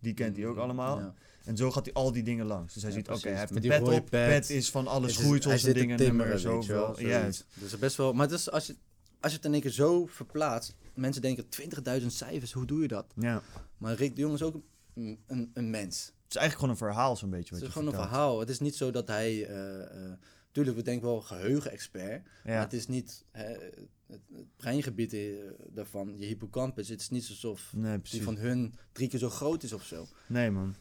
Die 0.00 0.14
kent 0.14 0.36
hij 0.36 0.46
ook 0.46 0.56
allemaal. 0.56 0.98
ja. 0.98 1.14
En 1.44 1.56
zo 1.56 1.70
gaat 1.70 1.84
hij 1.84 1.94
al 1.94 2.12
die 2.12 2.22
dingen 2.22 2.46
langs. 2.46 2.74
Dus 2.74 2.82
hij 2.82 2.92
Ja, 2.92 2.98
ziet, 2.98 3.08
oké, 3.10 3.28
hij 3.28 3.38
heeft 3.38 3.50
een 3.56 3.60
pet 3.68 3.82
op. 3.82 3.90
pet. 4.10 4.28
Pet 4.28 4.50
is 4.50 4.70
van 4.70 4.86
alle 4.86 5.00
Het 5.00 5.10
is- 5.10 5.16
schoeisels 5.16 5.44
hij 5.44 5.54
en 5.54 5.60
zit 5.60 5.74
te 5.74 5.80
dingen, 5.80 5.98
nummer 5.98 6.38
zoveel. 6.38 7.00
Ja. 7.00 7.24
Dus 7.54 7.78
best 7.78 7.96
wel... 7.96 8.12
Maar 8.12 8.32
is, 8.32 8.50
als, 8.50 8.66
je, 8.66 8.76
als 9.20 9.30
je 9.30 9.36
het 9.36 9.46
in 9.46 9.52
één 9.52 9.60
keer 9.62 9.70
zo 9.70 10.06
verplaatst... 10.06 10.74
Mensen 10.94 11.22
denken 11.22 11.44
20.000 12.00 12.06
cijfers, 12.06 12.52
hoe 12.52 12.66
doe 12.66 12.82
je 12.82 12.88
dat? 12.88 13.12
ja. 13.16 13.42
Maar 13.78 13.94
Rick 13.94 14.14
de 14.14 14.20
Jong 14.20 14.34
is 14.34 14.42
ook 14.42 14.54
een, 14.94 15.18
een, 15.26 15.50
een 15.54 15.70
mens. 15.70 15.96
Het 16.06 16.36
is 16.36 16.36
eigenlijk 16.36 16.54
gewoon 16.54 16.70
een 16.70 16.76
verhaal 16.94 17.16
zo'n 17.16 17.30
beetje 17.30 17.50
wat 17.50 17.60
Het 17.60 17.68
is 17.68 17.74
je 17.74 17.80
gewoon 17.80 17.94
een 17.94 18.00
verhaal. 18.08 18.40
Het 18.40 18.48
is 18.48 18.58
niet 18.60 18.76
zo 18.76 18.90
dat 18.90 19.08
hij... 19.08 19.46
eh, 19.46 20.12
tuurlijk, 20.52 20.76
we 20.76 20.82
denken 20.82 21.08
wel 21.08 21.20
geheugen-expert. 21.20 22.24
Maar 22.44 22.52
Ja. 22.54 22.60
het 22.60 22.72
is 22.72 22.86
niet... 22.86 23.24
hè, 23.30 23.44
het, 23.44 23.88
het 24.06 24.56
breingebied 24.56 25.12
eh, 25.12 25.20
daarvan, 25.68 26.14
je 26.18 26.26
hippocampus... 26.26 26.88
Het 26.88 27.00
is 27.00 27.08
niet 27.08 27.28
alsof 27.28 27.72
Nee, 27.76 28.00
die 28.02 28.22
van 28.22 28.36
hun 28.36 28.74
drie 28.92 29.08
keer 29.08 29.18
zo 29.18 29.30
groot 29.30 29.62
is 29.62 29.72
of 29.72 29.84
zo. 29.84 30.06
Nee, 30.26 30.50
man. 30.50 30.74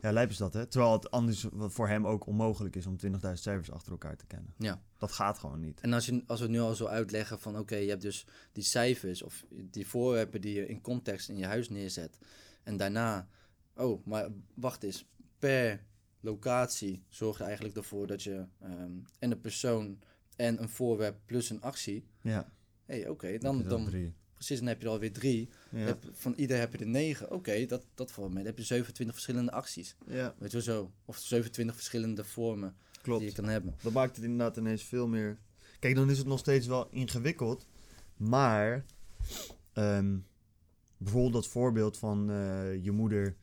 Ja, 0.00 0.12
lijp 0.12 0.30
is 0.30 0.36
dat, 0.36 0.52
hè? 0.52 0.66
Terwijl 0.66 0.92
het 0.92 1.10
anders 1.10 1.46
voor 1.52 1.88
hem 1.88 2.06
ook 2.06 2.26
onmogelijk 2.26 2.76
is 2.76 2.86
om 2.86 2.96
20.000 3.06 3.10
cijfers 3.32 3.70
achter 3.70 3.92
elkaar 3.92 4.16
te 4.16 4.26
kennen. 4.26 4.54
Ja. 4.56 4.82
Dat 4.98 5.12
gaat 5.12 5.38
gewoon 5.38 5.60
niet. 5.60 5.80
En 5.80 5.92
als, 5.92 6.06
je, 6.06 6.22
als 6.26 6.38
we 6.38 6.44
het 6.44 6.54
nu 6.54 6.60
al 6.60 6.74
zo 6.74 6.86
uitleggen 6.86 7.38
van 7.40 7.58
oké, 7.58 7.76
je 7.76 7.88
hebt 7.88 8.02
dus 8.02 8.26
die 8.52 8.64
cijfers 8.64 9.22
of 9.22 9.44
die 9.50 9.86
voorwerpen 9.86 10.40
die 10.40 10.54
je 10.54 10.66
in 10.66 10.80
context 10.80 11.28
in 11.28 11.36
je 11.36 11.46
huis 11.46 11.68
neerzet. 11.68 12.18
En 12.62 12.76
daarna, 12.76 13.28
oh, 13.76 14.06
maar 14.06 14.28
wacht 14.54 14.82
eens, 14.82 15.08
per 15.38 15.84
locatie 16.20 17.04
zorgt 17.08 17.40
eigenlijk 17.40 17.76
ervoor 17.76 18.06
dat 18.06 18.22
je 18.22 18.46
ehm, 18.60 18.92
en 19.18 19.30
een 19.30 19.40
persoon 19.40 19.98
en 20.36 20.62
een 20.62 20.68
voorwerp 20.68 21.20
plus 21.26 21.50
een 21.50 21.60
actie. 21.60 22.04
Ja. 22.20 22.52
Hé, 22.84 23.00
hey, 23.00 23.08
oké, 23.08 23.38
dan, 23.38 23.62
dan 23.62 23.84
drie. 23.84 24.14
Precies, 24.40 24.58
dan 24.58 24.68
heb 24.68 24.80
je 24.80 24.86
er 24.86 24.92
alweer 24.92 25.12
drie. 25.12 25.48
Ja. 25.70 25.98
Van 26.12 26.32
ieder 26.36 26.58
heb 26.58 26.72
je 26.72 26.78
er 26.78 26.86
negen. 26.86 27.30
Oké, 27.30 27.66
dat, 27.66 27.86
dat 27.94 28.16
mee. 28.18 28.28
Dan 28.28 28.44
heb 28.44 28.58
je 28.58 28.64
27 28.64 29.14
verschillende 29.14 29.50
acties. 29.52 29.96
ja, 30.06 30.34
Weet 30.38 30.50
je 30.50 30.56
wel 30.56 30.76
zo? 30.76 30.92
Of 31.04 31.18
27 31.18 31.74
verschillende 31.76 32.24
vormen 32.24 32.74
die 33.02 33.20
je 33.20 33.32
kan 33.32 33.48
hebben. 33.48 33.74
Dat 33.82 33.92
maakt 33.92 34.16
het 34.16 34.24
inderdaad 34.24 34.56
ineens 34.56 34.82
veel 34.82 35.08
meer... 35.08 35.38
Kijk, 35.78 35.94
dan 35.94 36.10
is 36.10 36.18
het 36.18 36.26
nog 36.26 36.38
steeds 36.38 36.66
wel 36.66 36.88
ingewikkeld. 36.90 37.66
Maar... 38.16 38.84
ehm, 39.72 40.18
bijvoorbeeld 40.96 41.32
dat 41.32 41.46
voorbeeld 41.46 41.98
van 41.98 42.30
eh, 42.30 42.84
je 42.84 42.90
moeder... 42.90 43.36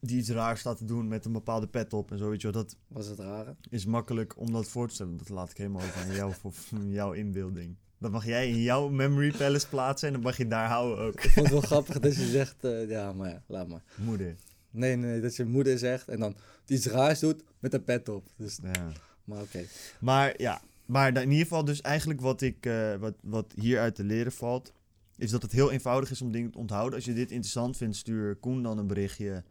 die 0.00 0.18
iets 0.18 0.30
raars 0.30 0.60
staat 0.60 0.78
te 0.78 0.84
doen 0.84 1.08
met 1.08 1.24
een 1.24 1.32
bepaalde 1.32 1.68
pet 1.68 1.92
op 1.92 2.10
en 2.10 2.18
zo, 2.18 2.28
weet 2.30 2.40
je 2.40 2.50
wel. 2.50 2.62
Dat 2.62 2.76
Was 2.88 3.06
het 3.06 3.18
rare? 3.18 3.56
is 3.68 3.84
makkelijk 3.84 4.38
om 4.38 4.52
dat 4.52 4.68
voor 4.68 4.88
te 4.88 4.94
stellen. 4.94 5.16
Dat 5.16 5.28
laat 5.28 5.50
ik 5.50 5.56
helemaal 5.56 5.82
over 5.82 6.00
aan 6.00 6.14
jou, 6.14 6.32
voor 6.40 6.52
jouw 7.00 7.12
inbeelding. 7.12 7.76
Dat 8.02 8.10
mag 8.10 8.24
jij 8.26 8.48
in 8.48 8.62
jouw 8.62 8.88
memory 8.88 9.32
palace 9.32 9.68
plaatsen 9.68 10.06
en 10.08 10.14
dan 10.14 10.22
mag 10.22 10.36
je 10.36 10.46
daar 10.46 10.68
houden 10.68 11.04
ook. 11.04 11.14
Ik 11.24 11.30
vond 11.30 11.34
het 11.46 11.50
wel 11.50 11.60
grappig 11.60 11.98
dat 11.98 12.14
je 12.16 12.26
zegt, 12.26 12.64
eh, 12.64 12.88
ja, 12.88 13.12
maar 13.12 13.28
ja, 13.30 13.42
laat 13.46 13.68
maar. 13.68 13.82
Moeder. 13.94 14.34
Nee, 14.70 14.96
nee, 14.96 15.20
dat 15.20 15.36
je 15.36 15.44
moeder 15.44 15.78
zegt 15.78 16.08
en 16.08 16.18
dan 16.20 16.36
iets 16.66 16.86
raars 16.86 17.20
doet 17.20 17.42
met 17.58 17.74
een 17.74 17.84
pet 17.84 18.08
op. 18.08 18.26
Dus, 18.36 18.58
Ja. 18.62 18.92
maar 19.24 19.40
oké. 19.40 19.64
Maar 20.00 20.34
ja, 20.36 20.60
maar 20.86 21.08
in 21.16 21.30
ieder 21.30 21.46
geval 21.46 21.64
dus 21.64 21.80
eigenlijk 21.80 22.20
wat, 22.20 22.40
ik, 22.40 22.66
eh, 22.66 22.94
wat, 22.96 23.14
wat 23.22 23.52
hieruit 23.54 23.94
te 23.94 24.04
leren 24.04 24.32
valt... 24.32 24.72
is 25.16 25.30
dat 25.30 25.42
het 25.42 25.52
heel 25.52 25.70
eenvoudig 25.70 26.10
is 26.10 26.22
om 26.22 26.32
dingen 26.32 26.50
te 26.50 26.58
onthouden. 26.58 26.94
Als 26.94 27.04
je 27.04 27.12
dit 27.14 27.30
interessant 27.30 27.76
vindt, 27.76 27.96
stuur 27.96 28.34
Koen 28.36 28.62
dan 28.62 28.78
een 28.78 28.86
berichtje... 28.86 29.42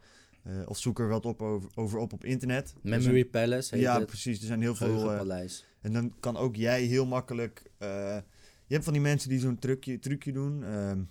eh, 0.44 0.54
of 0.66 0.78
zoek 0.78 1.00
er 1.00 1.08
wat 1.08 1.26
op 1.26 1.42
over, 1.42 1.70
over 1.76 2.00
op 2.00 2.14
op 2.14 2.24
internet. 2.24 2.74
Er 2.84 2.90
Memory 2.90 3.26
Palace 3.26 3.76
heet 3.76 3.84
Ja, 3.84 3.98
het. 3.98 4.06
precies. 4.08 4.40
Er 4.40 4.46
zijn 4.46 4.62
heel 4.62 4.76
veel... 4.76 4.88
Geheugenpaleis. 4.88 5.66
En 5.82 5.94
dan 5.94 6.14
kan 6.20 6.38
ook 6.38 6.56
jij 6.56 6.84
heel 6.84 7.06
makkelijk. 7.06 7.64
Je 8.71 8.77
hebt 8.77 8.84
van 8.84 8.93
die 8.93 9.01
mensen 9.01 9.29
die 9.29 9.39
zo'n 9.39 9.60
trucje, 9.60 9.99
trucje 9.99 10.31
doen. 10.31 10.63
ehm, 10.63 11.01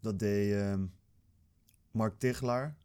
dat 0.00 0.18
deed 0.18 0.52
ehm, 0.54 0.84
Mark 1.90 2.18
Tichelaar. 2.18 2.76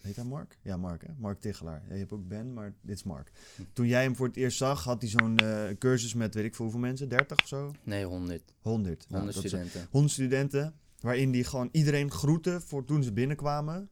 Heet 0.00 0.16
hij 0.16 0.24
Mark? 0.24 0.58
Ja, 0.62 0.76
Mark, 0.76 1.02
hè? 1.06 1.12
Mark 1.16 1.40
Tichelaar. 1.40 1.82
Ja, 1.88 1.92
je 1.92 1.98
hebt 1.98 2.12
ook 2.12 2.28
Ben, 2.28 2.52
maar 2.52 2.74
dit 2.80 2.96
is 2.96 3.02
Mark. 3.02 3.30
Hm. 3.56 3.62
Toen 3.72 3.86
jij 3.86 4.02
hem 4.02 4.16
voor 4.16 4.26
het 4.26 4.36
eerst 4.36 4.58
zag, 4.58 4.84
had 4.84 5.00
hij 5.02 5.10
zo'n 5.10 5.36
eh, 5.38 5.76
cursus 5.78 6.14
met, 6.14 6.34
weet 6.34 6.44
ik 6.44 6.54
veel 6.54 6.64
hoeveel 6.64 6.82
mensen? 6.82 7.08
30 7.08 7.38
of 7.42 7.48
zo? 7.48 7.72
Nee, 7.82 8.04
100. 8.04 8.54
100. 8.60 8.98
Nou, 9.08 9.22
100 9.22 9.34
dat 9.34 9.44
is- 9.44 9.50
studenten. 9.50 9.86
100 9.90 10.12
studenten, 10.12 10.74
waarin 11.00 11.32
hij 11.32 11.44
gewoon 11.44 11.68
iedereen 11.72 12.10
groette 12.10 12.60
voor 12.60 12.84
toen 12.84 13.02
ze 13.02 13.12
binnenkwamen. 13.12 13.90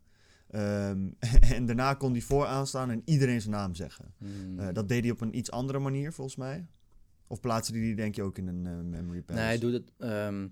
Ehm, 0.50 1.08
en 1.54 1.66
daarna 1.66 1.94
kon 1.94 2.12
hij 2.12 2.20
vooraan 2.20 2.66
staan 2.66 2.90
en 2.90 3.02
iedereen 3.04 3.40
zijn 3.40 3.54
naam 3.54 3.74
zeggen. 3.74 4.14
Hmm. 4.18 4.58
Eh, 4.58 4.68
dat 4.72 4.88
deed 4.88 5.02
hij 5.02 5.12
op 5.12 5.20
een 5.20 5.36
iets 5.36 5.50
andere 5.50 5.78
manier, 5.78 6.12
volgens 6.12 6.36
mij. 6.36 6.66
Of 7.28 7.40
plaatste 7.40 7.72
hij 7.72 7.80
die 7.82 7.94
denk 7.94 8.14
je 8.14 8.22
ook 8.22 8.38
in 8.38 8.46
een 8.46 8.66
eh, 8.66 8.72
memory 8.72 9.22
palace? 9.22 9.32
nee, 9.44 9.44
hij 9.44 9.58
doet 9.58 9.72
het... 9.72 9.92
ehm, 9.98 10.46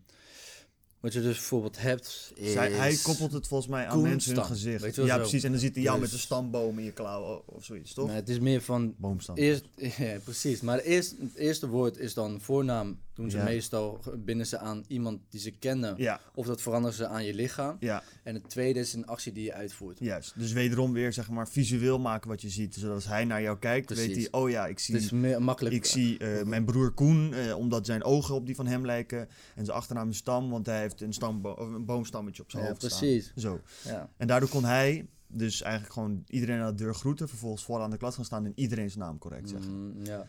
wat 1.01 1.13
je 1.13 1.21
dus 1.21 1.37
bijvoorbeeld 1.37 1.81
hebt 1.81 2.33
is... 2.35 2.53
Zij- 2.53 2.73
hij 2.73 2.97
koppelt 3.03 3.33
het 3.33 3.47
volgens 3.47 3.71
mij 3.71 3.87
aan 3.87 4.03
mensen 4.03 4.35
hun 4.35 4.45
gezicht. 4.45 4.95
Ja, 4.95 5.17
precies. 5.17 5.43
En 5.43 5.51
dan 5.51 5.61
zit 5.61 5.75
hij 5.75 5.83
jou 5.83 5.99
Dus- 6.01 6.05
met 6.05 6.15
een 6.15 6.23
stamboom 6.25 6.79
in 6.79 6.85
je 6.85 6.93
klauw 6.93 7.43
of 7.47 7.65
zoiets, 7.65 7.95
toch? 7.95 8.07
Nee, 8.07 8.17
het 8.17 8.29
is 8.29 8.39
meer 8.39 8.63
van... 8.63 8.95
Boomstam. 8.99 9.37
Eerst, 9.37 9.65
ja, 9.99 10.19
precies. 10.25 10.61
Maar 10.61 10.79
eerst, 10.79 11.15
het 11.21 11.35
eerste 11.35 11.69
woord 11.69 11.97
is 11.99 12.15
dan 12.15 12.41
voornaam. 12.41 12.99
Doen 13.15 13.31
ze 13.31 13.37
Ja. 13.37 13.45
meestal, 13.45 14.01
binden 14.19 14.47
ze 14.47 14.59
aan 14.59 14.85
iemand 14.89 15.21
die 15.29 15.41
ze 15.41 15.51
kennen. 15.51 15.95
Ja, 15.97 16.21
Of 16.35 16.47
dat 16.47 16.63
veranderen 16.63 16.97
ze 16.97 17.07
aan 17.07 17.25
je 17.25 17.35
lichaam. 17.35 17.77
ja, 17.81 18.03
En 18.23 18.35
het 18.35 18.49
tweede 18.49 18.79
is 18.81 18.93
een 18.93 19.07
actie 19.07 19.33
die 19.33 19.45
je 19.45 19.53
uitvoert. 19.53 19.99
juist. 19.99 20.33
Dus 20.39 20.53
wederom 20.53 20.93
weer, 20.93 21.13
zeg 21.13 21.31
maar, 21.31 21.49
visueel 21.49 21.99
maken 21.99 22.29
wat 22.29 22.43
je 22.43 22.49
ziet. 22.49 22.75
Zodat 22.75 22.95
als 22.95 23.07
hij 23.07 23.25
naar 23.25 23.43
jou 23.43 23.59
kijkt, 23.59 23.89
weet 23.89 24.05
Precies. 24.07 24.29
hij... 24.31 24.41
Oh 24.41 24.51
ja, 24.51 24.67
ik 24.67 24.79
zie, 24.79 24.95
Het 24.95 25.39
makkelijk. 25.39 25.75
ik 25.75 25.85
zie 25.85 26.19
eh, 26.19 26.45
mijn 26.45 26.65
broer 26.65 26.91
Koen, 26.93 27.33
eh, 27.35 27.57
omdat 27.57 27.87
zijn 27.87 28.05
ogen 28.05 28.35
op 28.35 28.47
die 28.47 28.55
van 28.55 28.67
hem 28.67 28.87
lijken. 28.87 29.29
En 29.55 29.65
zijn 29.65 29.77
achternaam 29.77 30.09
is 30.09 30.17
Stam, 30.17 30.51
want 30.51 30.67
hij 30.67 30.81
heeft 30.81 31.01
een, 31.01 31.13
stambo 31.13 31.57
een 31.59 31.85
boomstammetje 31.85 32.43
op 32.43 32.51
zijn 32.51 32.63
Ja, 32.63 32.69
hoofd 32.69 32.81
precies. 32.81 33.25
staan. 33.37 33.41
Zo. 33.43 33.61
Ja. 33.89 34.11
En 34.17 34.27
daardoor 34.27 34.49
kon 34.49 34.65
hij 34.65 35.09
dus 35.27 35.63
eigenlijk 35.63 35.93
gewoon 35.93 36.25
iedereen 36.29 36.61
aan 36.61 36.77
de 36.77 36.83
deur 36.85 36.95
groeten. 36.95 37.29
Vervolgens 37.29 37.65
vooraan 37.65 37.91
de 37.91 37.97
klas 37.97 38.15
gaan 38.15 38.25
staan 38.25 38.45
en 38.45 38.53
iedereen 38.55 38.91
zijn 38.91 39.05
naam 39.05 39.19
correct 39.19 39.49
zeggen. 39.49 39.73
Mm, 39.73 40.05
ja. 40.05 40.27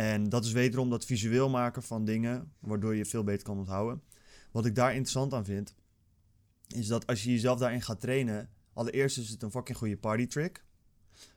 En 0.00 0.28
dat 0.28 0.44
is 0.44 0.52
wederom 0.52 0.90
dat 0.90 1.04
visueel 1.04 1.48
maken 1.48 1.82
van 1.82 2.04
dingen, 2.04 2.52
waardoor 2.58 2.94
je 2.94 3.04
veel 3.04 3.24
beter 3.24 3.46
kan 3.46 3.58
onthouden. 3.58 4.02
Wat 4.50 4.66
ik 4.66 4.74
daar 4.74 4.90
interessant 4.90 5.34
aan 5.34 5.44
vind, 5.44 5.74
is 6.68 6.86
dat 6.86 7.06
als 7.06 7.22
je 7.22 7.30
jezelf 7.30 7.58
daarin 7.58 7.82
gaat 7.82 8.00
trainen, 8.00 8.50
allereerst 8.72 9.18
is 9.18 9.28
het 9.28 9.42
een 9.42 9.50
fucking 9.50 9.78
goede 9.78 9.96
party 9.96 10.26
trick. 10.26 10.64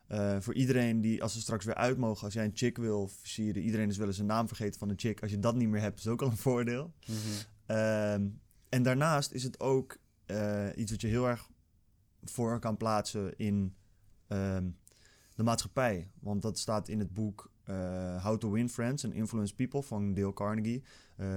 Eh, 0.07 0.37
voor 0.39 0.53
iedereen 0.53 1.01
die, 1.01 1.21
als 1.23 1.33
ze 1.33 1.41
straks 1.41 1.65
weer 1.65 1.75
uit 1.75 1.97
mogen, 1.97 2.23
als 2.23 2.33
jij 2.33 2.45
een 2.45 2.51
chick 2.53 2.77
wil 2.77 3.07
versieren, 3.07 3.61
iedereen 3.61 3.89
is 3.89 3.97
wel 3.97 4.07
eens 4.07 4.17
een 4.17 4.25
naam 4.25 4.47
vergeten 4.47 4.79
van 4.79 4.89
een 4.89 4.99
chick. 4.99 5.21
Als 5.21 5.31
je 5.31 5.39
dat 5.39 5.55
niet 5.55 5.69
meer 5.69 5.81
hebt, 5.81 5.99
is 5.99 6.07
ook 6.07 6.21
al 6.21 6.27
een 6.27 6.37
voordeel. 6.37 6.93
Mhm. 7.05 7.17
Ehm, 7.65 8.27
en 8.69 8.83
daarnaast 8.83 9.31
is 9.31 9.43
het 9.43 9.59
ook 9.59 9.97
eh, 10.25 10.67
iets 10.75 10.91
wat 10.91 11.01
je 11.01 11.07
heel 11.07 11.27
erg 11.27 11.49
voor 12.23 12.59
kan 12.59 12.77
plaatsen 12.77 13.37
in 13.37 13.75
ehm, 14.27 14.69
de 15.35 15.43
maatschappij. 15.43 16.11
Want 16.19 16.41
dat 16.41 16.59
staat 16.59 16.87
in 16.87 16.99
het 16.99 17.13
boek 17.13 17.52
eh, 17.65 18.23
How 18.23 18.37
to 18.37 18.51
Win 18.51 18.69
Friends 18.69 19.05
and 19.05 19.13
Influence 19.13 19.55
People 19.55 19.81
van 19.81 20.13
Dale 20.13 20.33
Carnegie. 20.33 20.83
Eh, 21.15 21.27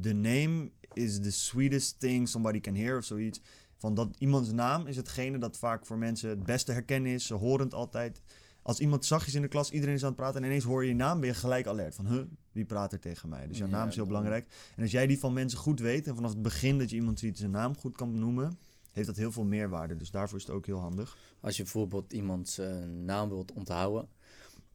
the 0.00 0.12
name 0.12 0.70
is 0.92 1.20
the 1.20 1.30
sweetest 1.30 2.00
thing 2.00 2.28
somebody 2.28 2.60
can 2.60 2.74
hear 2.74 2.96
of 2.96 3.04
zoiets. 3.04 3.40
Van 3.76 3.94
dat 3.94 4.16
iemands 4.18 4.52
naam 4.52 4.86
is 4.86 4.96
hetgene 4.96 5.38
dat 5.38 5.58
vaak 5.58 5.86
voor 5.86 5.98
mensen 5.98 6.28
het 6.28 6.44
beste 6.44 6.72
herkennen 6.72 7.12
is. 7.12 7.26
Ze 7.26 7.34
horen 7.34 7.64
het 7.64 7.74
altijd. 7.74 8.22
Als 8.62 8.80
iemand 8.80 9.04
zachtjes 9.04 9.34
in 9.34 9.42
de 9.42 9.48
klas, 9.48 9.70
iedereen 9.70 9.94
is 9.94 10.02
aan 10.02 10.08
het 10.08 10.16
praten 10.16 10.40
en 10.40 10.46
ineens 10.46 10.64
hoor 10.64 10.82
je 10.82 10.88
je 10.88 10.94
naam, 10.94 11.20
ben 11.20 11.28
je 11.28 11.34
gelijk 11.34 11.66
alert. 11.66 11.94
Van, 11.94 12.06
huh, 12.06 12.22
wie 12.52 12.64
praat 12.64 12.92
er 12.92 13.00
tegen 13.00 13.28
mij? 13.28 13.46
Dus 13.46 13.58
jouw 13.58 13.66
Ja, 13.66 13.72
naam 13.72 13.88
is 13.88 13.94
heel 13.94 14.06
belangrijk. 14.06 14.46
En 14.76 14.82
als 14.82 14.90
jij 14.90 15.06
die 15.06 15.18
van 15.18 15.32
mensen 15.32 15.58
goed 15.58 15.80
weet 15.80 16.06
en 16.06 16.14
vanaf 16.14 16.30
het 16.30 16.42
begin 16.42 16.78
dat 16.78 16.90
je 16.90 16.96
iemand 16.96 17.18
ziet 17.18 17.38
zijn 17.38 17.50
naam 17.50 17.76
goed 17.76 17.96
kan 17.96 18.12
benoemen, 18.12 18.58
heeft 18.92 19.06
dat 19.06 19.16
heel 19.16 19.32
veel 19.32 19.44
meerwaarde. 19.44 19.96
Dus 19.96 20.10
daarvoor 20.10 20.38
is 20.38 20.46
het 20.46 20.54
ook 20.54 20.66
heel 20.66 20.78
handig. 20.80 21.16
Als 21.40 21.56
je 21.56 21.62
bijvoorbeeld 21.62 22.12
iemands 22.12 22.60
naam 23.04 23.28
wilt 23.28 23.52
onthouden, 23.52 24.08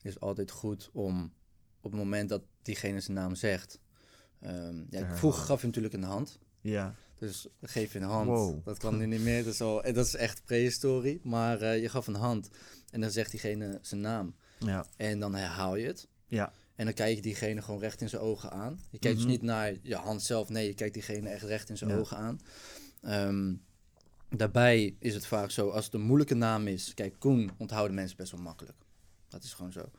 is 0.03 0.19
altijd 0.19 0.51
goed 0.51 0.89
om 0.93 1.33
op 1.81 1.91
het 1.91 1.99
moment 2.01 2.29
dat 2.29 2.41
diegene 2.61 2.99
zijn 2.99 3.17
naam 3.17 3.35
zegt. 3.35 3.79
ehm, 4.39 4.83
ja, 4.89 5.15
vroeger 5.15 5.43
gaf 5.43 5.59
je 5.61 5.65
natuurlijk 5.67 5.93
een 5.93 6.03
hand. 6.03 6.39
Ja, 6.61 6.95
Dus 7.15 7.47
geef 7.61 7.93
je 7.93 7.99
een 7.99 8.05
hand. 8.05 8.27
Wow. 8.27 8.65
Dat 8.65 8.77
kan 8.77 8.97
nu 8.97 9.05
niet 9.05 9.21
meer. 9.21 9.43
Dat 9.43 9.53
is, 9.53 9.61
al, 9.61 9.83
en 9.83 9.93
dat 9.93 10.05
is 10.05 10.15
echt 10.15 10.43
prehistorie. 10.45 11.19
Maar 11.23 11.61
eh, 11.61 11.81
je 11.81 11.89
gaf 11.89 12.07
een 12.07 12.15
hand. 12.15 12.49
En 12.89 13.01
dan 13.01 13.11
zegt 13.11 13.31
diegene 13.31 13.79
zijn 13.81 14.01
naam. 14.01 14.35
ja, 14.59 14.85
En 14.97 15.19
dan 15.19 15.35
herhaal 15.35 15.75
je 15.75 15.87
het. 15.87 16.07
ja. 16.27 16.53
En 16.75 16.85
dan 16.87 16.95
kijk 16.95 17.15
je 17.15 17.21
diegene 17.21 17.61
gewoon 17.61 17.79
recht 17.79 18.01
in 18.01 18.09
zijn 18.09 18.21
ogen 18.21 18.51
aan. 18.51 18.79
Je 18.89 18.99
kijkt 18.99 19.17
Mhm. 19.17 19.27
dus 19.27 19.35
niet 19.37 19.41
naar 19.45 19.73
je 19.81 19.95
hand 19.95 20.21
zelf. 20.23 20.49
Nee, 20.49 20.67
je 20.67 20.73
kijkt 20.73 20.93
diegene 20.93 21.29
echt 21.29 21.43
recht 21.43 21.69
in 21.69 21.77
zijn 21.77 21.89
Ja. 21.89 21.97
ogen 21.97 22.17
aan. 22.17 22.39
Ehm, 23.01 23.53
daarbij 24.29 24.95
is 24.99 25.13
het 25.13 25.25
vaak 25.25 25.51
zo, 25.51 25.69
als 25.69 25.85
het 25.85 25.93
een 25.93 26.01
moeilijke 26.01 26.33
naam 26.35 26.67
is... 26.67 26.93
Kijk, 26.93 27.15
Koen 27.19 27.51
onthouden 27.57 27.95
mensen 27.95 28.17
best 28.17 28.31
wel 28.31 28.41
makkelijk. 28.41 28.77
Dat 29.31 29.43
is 29.43 29.53
gewoon 29.53 29.71
zo. 29.71 29.79
Wat 29.79 29.91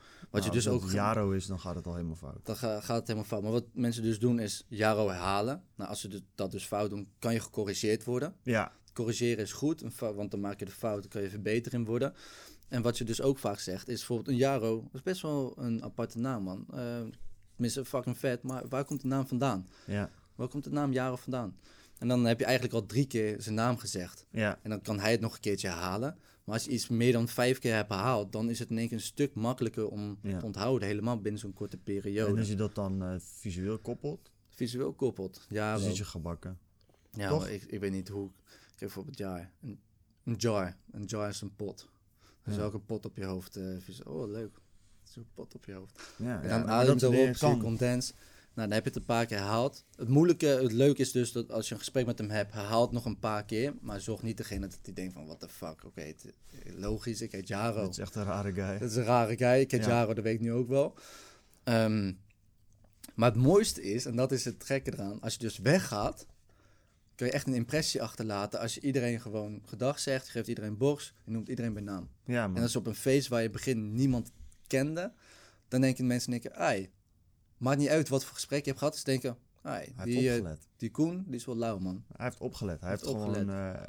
je 0.44 0.50
Nou, 0.50 0.52
dus 0.52 0.68
als 0.68 0.76
ook... 0.82 0.88
ge- 0.88 0.94
Jaro 0.94 1.30
is, 1.30 1.46
dan 1.46 1.60
gaat 1.60 1.74
het 1.74 1.86
al 1.86 1.94
helemaal 1.94 2.16
fout. 2.16 2.40
dan 2.46 2.56
ga- 2.56 2.80
gaat 2.80 2.96
het 2.96 3.06
helemaal 3.06 3.28
fout. 3.28 3.42
Maar 3.42 3.52
wat 3.52 3.64
mensen 3.72 4.02
dus 4.02 4.18
doen 4.18 4.38
is 4.38 4.64
Jaro 4.68 5.08
herhalen. 5.08 5.62
Nou, 5.74 5.90
als 5.90 6.00
ze 6.00 6.22
dat 6.34 6.50
dus 6.50 6.64
fout 6.64 6.90
doen, 6.90 7.08
kan 7.18 7.32
je 7.32 7.40
gecorrigeerd 7.40 8.04
worden. 8.04 8.34
Ja, 8.42 8.72
Corrigeren 8.92 9.44
is 9.44 9.52
goed, 9.52 9.82
want 9.98 10.30
dan 10.30 10.40
maak 10.40 10.58
je 10.58 10.64
de 10.64 10.70
fout, 10.70 11.00
dan 11.00 11.10
kan 11.10 11.22
je 11.22 11.30
verbeter 11.30 11.74
in 11.74 11.84
worden. 11.84 12.14
En 12.68 12.82
wat 12.82 12.98
je 12.98 13.04
dus 13.04 13.20
ook 13.22 13.38
vaak 13.38 13.58
zegt, 13.58 13.88
is 13.88 13.96
bijvoorbeeld 13.98 14.28
een 14.28 14.36
Jaro. 14.36 14.80
Dat 14.82 14.94
is 14.94 15.02
best 15.02 15.22
wel 15.22 15.52
een 15.58 15.82
aparte 15.84 16.18
naam, 16.18 16.42
man. 16.42 16.66
Uh, 16.74 17.00
tenminste, 17.52 17.84
fucking 17.84 18.18
vet, 18.18 18.42
maar 18.42 18.68
waar 18.68 18.84
komt 18.84 19.00
de 19.00 19.06
naam 19.08 19.26
vandaan? 19.26 19.68
ja, 19.86 20.10
Waar 20.34 20.48
komt 20.48 20.64
de 20.64 20.70
naam 20.70 20.92
Jaro 20.92 21.16
vandaan? 21.16 21.56
En 21.98 22.08
dan 22.08 22.24
heb 22.24 22.38
je 22.38 22.44
eigenlijk 22.44 22.74
al 22.74 22.86
drie 22.86 23.06
keer 23.06 23.42
zijn 23.42 23.54
naam 23.54 23.76
gezegd. 23.78 24.26
ja. 24.30 24.58
En 24.62 24.70
dan 24.70 24.80
kan 24.80 24.98
hij 25.00 25.10
het 25.10 25.20
nog 25.20 25.34
een 25.34 25.40
keertje 25.40 25.68
herhalen. 25.68 26.18
Maar 26.44 26.54
als 26.54 26.64
je 26.64 26.70
iets 26.70 26.88
meer 26.88 27.12
dan 27.12 27.28
vijf 27.28 27.58
keer 27.58 27.74
hebt 27.74 27.88
herhaald, 27.88 28.32
dan 28.32 28.50
is 28.50 28.58
het 28.58 28.70
in 28.70 28.78
één 28.78 28.88
keer 28.88 28.96
een 28.96 29.02
stuk 29.02 29.34
makkelijker 29.34 29.88
om 29.88 30.18
Ja. 30.22 30.38
te 30.38 30.44
onthouden. 30.44 30.88
Helemaal 30.88 31.20
binnen 31.20 31.40
zo'n 31.40 31.52
korte 31.54 31.76
periode. 31.76 32.30
En 32.32 32.38
als 32.38 32.48
je 32.48 32.54
dat 32.54 32.74
dan 32.74 33.02
eh, 33.02 33.14
visueel 33.18 33.78
koppelt, 33.78 34.30
Visueel 34.48 34.92
koppelt. 34.92 35.46
Ja, 35.48 35.72
dan 35.72 35.82
zit 35.82 35.96
je 35.96 36.04
gebakken. 36.04 36.58
ja 37.12 37.28
toch? 37.28 37.48
ik, 37.48 37.62
ik 37.62 37.80
weet 37.80 37.90
niet 37.92 38.08
hoe. 38.08 38.26
Ik 38.26 38.30
heb 38.68 38.78
bijvoorbeeld 38.78 39.18
jar. 39.18 39.50
Een, 39.62 39.80
een 40.24 40.34
jar. 40.34 40.76
Een 40.90 41.04
jar 41.04 41.28
is 41.28 41.40
een 41.40 41.56
pot. 41.56 41.88
Dus 42.44 42.56
Ja. 42.56 42.62
ook 42.62 42.74
een 42.74 42.84
pot 42.84 43.04
op 43.04 43.16
je 43.16 43.24
hoofd. 43.24 43.58
visu- 43.78 44.02
oh, 44.04 44.30
leuk. 44.30 44.56
Zo'n 45.02 45.26
pot 45.34 45.54
op 45.54 45.64
je 45.64 45.72
hoofd. 45.72 46.00
Ja, 46.16 46.40
En 46.42 46.48
ja, 46.48 46.56
dan 46.58 46.66
maar 46.66 46.70
adem 46.74 46.98
soort 46.98 47.02
erop, 47.02 47.14
dingen 47.14 47.38
kan. 47.38 47.60
condens. 47.60 48.12
Nou, 48.54 48.68
dan 48.68 48.70
heb 48.76 48.82
je 48.84 48.90
het 48.90 48.98
een 48.98 49.04
paar 49.04 49.26
keer 49.26 49.36
herhaald. 49.38 49.84
Het 49.96 50.08
moeilijke, 50.08 50.46
het 50.46 50.72
leuke 50.72 51.00
is 51.00 51.12
dus 51.12 51.32
dat 51.32 51.50
als 51.52 51.68
je 51.68 51.72
een 51.74 51.80
gesprek 51.80 52.06
met 52.06 52.18
hem 52.18 52.30
hebt, 52.30 52.52
herhaalt 52.52 52.92
nog 52.92 53.04
een 53.04 53.18
paar 53.18 53.44
keer. 53.44 53.74
Maar 53.80 54.00
zorg 54.00 54.22
niet 54.22 54.36
degene 54.36 54.66
dat 54.66 54.78
hij 54.82 54.92
denkt 54.92 55.12
van, 55.12 55.26
what 55.26 55.40
the 55.40 55.48
fuck. 55.48 55.84
Oké, 55.84 56.14
logisch, 56.76 57.20
ik 57.20 57.32
heet 57.32 57.48
Jaro. 57.48 57.80
Dat 57.80 57.90
is 57.90 57.98
echt 57.98 58.14
een 58.14 58.24
rare 58.24 58.52
guy. 58.52 58.78
Dat 58.78 58.90
is 58.90 58.96
een 58.96 59.04
rare 59.04 59.36
guy. 59.36 59.60
Ik 59.60 59.70
heet 59.70 59.84
Ja. 59.84 59.88
Jaro, 59.90 60.14
dat 60.14 60.24
weet 60.24 60.34
ik 60.34 60.40
nu 60.40 60.52
ook 60.52 60.68
wel. 60.68 60.94
Ehm, 61.64 62.12
maar 63.14 63.30
het 63.32 63.40
mooiste 63.42 63.82
is, 63.82 64.04
en 64.06 64.16
dat 64.16 64.32
is 64.32 64.44
het 64.44 64.64
gekke 64.64 64.92
eraan, 64.92 65.20
als 65.20 65.32
je 65.32 65.38
dus 65.38 65.58
weggaat, 65.58 66.26
kun 67.14 67.26
je 67.26 67.32
echt 67.32 67.46
een 67.46 67.54
impressie 67.54 68.02
achterlaten. 68.02 68.60
Als 68.60 68.74
je 68.74 68.80
iedereen 68.80 69.20
gewoon 69.20 69.62
gedag 69.66 69.98
zegt, 69.98 70.26
je 70.26 70.32
geeft 70.32 70.48
iedereen 70.48 70.76
borst, 70.76 71.14
je 71.24 71.30
noemt 71.30 71.48
iedereen 71.48 71.72
bij 71.72 71.82
naam. 71.82 72.08
Ja, 72.24 72.44
En 72.44 72.50
man. 72.50 72.60
dat 72.60 72.68
is 72.68 72.76
op 72.76 72.86
een 72.86 72.94
feest 72.94 73.28
waar 73.28 73.42
je 73.42 73.50
begin 73.50 73.94
niemand 73.94 74.30
kende, 74.66 75.12
dan 75.68 75.80
denken 75.80 76.06
mensen, 76.06 76.30
denken, 76.30 76.54
ai, 76.54 76.90
maakt 77.62 77.78
niet 77.78 77.88
uit 77.88 78.08
wat 78.08 78.24
voor 78.24 78.34
gesprek 78.34 78.60
je 78.60 78.66
hebt 78.66 78.78
gehad, 78.78 78.96
ze 78.96 79.04
denken, 79.04 79.36
Hij 79.62 79.92
die, 80.04 80.14
heeft 80.14 80.28
eh, 80.28 80.36
opgelet. 80.36 80.68
die 80.76 80.90
Koen, 80.90 81.24
die 81.26 81.34
is 81.34 81.44
wel 81.44 81.56
lauw, 81.56 81.78
man. 81.78 82.04
Hij 82.16 82.26
heeft 82.26 82.40
opgelet. 82.40 82.80
Hij 82.80 82.90
heeft, 82.90 83.04
heeft 83.04 83.14
gewoon 83.14 83.50
eh, 83.50 83.82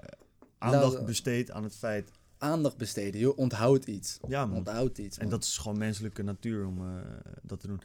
aandacht 0.57 0.93
Nou, 0.93 1.05
besteed 1.05 1.51
aan 1.51 1.63
het 1.63 1.75
feit. 1.75 2.11
Aandacht 2.37 2.77
besteden, 2.77 3.19
je 3.19 3.35
onthoudt 3.35 3.85
iets. 3.85 4.19
Ja, 4.27 4.45
man. 4.45 4.57
Onthoudt 4.57 4.97
iets. 4.97 5.17
En 5.17 5.29
dat 5.29 5.43
is 5.43 5.57
gewoon 5.57 5.77
menselijke 5.77 6.23
natuur 6.23 6.65
om 6.65 6.77
eh, 6.77 7.01
dat 7.41 7.59
te 7.59 7.67
doen. 7.67 7.81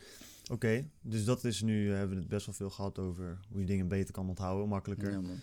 Oké, 0.51 0.91
dus 1.01 1.25
dat 1.25 1.45
is 1.45 1.63
nu, 1.63 1.91
eh, 1.91 1.97
hebben 1.97 2.17
we 2.17 2.23
het 2.23 2.31
best 2.31 2.47
wel 2.47 2.55
veel 2.55 2.71
gehad 2.71 2.99
over 2.99 3.39
hoe 3.51 3.61
je 3.61 3.67
dingen 3.67 3.89
beter 3.89 4.15
kan 4.15 4.29
onthouden, 4.29 4.69
makkelijker. 4.69 5.11
Ja, 5.11 5.21
man. 5.21 5.41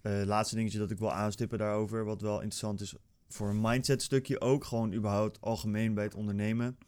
Eh, 0.00 0.22
laatste 0.24 0.54
dingetje 0.54 0.78
dat 0.78 0.90
ik 0.90 0.98
wil 0.98 1.12
aanstippen 1.12 1.58
daarover, 1.58 2.04
wat 2.04 2.20
wel 2.20 2.34
interessant 2.34 2.80
is 2.80 2.94
voor 3.28 3.48
een 3.48 3.60
mindset 3.60 4.02
stukje 4.02 4.40
ook, 4.40 4.64
gewoon 4.64 4.92
überhaupt 4.92 5.40
algemeen 5.40 5.94
bij 5.94 6.04
het 6.04 6.14
ondernemen. 6.14 6.78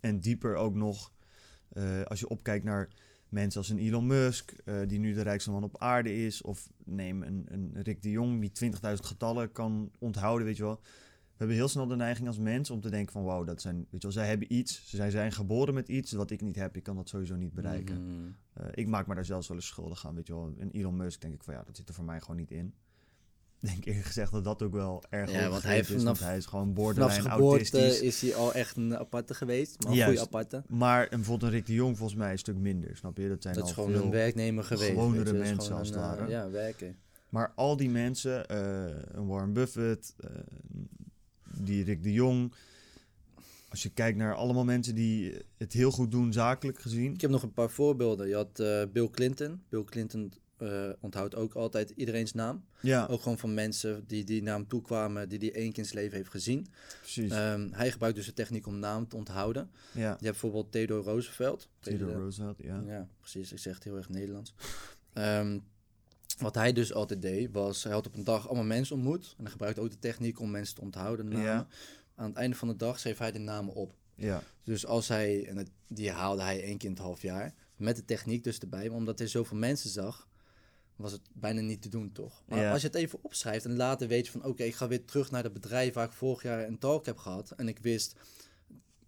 En 0.00 0.20
dieper 0.20 0.56
ook 0.56 0.74
nog, 0.74 1.12
eh, 1.76 2.02
als 2.02 2.20
je 2.20 2.28
opkijkt 2.28 2.64
naar 2.64 2.88
mensen 3.28 3.60
als 3.60 3.70
een 3.70 3.78
Elon 3.78 4.06
Musk, 4.06 4.50
eh, 4.50 4.74
die 4.86 4.98
nu 4.98 5.12
de 5.12 5.22
rijkste 5.22 5.50
man 5.50 5.64
op 5.64 5.78
aarde 5.78 6.24
is, 6.24 6.42
of 6.42 6.70
neem 6.84 7.22
een, 7.22 7.46
een 7.48 7.70
Rick 7.82 8.02
de 8.02 8.10
Jong, 8.10 8.40
die 8.40 8.72
20.000 8.72 9.06
getallen 9.06 9.52
kan 9.52 9.90
onthouden, 9.98 10.46
weet 10.46 10.56
je 10.56 10.62
wel. 10.62 10.80
We 11.36 11.42
hebben 11.42 11.56
heel 11.56 11.68
snel 11.68 11.86
de 11.86 11.96
neiging 11.96 12.28
als 12.28 12.38
mens 12.38 12.70
om 12.70 12.80
te 12.80 12.90
denken 12.90 13.12
van 13.12 13.24
wauw, 13.24 13.44
dat 13.44 13.60
zijn, 13.60 13.76
weet 13.76 13.86
je 13.90 13.98
wel, 14.08 14.10
zij 14.10 14.28
hebben 14.28 14.52
iets, 14.52 14.82
zij 14.86 15.10
zijn 15.10 15.32
geboren 15.32 15.74
met 15.74 15.88
iets 15.88 16.12
wat 16.12 16.30
ik 16.30 16.40
niet 16.40 16.56
heb, 16.56 16.76
ik 16.76 16.82
kan 16.82 16.96
dat 16.96 17.08
sowieso 17.08 17.36
niet 17.36 17.54
bereiken. 17.54 18.02
Mhm. 18.02 18.30
Eh, 18.52 18.66
ik 18.74 18.86
maak 18.86 19.06
me 19.06 19.14
daar 19.14 19.24
zelfs 19.24 19.48
wel 19.48 19.56
eens 19.56 19.66
schuldig 19.66 20.06
aan, 20.06 20.14
weet 20.14 20.26
je 20.26 20.34
wel. 20.34 20.54
En 20.58 20.70
Elon 20.70 20.96
Musk 20.96 21.20
denk 21.20 21.34
ik 21.34 21.44
van 21.44 21.54
ja, 21.54 21.62
dat 21.62 21.76
zit 21.76 21.88
er 21.88 21.94
voor 21.94 22.04
mij 22.04 22.20
gewoon 22.20 22.36
niet 22.36 22.50
in. 22.50 22.74
Ik 23.60 23.68
denk 23.68 23.84
eerlijk 23.84 24.06
gezegd 24.06 24.32
dat 24.32 24.44
dat 24.44 24.62
ook 24.62 24.72
wel 24.72 25.04
erg 25.10 25.30
Ja, 25.32 25.48
want 25.48 25.62
hij 25.62 25.74
heeft 25.74 25.88
is, 25.90 26.02
want 26.02 26.16
vanaf- 26.18 26.30
hij 26.30 26.36
is 26.36 26.46
gewoon 26.46 26.72
borderline 26.74 27.12
geboorte 27.30 27.38
autistisch. 27.78 28.00
is 28.00 28.20
hij 28.20 28.34
al 28.34 28.54
echt 28.54 28.76
een 28.76 28.96
aparte 28.96 29.34
geweest. 29.34 29.82
Maar 29.84 29.92
een 29.92 30.04
goede 30.04 30.20
aparte. 30.20 30.62
Maar 30.68 31.02
een, 31.02 31.08
bijvoorbeeld 31.10 31.50
een 31.52 31.56
Rick 31.58 31.66
de 31.66 31.74
Jong 31.74 31.96
volgens 31.96 32.18
mij 32.18 32.32
een 32.32 32.38
stuk 32.38 32.56
minder, 32.56 32.96
snap 32.96 33.16
je? 33.16 33.28
Dat 33.28 33.42
zijn 33.42 33.54
Dat 33.54 33.62
al 33.62 33.68
is 33.68 33.74
gewoon 33.74 33.90
veel... 33.92 34.02
een 34.02 34.10
werknemer 34.10 34.64
geweest. 34.64 34.88
gewonere 34.90 35.32
je. 35.32 35.38
Mensen 35.38 35.74
als 35.76 35.88
het 35.88 35.96
een, 35.96 36.02
eh, 36.02 36.08
ware. 36.08 36.30
Ja, 36.30 36.50
werken. 36.50 36.96
Maar 37.28 37.52
al 37.54 37.76
die 37.76 37.90
mensen, 37.90 38.56
een 39.18 39.26
Warren 39.26 39.52
Buffett, 39.52 40.14
eh, 40.20 40.30
die 41.60 41.84
Rick 41.84 42.02
de 42.02 42.12
Jong. 42.12 42.52
Als 43.68 43.82
je 43.82 43.88
kijkt 43.90 44.18
naar 44.18 44.34
allemaal 44.34 44.64
mensen 44.64 44.94
die 44.94 45.34
het 45.56 45.72
heel 45.72 45.90
goed 45.90 46.10
doen, 46.10 46.32
zakelijk 46.32 46.78
gezien. 46.80 47.12
Ik 47.14 47.20
heb 47.20 47.30
nog 47.30 47.42
een 47.42 47.52
paar 47.52 47.70
voorbeelden. 47.70 48.28
Je 48.28 48.34
had 48.34 48.56
Bill 48.92 49.08
Clinton. 49.10 49.62
Bill 49.68 49.84
Clinton 49.84 50.32
onthoudt 51.00 51.34
ook 51.34 51.54
altijd 51.54 51.90
iedereen's 51.90 52.32
naam. 52.32 52.64
Ja, 52.86 53.06
Ook 53.06 53.22
gewoon 53.22 53.38
van 53.38 53.54
mensen 53.54 54.04
die 54.06 54.24
die 54.24 54.42
naam 54.42 54.68
toekwamen, 54.68 55.28
die 55.28 55.38
die 55.38 55.52
één 55.52 55.68
keer 55.72 55.78
in 55.82 55.88
zijn 55.88 56.02
leven 56.02 56.16
heeft 56.16 56.30
gezien. 56.30 56.66
precies. 57.00 57.30
Ehm, 57.30 57.68
hij 57.72 57.90
gebruikt 57.90 58.16
dus 58.16 58.26
de 58.26 58.32
techniek 58.32 58.66
om 58.66 58.78
naam 58.78 59.08
te 59.08 59.16
onthouden. 59.16 59.70
ja, 59.92 60.00
Je 60.00 60.06
hebt 60.08 60.20
bijvoorbeeld 60.22 60.72
Theodore 60.72 61.02
Roosevelt. 61.10 61.68
Theodore 61.80 62.12
Roosevelt, 62.14 62.58
ja. 62.62 62.82
Ja. 62.86 63.08
precies. 63.20 63.52
Ik 63.52 63.58
zeg 63.58 63.74
het 63.74 63.84
heel 63.84 63.96
erg 63.96 64.08
Nederlands. 64.08 64.54
Ehm, 65.12 65.58
wat 66.38 66.54
hij 66.54 66.72
dus 66.72 66.92
altijd 66.92 67.22
deed, 67.22 67.52
was 67.52 67.82
hij 67.82 67.92
had 67.92 68.06
op 68.06 68.14
een 68.16 68.24
dag 68.24 68.46
allemaal 68.46 68.64
mensen 68.64 68.96
ontmoet. 68.96 69.34
En 69.36 69.42
hij 69.42 69.50
gebruikte 69.52 69.80
ook 69.80 69.90
de 69.90 69.98
techniek 69.98 70.40
om 70.40 70.50
mensen 70.50 70.74
te 70.74 70.80
onthouden. 70.80 71.24
de 71.30 71.36
namen. 71.36 71.50
Ja. 71.50 71.66
Aan 72.14 72.28
het 72.28 72.36
einde 72.36 72.56
van 72.56 72.68
de 72.68 72.76
dag 72.76 72.98
schreef 72.98 73.18
hij 73.18 73.32
de 73.32 73.38
namen 73.38 73.74
op. 73.74 73.94
Ja, 74.14 74.42
Dus 74.64 74.86
als 74.86 75.08
hij, 75.08 75.46
en 75.46 75.56
het, 75.56 75.70
die 75.88 76.10
haalde 76.10 76.42
hij 76.42 76.62
één 76.62 76.78
keer 76.78 76.88
in 76.88 76.94
het 76.94 77.04
half 77.04 77.22
jaar, 77.22 77.54
met 77.76 77.96
de 77.96 78.04
techniek 78.04 78.44
dus 78.44 78.58
erbij. 78.58 78.88
Maar 78.88 78.96
omdat 78.96 79.18
hij 79.18 79.28
zoveel 79.28 79.56
mensen 79.56 79.90
zag, 79.90 80.28
was 80.96 81.12
het 81.12 81.20
bijna 81.32 81.60
niet 81.60 81.82
te 81.82 81.88
doen, 81.88 82.12
toch? 82.12 82.42
Maar 82.46 82.58
Ja. 82.58 82.72
als 82.72 82.80
je 82.80 82.86
het 82.86 82.96
even 82.96 83.18
opschrijft 83.22 83.64
en 83.64 83.76
later 83.76 84.08
weet 84.08 84.26
je 84.26 84.32
van... 84.32 84.44
oké, 84.44 84.62
ik 84.62 84.74
ga 84.74 84.88
weer 84.88 85.04
terug 85.04 85.30
naar 85.30 85.42
het 85.42 85.52
bedrijf 85.52 85.94
waar 85.94 86.06
ik 86.06 86.12
vorig 86.12 86.42
jaar 86.42 86.66
een 86.66 86.78
talk 86.78 87.06
heb 87.06 87.16
gehad. 87.16 87.50
En 87.50 87.68
ik 87.68 87.78
wist, 87.78 88.16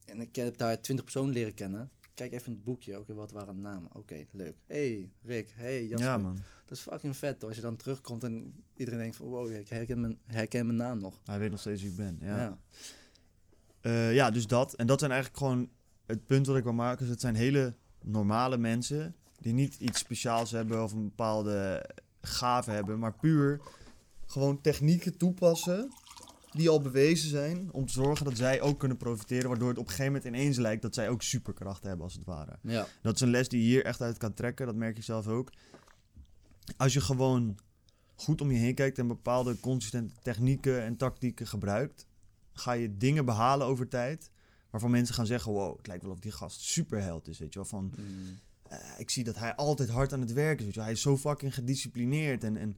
en 0.05 0.21
ik 0.21 0.37
heb 0.37 0.57
daar 0.57 0.81
twintig 0.81 1.05
personen 1.05 1.33
leren 1.33 1.55
kennen. 1.55 1.91
Kijk 2.15 2.33
even 2.33 2.47
in 2.47 2.53
het 2.53 2.65
boekje, 2.65 2.99
oké, 2.99 3.15
wat 3.15 3.31
waren 3.31 3.61
namen? 3.61 3.91
Oké, 3.95 4.25
leuk. 4.31 4.57
hey, 4.67 5.11
Rick. 5.23 5.53
hey, 5.55 5.87
Jasper. 5.87 6.09
ja 6.09 6.19
man. 6.19 6.39
Dat 6.65 6.77
is 6.79 6.83
fucking 6.83 7.17
vet, 7.17 7.37
hoor. 7.41 7.49
Als 7.49 7.57
je 7.57 7.63
dan 7.63 7.77
terugkomt 7.77 8.25
en 8.25 8.55
iedereen 8.77 9.01
denkt 9.01 9.17
van... 9.17 9.27
wow, 9.27 9.51
ik 9.51 9.69
herken 9.69 10.01
mijn, 10.01 10.19
herken 10.25 10.67
mijn 10.67 10.79
naam 10.79 10.99
nog. 10.99 11.21
Hij 11.25 11.39
weet 11.39 11.51
nog 11.51 11.61
steeds 11.61 11.83
wie 11.83 11.91
ik 11.91 11.97
ben. 11.97 12.19
Ja. 12.21 12.37
Ja. 12.37 12.59
Eh, 13.81 14.15
ja, 14.15 14.31
dus 14.31 14.47
dat. 14.47 14.75
En 14.75 14.87
dat 14.87 14.99
zijn 14.99 15.11
eigenlijk 15.11 15.41
gewoon 15.43 15.71
het 16.07 16.27
punt 16.27 16.47
wat 16.47 16.57
ik 16.57 16.63
wil 16.63 16.73
maken. 16.73 17.05
Is 17.05 17.11
het 17.11 17.21
zijn 17.21 17.35
hele 17.35 17.75
normale 18.03 18.59
mensen 18.59 19.15
die 19.41 19.53
niet 19.53 19.77
iets 19.79 19.99
speciaals 19.99 20.51
hebben 20.51 20.83
of 20.83 20.93
een 20.93 21.05
bepaalde 21.09 21.91
gave 22.21 22.71
hebben, 22.71 22.99
maar 22.99 23.15
puur 23.15 23.61
gewoon 24.27 24.61
technieken 24.61 25.17
toepassen 25.17 25.93
die 26.51 26.69
al 26.69 26.81
bewezen 26.81 27.29
zijn 27.29 27.73
om 27.73 27.87
te 27.87 27.93
zorgen 27.93 28.25
dat 28.25 28.37
zij 28.37 28.61
ook 28.61 28.79
kunnen 28.79 28.97
profiteren, 28.97 29.49
waardoor 29.49 29.69
het 29.69 29.79
op 29.79 29.85
een 29.85 29.91
gegeven 29.91 30.13
moment 30.13 30.35
ineens 30.35 30.57
lijkt 30.57 30.83
dat 30.83 30.95
zij 30.95 31.09
ook 31.09 31.23
superkrachten 31.23 31.89
hebben 31.89 32.05
als 32.07 32.15
het 32.15 32.25
ware. 32.25 32.59
ja. 32.63 32.87
Dat 33.03 33.15
is 33.15 33.21
een 33.21 33.31
les 33.31 33.49
die 33.49 33.61
je 33.61 33.67
hier 33.67 33.85
echt 33.85 34.01
uit 34.01 34.17
kan 34.17 34.35
trekken, 34.35 34.67
dat 34.67 34.75
merk 34.75 34.97
je 34.97 35.03
zelf 35.03 35.27
ook. 35.29 35.53
Als 36.77 36.93
je 36.93 37.01
gewoon 37.01 37.57
goed 38.15 38.41
om 38.41 38.51
je 38.51 38.59
heen 38.59 38.75
kijkt 38.75 38.99
en 38.99 39.07
bepaalde 39.07 39.61
consistente 39.61 40.15
technieken 40.23 40.83
en 40.83 40.97
tactieken 40.97 41.47
gebruikt, 41.47 42.07
ga 42.53 42.73
je 42.73 42.97
dingen 42.97 43.25
behalen 43.25 43.67
over 43.67 43.89
tijd 43.89 44.31
waarvan 44.71 44.91
mensen 44.91 45.15
gaan 45.15 45.27
zeggen, 45.27 45.53
wow, 45.53 45.77
het 45.77 45.87
lijkt 45.87 46.03
wel 46.03 46.13
of 46.13 46.19
die 46.21 46.33
gast 46.33 46.61
superheld 46.61 47.29
is, 47.29 47.39
weet 47.39 47.53
je 47.53 47.59
wel. 47.59 47.69
Van, 47.69 47.93
Mm. 47.97 48.39
Eh, 48.69 48.79
ik 48.99 49.11
zie 49.11 49.25
dat 49.25 49.39
hij 49.39 49.55
altijd 49.55 49.89
hard 49.89 50.13
aan 50.13 50.21
het 50.21 50.33
werk 50.33 50.61
is. 50.61 50.75
Hij 50.75 50.93
is 50.93 51.01
zo 51.01 51.17
fucking 51.17 51.55
gedisciplineerd 51.55 52.45
en, 52.45 52.57
en 52.57 52.77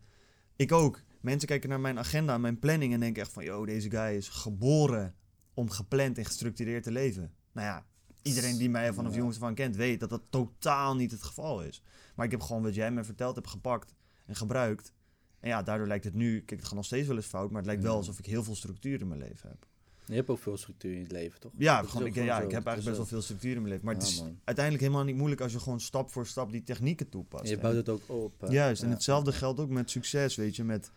ik 0.56 0.72
ook. 0.72 1.00
Mensen 1.20 1.48
kijken 1.48 1.68
naar 1.68 1.80
mijn 1.80 1.98
agenda 1.98 2.34
en 2.34 2.40
mijn 2.40 2.58
planning 2.58 2.92
en 2.92 3.00
denken 3.00 3.22
echt 3.22 3.32
van, 3.32 3.44
yo, 3.44 3.66
deze 3.66 3.90
guy 3.90 4.16
is 4.16 4.28
geboren 4.28 5.14
om 5.54 5.70
gepland 5.70 6.18
en 6.18 6.24
gestructureerd 6.24 6.82
te 6.82 6.90
leven. 6.90 7.34
Nou 7.52 7.66
ja, 7.66 7.86
iedereen 8.22 8.58
die 8.58 8.70
mij 8.70 8.92
vanaf 8.92 9.12
Ja. 9.12 9.18
jongens 9.18 9.38
van 9.38 9.54
kent, 9.54 9.76
weet 9.76 10.00
dat 10.00 10.10
dat 10.10 10.22
totaal 10.30 10.96
niet 10.96 11.10
het 11.10 11.22
geval 11.22 11.62
is. 11.62 11.82
Maar 12.14 12.24
ik 12.24 12.30
heb 12.30 12.40
gewoon 12.40 12.62
wat 12.62 12.74
jij 12.74 12.90
me 12.90 13.04
verteld 13.04 13.34
hebt 13.34 13.48
gepakt 13.48 13.94
en 14.26 14.36
gebruikt. 14.36 14.92
En 15.40 15.48
ja, 15.48 15.62
daardoor 15.62 15.86
lijkt 15.86 16.04
het 16.04 16.14
nu, 16.14 16.38
kijk, 16.38 16.60
het 16.60 16.64
gaat 16.68 16.76
nog 16.76 16.84
steeds 16.84 17.06
wel 17.06 17.16
eens 17.16 17.26
fout, 17.26 17.48
maar 17.48 17.58
het 17.58 17.66
lijkt 17.66 17.82
wel 17.82 17.96
alsof 17.96 18.18
ik 18.18 18.26
heel 18.26 18.44
veel 18.44 18.54
structuur 18.54 19.00
in 19.00 19.08
mijn 19.08 19.20
leven 19.20 19.48
heb. 19.48 19.66
Je 20.06 20.14
hebt 20.14 20.30
ook 20.30 20.38
veel 20.38 20.56
structuur 20.56 20.92
in 20.94 21.02
het 21.02 21.12
leven, 21.12 21.40
toch? 21.40 21.52
Ja, 21.56 21.82
gewoon, 21.82 22.06
ik, 22.06 22.14
ja 22.14 22.38
zo. 22.38 22.44
ik 22.44 22.50
heb 22.50 22.66
eigenlijk 22.66 22.84
best 22.84 22.96
wel 22.96 23.06
veel 23.06 23.22
structuur 23.22 23.50
in 23.50 23.56
mijn 23.56 23.68
leven. 23.68 23.84
Maar 23.84 23.94
het 23.94 24.02
is 24.02 24.20
man. 24.20 24.38
uiteindelijk 24.44 24.84
helemaal 24.84 25.06
niet 25.06 25.16
moeilijk 25.16 25.40
als 25.40 25.52
je 25.52 25.60
gewoon 25.60 25.80
stap 25.80 26.10
voor 26.10 26.26
stap 26.26 26.52
die 26.52 26.62
technieken 26.62 27.08
toepast. 27.08 27.44
En 27.44 27.50
je 27.50 27.58
bouwt 27.58 27.76
het 27.76 27.88
ook 27.88 28.02
op. 28.06 28.40
hè? 28.40 28.46
Juist, 28.46 28.82
en 28.82 28.90
hetzelfde 28.90 29.32
geldt 29.32 29.60
ook 29.60 29.68
met 29.68 29.90
succes, 29.90 30.36
weet 30.36 30.56
je. 30.56 30.64
Met, 30.64 30.90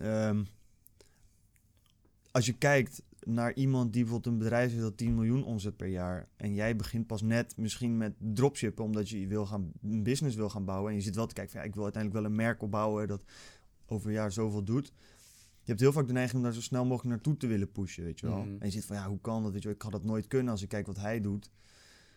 ehm, 0.00 0.42
als 2.30 2.46
je 2.46 2.52
kijkt 2.52 3.02
naar 3.24 3.54
iemand 3.54 3.92
die 3.92 4.02
bijvoorbeeld 4.02 4.34
een 4.34 4.40
bedrijf 4.40 4.70
heeft 4.70 4.82
dat 4.82 4.96
10 4.96 5.14
miljoen 5.14 5.44
omzet 5.44 5.76
per 5.76 5.86
jaar... 5.86 6.28
en 6.36 6.54
jij 6.54 6.76
begint 6.76 7.06
pas 7.06 7.22
net 7.22 7.56
misschien 7.56 7.96
met 7.96 8.14
dropshippen 8.18 8.84
omdat 8.84 9.08
je 9.08 9.26
wil 9.26 9.46
gaan, 9.46 9.72
een 9.82 10.02
business 10.02 10.36
wil 10.36 10.48
gaan 10.48 10.64
bouwen... 10.64 10.90
en 10.90 10.96
je 10.96 11.02
zit 11.02 11.14
wel 11.14 11.26
te 11.26 11.34
kijken 11.34 11.52
van 11.52 11.60
ja, 11.60 11.66
ik 11.66 11.74
wil 11.74 11.84
uiteindelijk 11.84 12.22
wel 12.22 12.30
een 12.30 12.36
merk 12.36 12.62
opbouwen 12.62 13.08
dat 13.08 13.24
over 13.86 14.06
een 14.06 14.12
jaar 14.12 14.32
zoveel 14.32 14.64
doet... 14.64 14.92
Je 15.68 15.74
hebt 15.74 15.86
heel 15.86 15.92
vaak 15.92 16.06
de 16.06 16.12
neiging 16.12 16.36
om 16.36 16.42
daar 16.42 16.52
zo 16.52 16.60
snel 16.60 16.84
mogelijk 16.84 17.14
naartoe 17.14 17.36
te 17.36 17.46
willen 17.46 17.72
pushen, 17.72 18.04
weet 18.04 18.20
je 18.20 18.26
wel. 18.26 18.38
Mhm. 18.38 18.48
En 18.48 18.66
je 18.66 18.70
ziet 18.70 18.84
van, 18.84 18.96
ja, 18.96 19.08
hoe 19.08 19.20
kan 19.20 19.42
dat, 19.42 19.52
weet 19.52 19.62
je 19.62 19.68
wel. 19.68 19.76
Ik 19.76 19.82
had 19.82 19.92
dat 19.92 20.04
nooit 20.04 20.26
kunnen 20.26 20.52
als 20.52 20.62
ik 20.62 20.68
kijk 20.68 20.86
wat 20.86 20.96
hij 20.96 21.20
doet. 21.20 21.50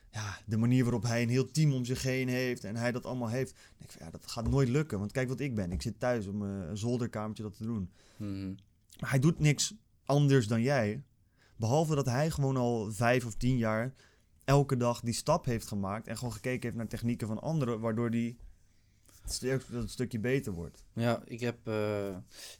Ja, 0.09 0.37
de 0.45 0.57
manier 0.57 0.83
waarop 0.83 1.03
hij 1.03 1.21
een 1.21 1.29
heel 1.29 1.51
team 1.51 1.73
om 1.73 1.85
zich 1.85 2.01
heen 2.03 2.27
heeft 2.27 2.63
en 2.63 2.75
hij 2.75 2.91
dat 2.91 3.05
allemaal 3.05 3.29
heeft. 3.29 3.55
Denk 3.77 3.91
ik 3.91 3.97
van, 3.97 4.05
ja, 4.05 4.11
dat 4.11 4.27
gaat 4.27 4.49
nooit 4.49 4.69
lukken. 4.69 4.99
Want 4.99 5.11
kijk 5.11 5.27
wat 5.27 5.39
ik 5.39 5.55
ben. 5.55 5.71
Ik 5.71 5.81
zit 5.81 5.99
thuis 5.99 6.27
om 6.27 6.43
eh, 6.43 6.69
een 6.69 6.77
zolderkamertje 6.77 7.43
dat 7.43 7.57
te 7.57 7.63
doen. 7.63 7.91
Mhm. 8.17 8.53
Maar 8.99 9.09
hij 9.09 9.19
doet 9.19 9.39
niks 9.39 9.73
anders 10.05 10.47
dan 10.47 10.61
jij. 10.61 11.03
Behalve 11.55 11.95
dat 11.95 12.05
hij 12.05 12.29
gewoon 12.29 12.57
al 12.57 12.91
vijf 12.91 13.25
of 13.25 13.35
tien 13.35 13.57
jaar 13.57 13.93
elke 14.43 14.77
dag 14.77 15.01
die 15.01 15.13
stap 15.13 15.45
heeft 15.45 15.67
gemaakt. 15.67 16.07
En 16.07 16.17
gewoon 16.17 16.33
gekeken 16.33 16.61
heeft 16.61 16.75
naar 16.75 16.87
technieken 16.87 17.27
van 17.27 17.41
anderen. 17.41 17.79
Waardoor 17.79 18.11
die 18.11 18.37
dat 19.23 19.61
het 19.81 19.89
stukje 19.89 20.19
beter 20.19 20.51
wordt. 20.53 20.83
Ja, 20.93 21.21
ik 21.25 21.39
heb, 21.39 21.55
eh, 21.63 21.73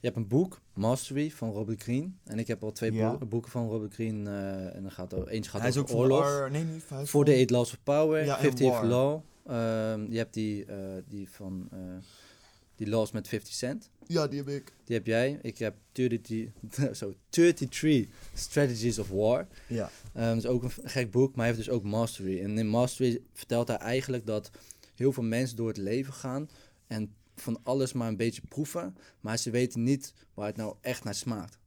hebt 0.00 0.16
een 0.16 0.28
boek, 0.28 0.60
Mastery, 0.74 1.30
van 1.30 1.50
Robert 1.50 1.82
Greene. 1.82 2.10
En 2.24 2.38
ik 2.38 2.46
heb 2.46 2.62
al 2.62 2.72
twee 2.72 2.92
Ja. 2.92 3.08
boeken, 3.10 3.28
boeken 3.28 3.50
van 3.50 3.68
Robert 3.68 3.94
Greene. 3.94 4.30
eh, 4.30 4.76
en 4.76 4.82
dan 4.82 4.92
gaat 4.92 5.12
er, 5.12 5.28
eentje 5.28 5.50
gaat 5.50 5.60
hij 5.60 5.70
is 5.70 5.76
ook 5.76 5.84
over 5.84 5.96
oorlog. 5.98 6.46
R- 6.46 6.50
nee, 6.50 6.64
niet 6.64 6.88
hij 6.88 7.02
is 7.02 7.10
Voor 7.10 7.24
de 7.24 7.32
Eight 7.32 7.50
Laws 7.50 7.72
of 7.72 7.78
Power, 7.82 8.24
Ja, 8.24 8.34
en 8.36 8.42
50 8.42 8.68
War. 8.68 8.86
Law. 8.86 9.20
Ehm, 9.46 10.10
je 10.12 10.16
hebt 10.18 10.34
die, 10.34 10.64
eh, 10.64 10.76
die 11.08 11.30
van 11.30 11.68
eh, 11.72 11.78
die 12.76 12.88
Laws 12.88 13.12
met 13.12 13.28
50 13.28 13.54
Cent. 13.54 13.90
Ja, 14.06 14.26
die 14.26 14.38
heb 14.38 14.48
ik. 14.48 14.72
Die 14.84 14.96
heb 14.96 15.06
jij. 15.06 15.38
Ik 15.42 15.58
heb 15.58 15.74
33, 15.92 16.96
zo, 16.96 17.14
33 17.28 18.06
Strategies 18.34 18.98
of 18.98 19.08
War. 19.08 19.46
Ja. 19.68 19.90
Ehm, 20.14 20.26
dat 20.28 20.36
is 20.36 20.46
ook 20.46 20.62
een 20.62 20.70
gek 20.84 21.10
boek, 21.10 21.34
maar 21.34 21.46
hij 21.46 21.54
heeft 21.54 21.66
dus 21.66 21.74
ook 21.74 21.82
Mastery. 21.82 22.40
En 22.42 22.58
in 22.58 22.68
Mastery 22.68 23.20
vertelt 23.32 23.68
hij 23.68 23.76
eigenlijk 23.76 24.26
dat 24.26 24.50
heel 25.02 25.12
veel 25.12 25.22
mensen 25.22 25.56
door 25.56 25.68
het 25.68 25.76
leven 25.76 26.12
gaan 26.12 26.48
en 26.86 27.14
van 27.36 27.60
alles 27.62 27.92
maar 27.92 28.08
een 28.08 28.16
beetje 28.16 28.42
proeven, 28.48 28.96
maar 29.20 29.38
ze 29.38 29.50
weten 29.50 29.82
niet 29.82 30.12
waar 30.34 30.46
het 30.46 30.56
nou 30.56 30.76
echt 30.80 31.04
naar 31.04 31.14
smaakt. 31.14 31.58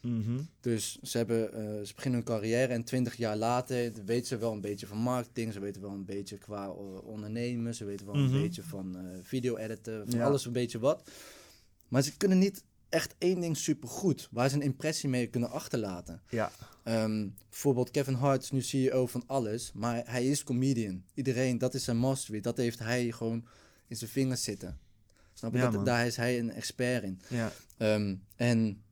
Mhm. 0.00 0.40
Dus 0.60 0.98
ze, 1.02 1.16
hebben, 1.16 1.52
eh, 1.52 1.84
ze 1.84 1.94
beginnen 1.94 2.20
hun 2.24 2.28
carrière 2.34 2.72
en 2.72 2.84
twintig 2.84 3.16
jaar 3.16 3.36
later 3.36 3.92
weten 4.04 4.26
ze 4.26 4.36
wel 4.36 4.52
een 4.52 4.60
beetje 4.60 4.86
van 4.86 4.98
marketing, 4.98 5.52
ze 5.52 5.60
weten 5.60 5.80
wel 5.82 5.90
een 5.90 6.04
beetje 6.04 6.38
qua 6.38 6.64
eh, 6.66 7.04
ondernemen, 7.04 7.74
ze 7.74 7.84
weten 7.84 8.06
wel 8.06 8.14
Mhm. 8.14 8.34
een 8.34 8.40
beetje 8.42 8.62
van 8.62 8.96
eh, 8.96 9.02
video 9.22 9.56
editen, 9.56 10.06
van 10.10 10.18
Ja. 10.18 10.24
alles 10.26 10.44
een 10.46 10.52
beetje 10.52 10.78
wat. 10.78 11.10
Maar 11.88 12.02
ze 12.02 12.16
kunnen 12.16 12.38
niet 12.38 12.62
echt 12.94 13.14
één 13.18 13.40
ding 13.40 13.56
supergoed, 13.56 14.28
waar 14.30 14.48
ze 14.48 14.54
een 14.54 14.62
impressie 14.62 15.08
mee 15.08 15.26
kunnen 15.26 15.50
achterlaten. 15.50 16.22
Ja. 16.28 16.50
Ehm, 16.82 17.28
bijvoorbeeld 17.48 17.90
Kevin 17.90 18.14
Hart 18.14 18.42
is 18.42 18.50
nu 18.50 18.62
CEO 18.62 19.06
van 19.06 19.22
alles, 19.26 19.72
maar 19.72 20.02
hij 20.06 20.26
is 20.26 20.44
comedian. 20.44 21.04
Iedereen, 21.14 21.58
dat 21.58 21.74
is 21.74 21.84
zijn 21.84 21.96
mastery. 21.96 22.40
Dat 22.40 22.56
heeft 22.56 22.78
hij 22.78 23.10
gewoon 23.12 23.46
in 23.86 23.96
zijn 23.96 24.10
vingers 24.10 24.42
zitten. 24.42 24.78
Snap 25.32 25.52
je? 25.52 25.58
Ja, 25.58 25.70
dat, 25.70 25.84
daar 25.84 26.06
is 26.06 26.16
hij 26.16 26.38
een 26.38 26.50
expert 26.50 27.02
in. 27.02 27.20
Ja. 27.28 27.52
Ehm, 27.76 28.16
en 28.36 28.82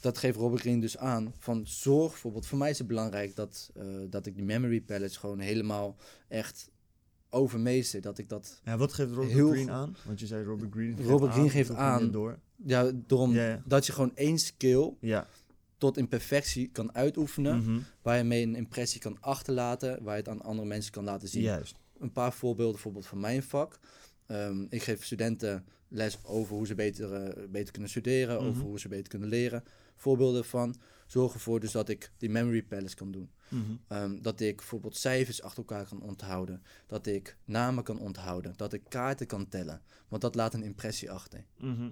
dat 0.00 0.18
geeft 0.18 0.36
Robert 0.38 0.60
Greene 0.60 0.80
dus 0.80 0.98
aan. 0.98 1.34
Van 1.38 1.66
zorg 1.66 2.10
bijvoorbeeld, 2.10 2.46
voor 2.46 2.58
mij 2.58 2.70
is 2.70 2.78
het 2.78 2.86
belangrijk 2.86 3.36
dat, 3.36 3.70
eh, 3.74 3.84
dat 4.10 4.26
ik 4.26 4.34
die 4.34 4.44
memory 4.44 4.80
palettes 4.80 5.16
gewoon 5.16 5.38
helemaal 5.38 5.96
echt 6.28 6.70
overmeester. 7.30 8.00
Dat 8.00 8.18
ik 8.18 8.28
dat, 8.28 8.60
Ja, 8.64 8.76
wat 8.76 8.92
geeft 8.92 9.12
Robert 9.12 9.58
goed. 9.58 9.68
aan? 9.68 9.96
Want 10.06 10.20
je 10.20 10.26
zei 10.26 10.44
Robert 10.44 10.72
geeft 10.74 11.00
Robert 11.08 11.30
Greene 11.32 11.48
aan, 11.48 11.54
geeft 11.54 11.74
aan. 11.74 12.10
Door. 12.10 12.38
Ja, 12.66 12.90
daarom 12.94 13.32
Ja, 13.34 13.46
ja. 13.48 13.62
dat 13.66 13.86
je 13.86 13.92
gewoon 13.92 14.16
één 14.16 14.38
skill 14.38 14.92
Ja. 15.00 15.26
tot 15.78 15.96
in 15.96 16.08
perfectie 16.08 16.68
kan 16.68 16.94
uitoefenen. 16.94 17.58
Mhm. 17.62 17.78
Waar 18.02 18.16
je 18.16 18.24
mee 18.24 18.42
een 18.42 18.54
impressie 18.56 19.00
kan 19.00 19.16
achterlaten, 19.20 20.02
waar 20.02 20.14
je 20.14 20.20
het 20.20 20.28
aan 20.28 20.42
andere 20.42 20.68
mensen 20.68 20.92
kan 20.92 21.04
laten 21.04 21.28
zien. 21.28 21.42
Juist. 21.42 21.74
Een 21.98 22.12
paar 22.12 22.32
voorbeelden 22.32 22.72
bijvoorbeeld 22.74 23.06
van 23.06 23.20
mijn 23.20 23.42
vak. 23.42 23.78
Ehm, 24.26 24.66
ik 24.68 24.82
geef 24.82 25.04
studenten 25.04 25.64
les 25.88 26.18
over 26.24 26.54
hoe 26.56 26.66
ze 26.66 26.74
beter, 26.74 27.12
eh, 27.14 27.48
beter 27.48 27.72
kunnen 27.72 27.90
studeren, 27.90 28.36
Mhm. 28.36 28.46
over 28.48 28.62
hoe 28.62 28.80
ze 28.80 28.88
beter 28.88 29.08
kunnen 29.08 29.28
leren. 29.28 29.64
Voorbeelden 29.96 30.44
van 30.44 30.74
zorg 31.06 31.32
ervoor 31.34 31.60
dus 31.60 31.72
dat 31.72 31.88
ik 31.88 32.12
die 32.16 32.30
memory 32.30 32.62
palace 32.62 32.94
kan 32.96 33.10
doen. 33.12 33.30
Mhm. 33.48 33.62
Ehm, 33.88 34.20
dat 34.22 34.40
ik 34.40 34.56
bijvoorbeeld 34.56 34.96
cijfers 34.96 35.42
achter 35.42 35.58
elkaar 35.58 35.86
kan 35.88 36.02
onthouden. 36.02 36.62
Dat 36.86 37.06
ik 37.06 37.36
namen 37.44 37.84
kan 37.84 37.98
onthouden. 37.98 38.52
Dat 38.56 38.72
ik 38.72 38.82
kaarten 38.88 39.26
kan 39.26 39.48
tellen. 39.48 39.82
Want 40.08 40.22
dat 40.22 40.34
laat 40.34 40.54
een 40.54 40.62
impressie 40.62 41.10
achter. 41.10 41.44
Mhm. 41.58 41.90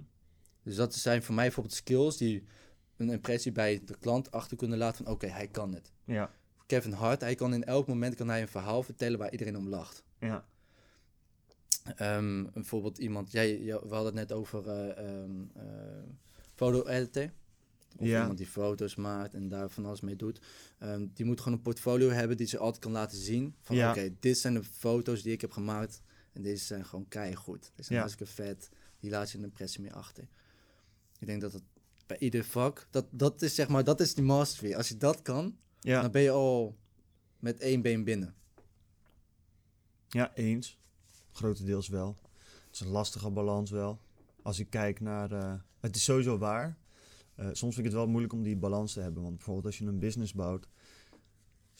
Dus 0.67 0.75
dat 0.75 0.95
zijn 0.95 1.23
voor 1.23 1.35
mij 1.35 1.43
bijvoorbeeld 1.45 1.75
skills 1.75 2.17
die 2.17 2.43
een 2.97 3.09
impressie 3.09 3.51
bij 3.51 3.81
de 3.85 3.97
klant 3.99 4.31
achter 4.31 4.57
kunnen 4.57 4.77
laten 4.77 5.03
van 5.05 5.13
oké, 5.13 5.27
hij 5.27 5.47
kan 5.47 5.73
het. 5.73 5.91
Ja. 6.05 6.31
Kevin 6.65 6.91
Hart, 6.91 7.21
hij 7.21 7.35
kan 7.35 7.53
in 7.53 7.63
elk 7.63 7.87
moment 7.87 8.15
kan 8.15 8.27
hij 8.29 8.41
een 8.41 8.47
verhaal 8.47 8.83
vertellen 8.83 9.19
waar 9.19 9.31
iedereen 9.31 9.57
om 9.57 9.67
lacht. 9.69 10.03
Ja. 10.19 10.45
Ehm, 11.95 12.45
bijvoorbeeld 12.53 12.97
iemand, 12.97 13.31
jij, 13.31 13.59
we 13.63 13.71
hadden 13.71 14.05
het 14.05 14.13
net 14.13 14.31
over 14.31 14.67
eh, 14.69 14.97
ehm, 15.21 15.31
eh, 15.53 15.63
foto-editor. 16.55 17.31
Of 17.97 18.05
Ja. 18.07 18.19
iemand 18.21 18.37
die 18.37 18.47
foto's 18.47 18.95
maakt 18.95 19.33
en 19.33 19.49
daar 19.49 19.69
van 19.69 19.85
alles 19.85 20.01
mee 20.01 20.15
doet. 20.15 20.39
Ehm, 20.79 21.07
die 21.13 21.25
moet 21.25 21.39
gewoon 21.41 21.57
een 21.57 21.63
portfolio 21.63 22.09
hebben 22.09 22.37
die 22.37 22.47
ze 22.47 22.57
altijd 22.57 22.83
kan 22.83 22.91
laten 22.91 23.17
zien. 23.17 23.55
Van 23.61 23.75
Ja. 23.75 23.89
oké, 23.89 24.13
dit 24.19 24.37
zijn 24.37 24.53
de 24.53 24.63
foto's 24.63 25.21
die 25.21 25.31
ik 25.33 25.41
heb 25.41 25.51
gemaakt. 25.51 26.01
En 26.33 26.41
deze 26.41 26.65
zijn 26.65 26.85
gewoon 26.85 27.07
keigoed. 27.07 27.61
Deze 27.61 27.71
zijn 27.75 27.99
Ja. 27.99 27.99
hartstikke 27.99 28.31
vet. 28.33 28.69
Die 28.99 29.09
laat 29.09 29.31
je 29.31 29.37
een 29.37 29.43
impressie 29.43 29.81
mee 29.81 29.93
achter. 29.93 30.27
Ik 31.19 31.27
denk 31.27 31.41
dat 31.41 31.53
het 31.53 31.63
bij 32.05 32.17
ieder 32.19 32.43
vak, 32.43 32.87
dat, 32.91 33.05
dat 33.11 33.41
is 33.41 33.55
zeg 33.55 33.67
maar, 33.67 33.83
dat 33.83 33.99
is 33.99 34.13
die 34.13 34.23
mastery. 34.23 34.73
Als 34.73 34.87
je 34.89 34.97
dat 34.97 35.21
kan, 35.21 35.57
Ja, 35.79 36.01
dan 36.01 36.11
ben 36.11 36.21
je 36.21 36.29
al 36.31 36.77
met 37.39 37.59
één 37.59 37.81
been 37.81 38.03
binnen. 38.03 38.35
ja, 40.09 40.35
eens. 40.35 40.77
Grotendeels 41.31 41.87
wel. 41.87 42.15
Het 42.65 42.73
is 42.75 42.79
een 42.79 42.87
lastige 42.87 43.29
balans 43.29 43.71
wel. 43.71 43.99
Als 44.41 44.59
ik 44.59 44.69
kijk 44.69 44.99
naar... 44.99 45.31
eh, 45.31 45.53
het 45.79 45.95
is 45.95 46.03
sowieso 46.03 46.37
waar. 46.37 46.77
Eh, 47.35 47.45
soms 47.45 47.75
vind 47.75 47.77
ik 47.77 47.83
het 47.83 47.93
wel 47.93 48.07
moeilijk 48.07 48.33
om 48.33 48.43
die 48.43 48.55
balans 48.57 48.93
te 48.93 48.99
hebben. 48.99 49.23
Want 49.23 49.35
bijvoorbeeld 49.35 49.65
als 49.65 49.77
je 49.77 49.85
een 49.85 49.99
business 49.99 50.33
bouwt... 50.33 50.67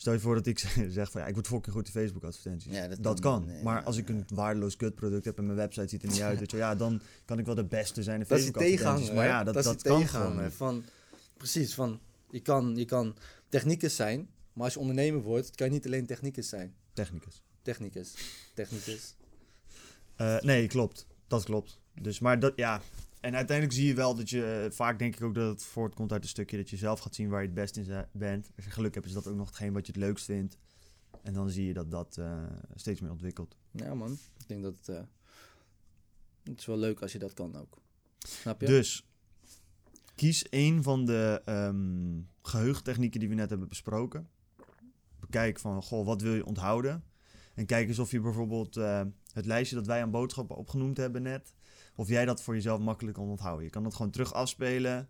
Stel 0.00 0.12
je 0.12 0.18
voor 0.20 0.34
dat 0.34 0.46
ik 0.46 0.58
zeg 0.88 1.10
van 1.10 1.20
ja, 1.20 1.26
ik 1.26 1.34
word 1.34 1.46
fucking 1.46 1.74
goed 1.74 1.86
in 1.86 1.92
Facebook 1.92 2.24
advertenties. 2.24 2.72
Ja, 2.72 2.88
dat 2.88 3.02
dat, 3.02 3.20
kan- 3.20 3.44
nee, 3.46 3.62
maar 3.62 3.82
als 3.82 3.96
ik 3.96 4.08
een 4.08 4.24
waardeloos 4.34 4.76
kutproduct 4.76 5.24
heb 5.24 5.38
en 5.38 5.44
mijn 5.46 5.56
website 5.56 5.88
ziet 5.88 6.02
er 6.02 6.08
niet 6.08 6.20
uit, 6.28 6.38
weet 6.38 6.50
je, 6.50 6.56
ja, 6.56 6.74
dan 6.74 7.00
kan 7.24 7.38
ik 7.38 7.46
wel 7.46 7.54
de 7.54 7.64
beste 7.64 8.02
zijn 8.02 8.20
in 8.20 8.26
Dat 8.28 8.38
Facebook 8.38 8.62
advertenties. 8.62 9.12
Maar 9.12 9.26
ja, 9.26 9.44
dat, 9.44 9.54
dat, 9.54 9.64
die 9.82 9.92
kan 9.92 10.08
gewoon. 10.08 10.50
Van, 10.50 10.84
precies, 11.36 11.74
van 11.74 12.00
je 12.30 12.40
kan, 12.40 12.76
je 12.76 12.84
kan 12.84 13.16
technicus 13.48 13.96
zijn, 13.96 14.28
maar 14.52 14.64
als 14.64 14.74
je 14.74 14.80
ondernemer 14.80 15.20
wordt, 15.20 15.54
kan 15.54 15.66
je 15.66 15.72
niet 15.72 15.86
alleen 15.86 16.06
technicus 16.06 16.48
zijn. 16.48 16.74
Technicus. 16.92 17.42
Technicus. 17.62 18.14
Technicus. 18.54 19.14
Eh, 20.16 20.38
nee, 20.40 20.66
klopt. 20.66 21.06
Dat 21.26 21.44
klopt. 21.44 21.78
Dus, 22.00 22.18
maar 22.18 22.40
dat, 22.40 22.52
ja. 22.56 22.80
En 23.20 23.34
uiteindelijk 23.34 23.76
zie 23.76 23.86
je 23.86 23.94
wel 23.94 24.14
dat 24.14 24.30
je, 24.30 24.64
eh, 24.64 24.70
vaak 24.70 24.98
denk 24.98 25.16
ik 25.16 25.22
ook 25.22 25.34
dat 25.34 25.48
het 25.48 25.62
voortkomt 25.62 26.12
uit 26.12 26.22
een 26.22 26.28
stukje 26.28 26.56
dat 26.56 26.70
je 26.70 26.76
zelf 26.76 27.00
gaat 27.00 27.14
zien 27.14 27.28
waar 27.28 27.40
je 27.40 27.46
het 27.46 27.54
best 27.54 27.76
in 27.76 28.06
bent. 28.12 28.50
Als 28.56 28.64
je 28.64 28.70
geluk 28.70 28.94
hebt, 28.94 29.06
is 29.06 29.12
dat 29.12 29.26
ook 29.26 29.36
nog 29.36 29.46
hetgeen 29.46 29.72
wat 29.72 29.86
je 29.86 29.92
het 29.92 30.00
leukst 30.00 30.24
vindt. 30.24 30.58
En 31.22 31.32
dan 31.32 31.50
zie 31.50 31.66
je 31.66 31.72
dat 31.72 31.90
dat 31.90 32.16
eh, 32.16 32.42
steeds 32.74 33.00
meer 33.00 33.10
ontwikkelt. 33.10 33.56
Ja 33.70 33.94
man, 33.94 34.12
ik 34.38 34.48
denk 34.48 34.62
dat 34.62 34.76
het, 34.76 34.88
eh, 34.88 35.02
het 36.42 36.58
is 36.58 36.66
wel 36.66 36.78
leuk 36.78 37.00
als 37.00 37.12
je 37.12 37.18
dat 37.18 37.34
kan 37.34 37.56
ook. 37.56 37.82
Snap 38.18 38.60
je? 38.60 38.66
Dus, 38.66 39.06
kies 40.14 40.48
één 40.48 40.82
van 40.82 41.04
de 41.04 41.42
geheugentechnieken 42.42 43.20
die 43.20 43.28
we 43.28 43.34
net 43.34 43.50
hebben 43.50 43.68
besproken. 43.68 44.28
Bekijk 45.20 45.58
van, 45.58 45.82
goh, 45.82 46.06
wat 46.06 46.22
wil 46.22 46.34
je 46.34 46.44
onthouden? 46.44 47.04
En 47.54 47.66
kijk 47.66 47.88
eens 47.88 47.98
of 47.98 48.10
je 48.10 48.20
bijvoorbeeld 48.20 48.74
het 49.32 49.46
lijstje 49.46 49.76
dat 49.76 49.86
wij 49.86 50.02
aan 50.02 50.10
boodschappen 50.10 50.56
opgenoemd 50.56 50.96
hebben 50.96 51.22
net, 51.22 51.54
of 51.98 52.08
jij 52.08 52.24
dat 52.24 52.42
voor 52.42 52.54
jezelf 52.54 52.80
makkelijk 52.80 53.16
kan 53.16 53.28
onthouden. 53.28 53.64
Je 53.64 53.70
kan 53.70 53.82
dat 53.82 53.94
gewoon 53.94 54.10
terug 54.10 54.32
afspelen, 54.32 55.08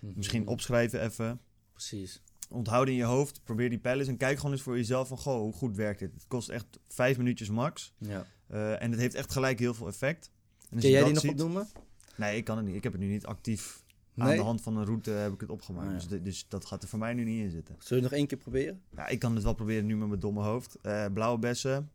Mhm. 0.00 0.12
misschien 0.16 0.46
opschrijven 0.46 1.00
even. 1.02 1.40
Precies. 1.72 2.22
Onthoud 2.50 2.88
in 2.88 2.94
je 2.94 3.04
hoofd, 3.04 3.44
probeer 3.44 3.68
die 3.70 3.78
pijlen 3.78 4.06
en 4.06 4.16
kijk 4.16 4.36
gewoon 4.36 4.52
eens 4.52 4.62
voor 4.62 4.76
jezelf 4.76 5.08
van, 5.08 5.18
goh, 5.18 5.40
hoe 5.40 5.52
goed 5.52 5.76
werkt 5.76 5.98
dit? 5.98 6.14
Het 6.14 6.24
kost 6.28 6.48
echt 6.48 6.66
vijf 6.88 7.16
minuutjes 7.16 7.48
max. 7.50 7.94
Ja. 7.98 8.26
eh, 8.46 8.82
en 8.82 8.90
het 8.90 9.00
heeft 9.00 9.14
echt 9.14 9.32
gelijk 9.32 9.58
heel 9.58 9.74
veel 9.74 9.86
effect. 9.86 10.30
En 10.70 10.78
Kun 10.78 10.90
jij 10.90 11.04
die 11.04 11.12
nog 11.12 11.22
ziet- 11.22 11.30
opnoemen? 11.30 11.68
Nee, 12.16 12.36
ik 12.36 12.44
kan 12.44 12.56
het 12.56 12.66
niet. 12.66 12.74
Ik 12.74 12.82
heb 12.82 12.92
het 12.92 13.00
nu 13.00 13.08
niet 13.08 13.26
actief 13.26 13.84
aan 14.16 14.26
Nee? 14.26 14.36
de 14.36 14.42
hand 14.42 14.60
van 14.60 14.76
een 14.76 14.84
route 14.84 15.10
heb 15.10 15.32
ik 15.32 15.40
het 15.40 15.50
opgemaakt. 15.50 15.86
Ah, 15.86 15.92
ja. 15.92 15.98
dus, 15.98 16.08
de- 16.08 16.22
dus 16.22 16.48
dat 16.48 16.64
gaat 16.64 16.82
er 16.82 16.88
voor 16.88 16.98
mij 16.98 17.14
nu 17.14 17.24
niet 17.24 17.40
in 17.44 17.50
zitten. 17.50 17.74
Zullen 17.78 18.02
we 18.02 18.08
nog 18.08 18.18
één 18.18 18.26
keer 18.26 18.38
proberen? 18.38 18.82
Ja, 18.96 19.06
ik 19.06 19.18
kan 19.18 19.34
het 19.34 19.44
wel 19.44 19.54
proberen 19.54 19.86
nu 19.86 19.96
met 19.96 20.08
mijn 20.08 20.20
domme 20.20 20.42
hoofd. 20.42 20.78
Eh, 20.82 21.06
blauwe 21.12 21.38
bessen, 21.38 21.90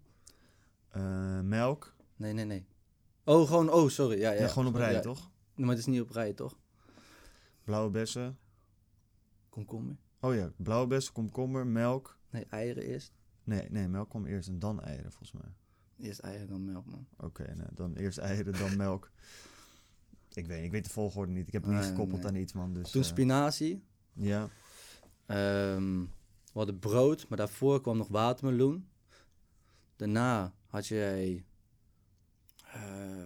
eh, 0.89 1.39
melk. 1.41 1.95
Nee, 2.15 2.33
nee, 2.33 2.45
nee. 2.45 2.65
Oh, 3.25 3.47
gewoon, 3.47 3.71
oh, 3.71 3.89
sorry. 3.89 4.19
Ja, 4.19 4.31
ja. 4.31 4.39
Ja, 4.41 4.47
gewoon 4.47 4.67
op 4.67 4.75
rij, 4.75 5.01
toch? 5.01 5.31
Nee, 5.55 5.65
maar 5.65 5.75
het 5.75 5.87
is 5.87 5.93
niet 5.93 6.01
op 6.01 6.09
rij, 6.09 6.33
toch? 6.33 6.57
Blauwe 7.63 7.89
bessen. 7.89 8.37
Komkommer. 9.49 9.95
Oh 10.19 10.35
ja, 10.35 10.51
blauwe 10.57 10.87
bessen, 10.87 11.13
komkommer, 11.13 11.67
melk. 11.67 12.17
Nee, 12.29 12.45
eieren 12.49 12.83
eerst. 12.83 13.13
Nee, 13.43 13.67
nee, 13.69 13.87
melk 13.87 14.09
kwam 14.09 14.25
eerst 14.25 14.47
en 14.49 14.59
dan 14.59 14.81
eieren 14.81 15.11
volgens 15.11 15.31
mij. 15.31 15.51
Eerst 16.07 16.19
eieren, 16.19 16.47
dan 16.47 16.65
melk, 16.65 16.85
man. 16.85 17.07
Oké, 17.17 17.53
nou, 17.55 17.69
dan 17.73 17.95
eerst 17.95 18.17
eieren, 18.17 18.53
dan 18.53 18.77
melk. 18.85 19.11
Ik 20.33 20.47
weet, 20.47 20.63
ik 20.63 20.71
weet 20.71 20.83
de 20.83 20.89
volgorde 20.89 21.31
niet. 21.31 21.47
Ik 21.47 21.53
heb 21.53 21.61
het 21.63 21.71
niet 21.71 21.79
Nee, 21.81 21.89
gekoppeld 21.89 22.21
nee. 22.21 22.29
aan 22.31 22.35
iets, 22.37 22.53
man. 22.53 22.73
Dus, 22.73 22.91
Toen 22.91 23.01
eh, 23.01 23.07
spinazie. 23.07 23.83
ja, 24.13 24.49
Ehm, 25.25 25.99
we 26.01 26.07
hadden 26.53 26.79
brood, 26.79 27.27
maar 27.27 27.37
daarvoor 27.37 27.81
kwam 27.81 27.97
nog 27.97 28.07
watermeloen. 28.07 28.87
Daarna 29.95 30.53
had 30.67 30.87
jij... 30.87 31.45
eh, 32.75 33.23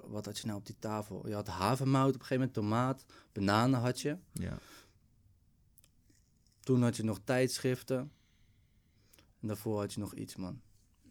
wat 0.00 0.24
had 0.24 0.38
je 0.38 0.46
nou 0.46 0.58
op 0.58 0.66
die 0.66 0.78
tafel? 0.78 1.28
Je 1.28 1.34
had 1.34 1.46
havermout 1.46 2.14
op 2.14 2.20
een 2.20 2.26
gegeven 2.26 2.36
moment, 2.36 2.54
tomaat, 2.54 3.04
bananen 3.32 3.80
had 3.80 4.00
je. 4.00 4.16
ja. 4.32 4.58
Toen 6.60 6.82
had 6.82 6.96
je 6.96 7.02
nog 7.04 7.20
tijdschriften. 7.24 8.12
En 9.40 9.48
daarvoor 9.48 9.80
had 9.80 9.92
je 9.92 10.00
nog 10.00 10.14
iets, 10.14 10.36
man. 10.36 10.60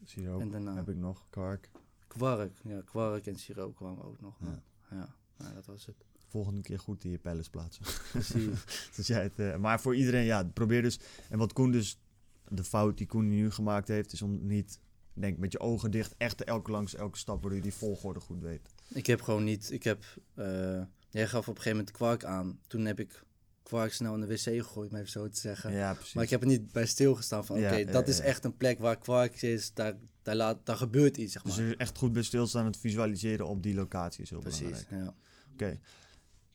Siroop 0.04 0.42
En 0.42 0.50
daarna 0.52 0.76
heb 0.76 0.90
ik 0.90 0.96
nog, 0.96 1.26
kwark. 1.30 1.70
kwark. 2.08 2.58
Ja, 2.64 2.82
kwark 2.82 3.26
en 3.26 3.36
siroop 3.36 3.76
kwamen 3.76 4.04
ook 4.04 4.22
nog, 4.22 4.40
man. 4.40 4.62
Ja. 4.90 4.98
Ja, 4.98 5.16
ja 5.38 5.54
dat 5.54 5.66
was 5.66 5.86
het. 5.86 6.06
Volgende 6.28 6.62
keer 6.62 6.80
goed 6.80 7.04
in 7.04 7.12
je 7.12 7.18
pellets 7.18 7.50
plaatsen. 7.50 7.84
Precies. 8.12 8.64
Dus 8.96 9.08
jij 9.08 9.24
het, 9.24 9.40
eh, 9.40 9.58
maar 9.58 9.82
voor 9.82 9.96
iedereen, 9.96 10.24
ja, 10.24 10.44
probeer 10.44 10.82
dus. 10.82 11.00
En 11.30 11.38
wat 11.38 11.54
Koen 11.54 11.72
dus, 11.72 12.00
de 12.48 12.64
fout 12.64 12.98
die 12.98 13.08
Koen 13.08 13.28
nu 13.28 13.52
gemaakt 13.52 13.88
heeft, 13.88 14.14
is 14.14 14.22
om 14.22 14.46
niet, 14.48 14.80
denk 15.14 15.38
met 15.38 15.52
je 15.52 15.60
ogen 15.60 15.92
dicht, 15.92 16.14
echt 16.18 16.44
elke 16.44 16.72
langs 16.72 16.96
elke 16.96 17.18
stap, 17.18 17.36
waardoor 17.42 17.56
je 17.56 17.62
die 17.62 17.74
volgorde 17.74 18.20
goed 18.20 18.42
weet. 18.42 18.62
Ik 18.88 19.06
heb 19.08 19.22
gewoon 19.22 19.44
niet. 19.44 19.72
Ik 19.72 19.84
heb. 19.84 20.04
eh, 20.36 20.82
jij 21.10 21.28
gaf 21.28 21.40
op 21.48 21.56
een 21.56 21.62
gegeven 21.62 21.78
moment 21.78 21.92
kwark 21.92 22.24
aan. 22.24 22.60
Toen 22.68 22.86
heb 22.86 23.00
ik 23.00 23.24
kwark 23.64 23.94
snel 23.94 24.14
in 24.14 24.20
de 24.22 24.28
wc 24.28 24.40
gegooid, 24.40 24.90
om 24.92 24.96
even 24.98 25.10
zo 25.10 25.28
te 25.30 25.40
zeggen. 25.40 25.72
Ja, 25.72 25.94
precies. 25.94 26.14
maar 26.14 26.24
ik 26.24 26.30
heb 26.30 26.42
er 26.42 26.48
niet 26.48 26.72
bij 26.72 26.86
stilgestaan 26.86 27.46
van. 27.46 27.56
Oké, 27.58 27.76
ja, 27.76 27.92
dat 27.92 28.08
is 28.08 28.18
ja. 28.18 28.24
echt 28.24 28.44
een 28.44 28.58
plek 28.58 28.80
waar 28.80 28.98
kwark 28.98 29.42
is. 29.42 29.74
Daar, 29.74 29.94
daar, 30.22 30.36
laat, 30.36 30.66
daar 30.66 30.76
gebeurt 30.78 31.18
iets, 31.18 31.34
zeg 31.34 31.42
Dus 31.42 31.58
maar. 31.58 31.66
er 31.66 31.78
echt 31.78 31.98
goed 31.98 32.14
bij 32.14 32.24
stilstaan 32.24 32.62
en 32.66 32.68
het 32.72 32.78
visualiseren 32.80 33.48
op 33.48 33.64
die 33.64 33.74
locatie 33.74 34.24
is 34.24 34.30
heel 34.30 34.40
Precies. 34.40 34.60
belangrijk. 34.88 34.90
Ja. 34.90 35.16
Oké. 35.54 35.80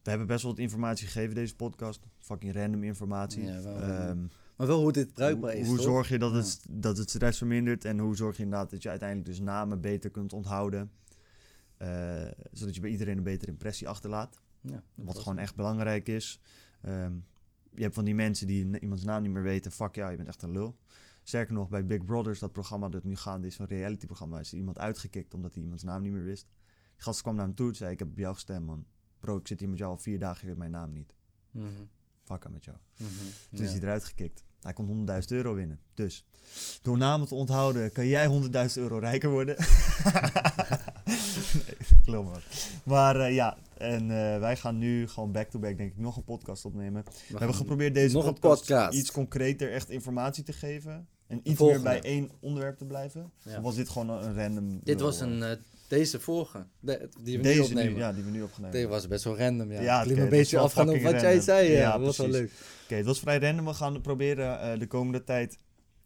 We 0.02 0.10
hebben 0.12 0.26
best 0.28 0.42
wel 0.42 0.50
wat 0.50 0.60
informatie 0.60 1.06
gegeven 1.06 1.34
deze 1.34 1.56
podcast. 1.56 2.00
Fucking 2.18 2.54
random 2.54 2.82
informatie. 2.82 3.42
Ja, 3.44 3.62
wel 3.62 3.80
Ehm. 3.80 4.24
Maar 4.56 4.66
wel 4.66 4.80
hoe 4.80 4.92
dit 4.92 5.12
bruikbaar 5.12 5.52
hoe, 5.52 5.60
is. 5.60 5.66
hoe 5.66 5.76
toch? 5.76 5.84
zorg 5.84 6.08
je 6.08 6.18
dat 6.18 6.30
Ja. 6.32 6.36
het, 6.36 6.66
dat 6.70 6.96
het 6.98 7.10
stress 7.10 7.38
vermindert 7.38 7.84
en 7.84 7.98
hoe 7.98 8.16
zorg 8.16 8.36
je 8.36 8.42
inderdaad 8.42 8.70
dat 8.70 8.82
je 8.82 8.88
uiteindelijk 8.88 9.28
dus 9.28 9.40
namen 9.40 9.80
beter 9.80 10.10
kunt 10.10 10.32
onthouden. 10.32 10.90
Eh, 11.76 12.26
zodat 12.52 12.74
je 12.74 12.80
bij 12.80 12.90
iedereen 12.90 13.16
een 13.16 13.22
betere 13.22 13.50
impressie 13.50 13.88
achterlaat. 13.88 14.40
Ja, 14.60 14.82
Wat 14.94 15.18
gewoon 15.18 15.34
het. 15.34 15.42
echt 15.46 15.54
belangrijk 15.56 16.08
is. 16.08 16.40
Ehm, 16.80 17.12
je 17.74 17.82
hebt 17.82 17.94
van 17.94 18.04
die 18.04 18.14
mensen 18.14 18.46
die 18.46 18.80
iemands 18.80 19.04
naam 19.04 19.22
niet 19.22 19.30
meer 19.32 19.42
weten. 19.42 19.72
Fuck 19.72 19.94
ja, 19.94 20.08
je 20.08 20.16
bent 20.16 20.28
echt 20.28 20.42
een 20.42 20.50
lul. 20.50 20.76
Sterker 21.22 21.54
nog, 21.54 21.68
bij 21.68 21.86
Big 21.86 22.04
Brothers, 22.04 22.38
dat 22.38 22.52
programma 22.52 22.88
dat 22.88 23.04
nu 23.04 23.16
gaande 23.16 23.46
is, 23.46 23.58
een 23.58 23.66
reality-programma, 23.66 24.40
is 24.40 24.52
er 24.52 24.58
iemand 24.58 24.78
uitgekikt 24.78 25.34
omdat 25.34 25.54
hij 25.54 25.62
iemands 25.62 25.82
naam 25.82 26.02
niet 26.02 26.12
meer 26.12 26.24
wist. 26.24 26.46
Die 26.94 27.02
gast 27.04 27.22
kwam 27.22 27.34
naar 27.34 27.44
hem 27.46 27.54
toe 27.54 27.68
en 27.68 27.74
zei: 27.74 27.92
Ik 27.92 27.98
heb 27.98 28.08
op 28.08 28.18
jou 28.18 28.34
gestemd, 28.34 28.66
man. 28.66 28.86
Bro, 29.20 29.36
ik 29.36 29.46
zit 29.46 29.60
hier 29.60 29.68
met 29.68 29.78
jou 29.78 29.90
al 29.90 29.98
vier 29.98 30.18
dagen, 30.18 30.40
je 30.40 30.46
weet 30.46 30.56
mijn 30.56 30.70
naam 30.70 30.92
niet. 30.92 31.14
Mhm, 31.50 31.66
Fuck 32.24 32.48
met 32.50 32.64
jou. 32.64 32.76
mhm, 32.96 33.08
Toen 33.54 33.64
is 33.64 33.70
hij 33.72 33.80
eruit 33.80 34.04
gekikt. 34.04 34.44
Hij 34.66 34.74
kon 34.74 35.06
100.000 35.08 35.16
euro 35.28 35.54
winnen. 35.54 35.80
Dus 35.94 36.24
door 36.82 36.98
namen 36.98 37.26
te 37.26 37.34
onthouden 37.34 37.92
kan 37.92 38.06
jij 38.06 38.28
100.000 38.68 38.82
euro 38.82 38.98
rijker 38.98 39.30
worden. 39.30 39.56
nee, 41.54 41.76
geloof 42.04 42.24
me. 42.24 42.40
Maar 42.82 43.20
eh, 43.20 43.34
ja, 43.34 43.56
en 43.78 44.02
eh, 44.02 44.38
wij 44.40 44.56
gaan 44.56 44.78
nu 44.78 45.08
gewoon 45.08 45.32
back-to-back 45.32 45.76
denk 45.76 45.90
ik 45.92 45.98
nog 45.98 46.16
een 46.16 46.24
podcast 46.24 46.64
opnemen. 46.64 47.04
We, 47.28 47.38
hebben 47.38 47.56
geprobeerd 47.56 47.94
deze 47.94 48.14
nog 48.14 48.26
een 48.26 48.32
podcast, 48.32 48.60
podcast. 48.60 48.98
iets 48.98 49.12
concreter 49.12 49.72
echt 49.72 49.90
informatie 49.90 50.44
te 50.44 50.52
geven. 50.52 51.08
En 51.26 51.40
iets 51.42 51.58
volgende. 51.58 51.82
meer 51.82 52.00
bij 52.00 52.10
één 52.10 52.30
onderwerp 52.40 52.78
te 52.78 52.84
blijven. 52.84 53.32
Ja. 53.42 53.56
Of 53.56 53.62
was 53.62 53.74
dit 53.74 53.88
gewoon 53.88 54.08
een 54.08 54.34
random... 54.34 54.80
Dit 54.82 55.00
was 55.00 55.20
een. 55.20 55.58
Eh, 55.88 55.96
eh, 55.96 55.98
deze 56.02 56.20
vorige. 56.20 56.66
de- 56.80 57.08
die 57.22 57.36
we 57.36 57.42
deze 57.42 57.60
nu 57.60 57.64
opnemen. 57.66 57.98
ja, 57.98 58.12
die 58.12 58.24
we 58.24 58.30
nu 58.30 58.42
opgenomen 58.42 58.72
Deze 58.74 58.88
was 58.88 59.08
best 59.08 59.24
wel 59.24 59.38
random, 59.38 59.72
ja. 59.72 59.80
Ja, 59.80 59.98
het 59.98 60.06
liep 60.06 60.16
oké, 60.16 60.24
een 60.24 60.30
beetje 60.30 60.58
afgaan 60.58 60.88
op 60.88 61.00
wat 61.00 61.20
jij 61.20 61.40
zei. 61.40 61.70
Ja, 61.70 61.78
Ja, 61.78 61.92
dat 61.98 62.06
was 62.06 62.16
wel 62.16 62.28
leuk. 62.28 62.50
Oké, 62.84 62.94
het 62.94 63.06
was 63.06 63.18
vrij 63.20 63.38
random. 63.38 63.64
We 63.64 63.74
gaan 63.74 64.00
proberen 64.00 64.60
eh, 64.60 64.78
de 64.78 64.86
komende 64.86 65.24
tijd... 65.24 65.58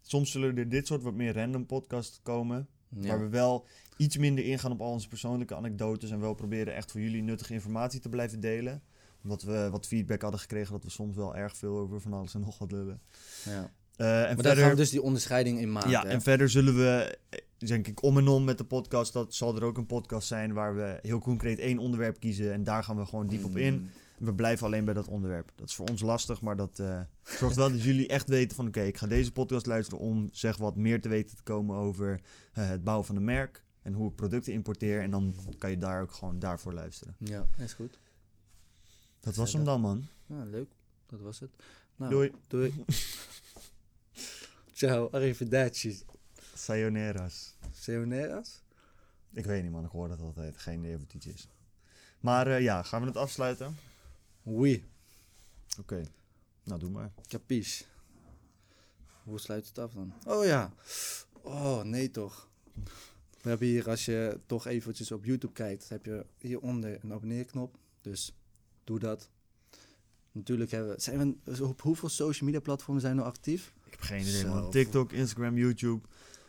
Soms 0.03 0.31
zullen 0.31 0.57
er 0.59 0.69
dit 0.69 0.87
soort 0.87 1.03
wat 1.03 1.15
meer 1.15 1.35
random 1.35 1.67
podcasts 1.67 2.21
komen. 2.23 2.69
Ja. 2.89 3.07
Waar 3.09 3.21
we 3.21 3.29
wel 3.29 3.67
iets 3.97 4.17
minder 4.17 4.45
ingaan 4.45 4.73
op 4.73 4.81
al 4.81 4.91
onze 4.91 5.09
persoonlijke 5.09 5.55
anekdotes. 5.55 6.11
En 6.11 6.21
wel 6.21 6.35
proberen 6.35 6.75
echt 6.75 6.91
voor 6.91 7.01
jullie 7.01 7.23
nuttige 7.23 7.53
informatie 7.53 8.01
te 8.01 8.09
blijven 8.09 8.41
delen. 8.41 8.83
Omdat 9.23 9.43
we 9.43 9.69
wat 9.71 9.87
feedback 9.87 10.23
hadden 10.23 10.41
gekregen 10.41 10.73
dat 10.73 10.85
we 10.85 10.91
soms 10.91 11.17
wel 11.17 11.37
erg 11.37 11.57
veel 11.57 11.79
over 11.79 12.01
van 12.01 12.13
alles 12.13 12.35
en 12.35 12.41
nog 12.41 12.59
wat 12.59 12.73
lullen. 12.73 13.01
Ja. 13.45 13.73
Eh, 14.01 14.07
en 14.07 14.23
Maar 14.23 14.27
daar 14.27 14.37
verder, 14.37 14.63
gaan 14.63 14.71
we 14.71 14.77
dus 14.77 14.91
die 14.91 15.03
onderscheiding 15.03 15.59
in 15.59 15.73
maken. 15.73 15.91
ja, 15.91 16.03
hè? 16.03 16.09
en 16.09 16.23
verder 16.23 16.51
zullen 16.51 16.77
we, 16.77 17.19
eh, 17.29 17.39
denk 17.59 17.87
ik, 17.87 18.03
om 18.03 18.19
en 18.19 18.29
om 18.29 18.45
met 18.45 18.59
de 18.59 18.65
podcast. 18.65 19.13
Dat 19.13 19.35
zal 19.35 19.57
er 19.57 19.63
ook 19.63 19.79
een 19.79 19.87
podcast 19.87 20.29
zijn 20.29 20.53
waar 20.53 20.77
we 20.77 20.99
heel 21.03 21.19
concreet 21.19 21.59
één 21.59 21.79
onderwerp 21.79 22.21
kiezen. 22.21 22.53
En 22.53 22.65
daar 22.65 22.85
gaan 22.85 22.97
we 22.97 23.07
gewoon 23.07 23.27
diep 23.27 23.45
op 23.45 23.57
in. 23.57 23.75
Mm. 23.75 23.91
We 24.19 24.35
blijven 24.35 24.67
alleen 24.67 24.85
bij 24.85 24.95
dat 24.95 25.09
onderwerp. 25.09 25.53
Dat 25.55 25.69
is 25.69 25.75
voor 25.75 25.89
ons 25.89 26.01
lastig, 26.01 26.41
maar 26.41 26.57
dat 26.57 26.79
eh, 26.79 27.01
zorgt 27.23 27.57
wel 27.57 27.71
dat 27.71 27.83
jullie 27.83 28.09
echt 28.09 28.29
weten 28.29 28.57
van... 28.57 28.67
oké, 28.67 28.83
ik 28.83 28.97
ga 28.97 29.07
deze 29.07 29.33
podcast 29.33 29.67
luisteren 29.67 30.05
om 30.05 30.29
zeg 30.33 30.57
wat 30.57 30.77
meer 30.77 31.01
te 31.01 31.09
weten 31.09 31.37
te 31.37 31.43
komen 31.43 31.77
over 31.77 32.21
het 32.53 32.85
bouwen 32.85 33.07
van 33.07 33.17
een 33.17 33.25
merk. 33.25 33.65
En 33.83 33.93
hoe 33.93 34.09
ik 34.09 34.17
producten 34.17 34.53
importeer. 34.53 35.03
En 35.03 35.11
dan 35.11 35.35
kan 35.59 35.71
je 35.71 35.79
daar 35.79 36.03
ook 36.03 36.13
gewoon 36.13 36.39
daarvoor 36.39 36.73
luisteren. 36.73 37.17
Ja, 37.19 37.47
is 37.57 37.73
goed. 37.73 37.99
Dat 39.21 39.37
was 39.37 39.53
hem 39.53 39.65
dan, 39.65 39.81
man. 39.81 40.07
Ja, 40.27 40.45
leuk. 40.45 40.69
Dat 41.07 41.21
was 41.21 41.41
het. 41.41 41.51
Nou, 41.97 42.11
Doei. 42.11 42.33
Doei. 42.47 42.75
Ciao, 44.81 45.09
arrivederci. 45.13 46.03
Sayonara's. 46.55 47.55
Sayonara's? 47.73 48.63
Ik 49.33 49.45
weet 49.45 49.63
niet, 49.63 49.73
man. 49.73 49.85
Ik 49.85 49.91
hoor 49.91 50.09
dat 50.09 50.21
altijd. 50.21 50.59
Geen 50.59 50.79
idee 50.79 50.99
iets 51.15 51.27
is. 51.27 51.49
Maar 52.21 52.47
eh, 52.47 52.61
ja, 52.61 52.83
gaan 52.83 53.01
we 53.01 53.07
het 53.07 53.17
afsluiten? 53.17 53.77
Oui, 54.43 54.85
Oké. 55.79 56.03
Nou, 56.65 56.81
doe 56.81 56.91
maar. 56.91 57.13
capiche. 57.29 57.85
Hoe 59.25 59.41
sluit 59.41 59.69
het 59.69 59.79
af 59.79 59.93
dan? 59.93 60.13
Oh 60.27 60.45
ja. 60.45 60.73
Oh, 61.43 61.83
nee 61.83 62.11
toch. 62.11 62.49
We 63.43 63.49
hebben 63.49 63.67
hier, 63.67 63.89
als 63.89 64.05
je 64.05 64.41
toch 64.47 64.67
eventjes 64.67 65.13
op 65.13 65.25
YouTube 65.25 65.53
kijkt, 65.53 65.89
heb 65.89 66.05
je 66.05 66.27
hieronder 66.39 66.99
een 67.05 67.13
abonneerknop. 67.13 67.79
Dus 68.01 68.37
doe 68.85 68.99
dat. 68.99 69.31
Natuurlijk 70.33 70.71
hebben 70.71 70.95
we... 70.95 71.01
Zijn 71.01 71.41
we 71.45 71.67
op 71.67 71.81
hoeveel 71.81 72.09
social 72.09 72.45
media 72.45 72.61
platformen 72.61 73.03
zijn 73.03 73.15
we 73.15 73.21
nou 73.21 73.33
actief? 73.33 73.73
Ik 73.91 73.99
heb 73.99 74.01
geen 74.01 74.21
idee, 74.21 74.47
man. 74.47 74.71
TikTok, 74.71 75.13
Instagram, 75.13 75.57
YouTube, 75.57 76.07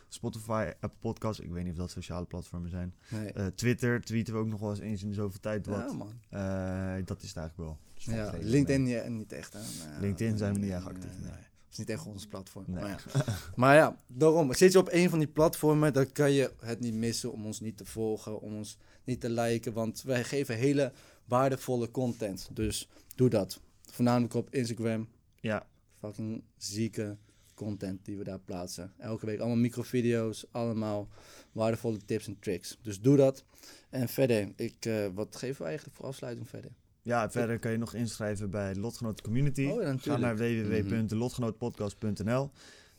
Spotify, 0.08 0.70
Apple 0.80 0.98
Podcasts. 1.00 1.40
Ik 1.40 1.50
weet 1.50 1.64
niet 1.64 1.72
of 1.72 1.78
dat 1.78 1.90
sociale 1.90 2.26
platformen 2.26 2.70
zijn. 2.70 2.94
Nee. 3.08 3.32
Eh, 3.32 3.46
Twitter 3.46 4.00
tweeten 4.00 4.34
we 4.34 4.40
ook 4.40 4.46
nog 4.46 4.60
wel 4.60 4.70
eens 4.70 4.78
eens 4.78 5.02
in 5.02 5.08
de 5.08 5.14
zoveel 5.14 5.40
tijd 5.40 5.66
wat. 5.66 5.90
ja, 5.90 5.92
man. 5.92 6.12
Eh, 6.28 7.06
dat 7.06 7.22
is 7.22 7.28
het 7.28 7.36
eigenlijk 7.36 7.56
wel. 7.56 7.78
Dus 7.94 8.04
Ja, 8.04 8.34
LinkedIn 8.40 8.86
ja, 8.86 9.08
niet 9.08 9.32
echt. 9.32 9.52
Hè? 9.52 9.58
Nou, 9.58 10.00
LinkedIn 10.00 10.38
zijn 10.38 10.52
we 10.52 10.58
niet 10.58 10.70
echt 10.70 10.86
actief, 10.86 11.18
nee. 11.20 11.30
Het 11.30 11.70
is 11.70 11.86
niet 11.86 11.90
echt 11.90 12.06
ons 12.06 12.26
platform. 12.26 12.64
Nee. 12.68 12.82
Maar, 12.82 13.02
ja. 13.14 13.24
maar 13.56 13.74
ja, 13.74 14.00
daarom. 14.06 14.54
Zit 14.54 14.72
je 14.72 14.78
op 14.78 14.88
een 14.90 15.10
van 15.10 15.18
die 15.18 15.28
platformen, 15.28 15.92
dan 15.92 16.12
kan 16.12 16.32
je 16.32 16.52
het 16.60 16.80
niet 16.80 16.94
missen 16.94 17.32
om 17.32 17.46
ons 17.46 17.60
niet 17.60 17.76
te 17.76 17.84
volgen, 17.84 18.40
om 18.40 18.54
ons 18.54 18.78
niet 19.04 19.20
te 19.20 19.30
liken. 19.30 19.72
Want 19.72 20.02
wij 20.02 20.24
geven 20.24 20.56
hele 20.56 20.92
waardevolle 21.24 21.90
content. 21.90 22.48
Dus 22.52 22.88
doe 23.14 23.28
dat. 23.28 23.60
Voornamelijk 23.90 24.34
op 24.34 24.54
Instagram. 24.54 25.08
Ja, 25.40 25.66
Fucking 26.02 26.42
zieke 26.56 27.16
content 27.62 28.04
die 28.04 28.16
we 28.16 28.24
daar 28.24 28.40
plaatsen. 28.40 28.92
Elke 28.98 29.26
week 29.26 29.38
allemaal 29.38 29.56
microvideo's, 29.56 30.46
allemaal 30.50 31.08
waardevolle 31.52 32.04
tips 32.04 32.26
en 32.26 32.38
tricks. 32.38 32.78
Dus 32.82 33.00
doe 33.00 33.16
dat. 33.16 33.44
En 33.90 34.08
verder, 34.08 34.52
ik, 34.56 34.84
eh, 34.84 35.06
wat 35.14 35.36
geven 35.36 35.62
we 35.62 35.68
eigenlijk 35.68 35.96
voor 35.96 36.06
afsluiting 36.06 36.48
verder? 36.48 36.70
ja, 37.02 37.30
verder 37.30 37.58
kan 37.58 37.70
je 37.70 37.78
nog 37.78 37.94
inschrijven 37.94 38.50
bij 38.50 38.72
de 38.72 38.80
Lotgenoten 38.80 39.24
Community. 39.24 39.66
Oh, 39.66 39.82
ja, 39.82 39.96
Ga 39.98 40.16
naar 40.16 40.36
www.delotgenootpodcast.nl. 40.36 42.50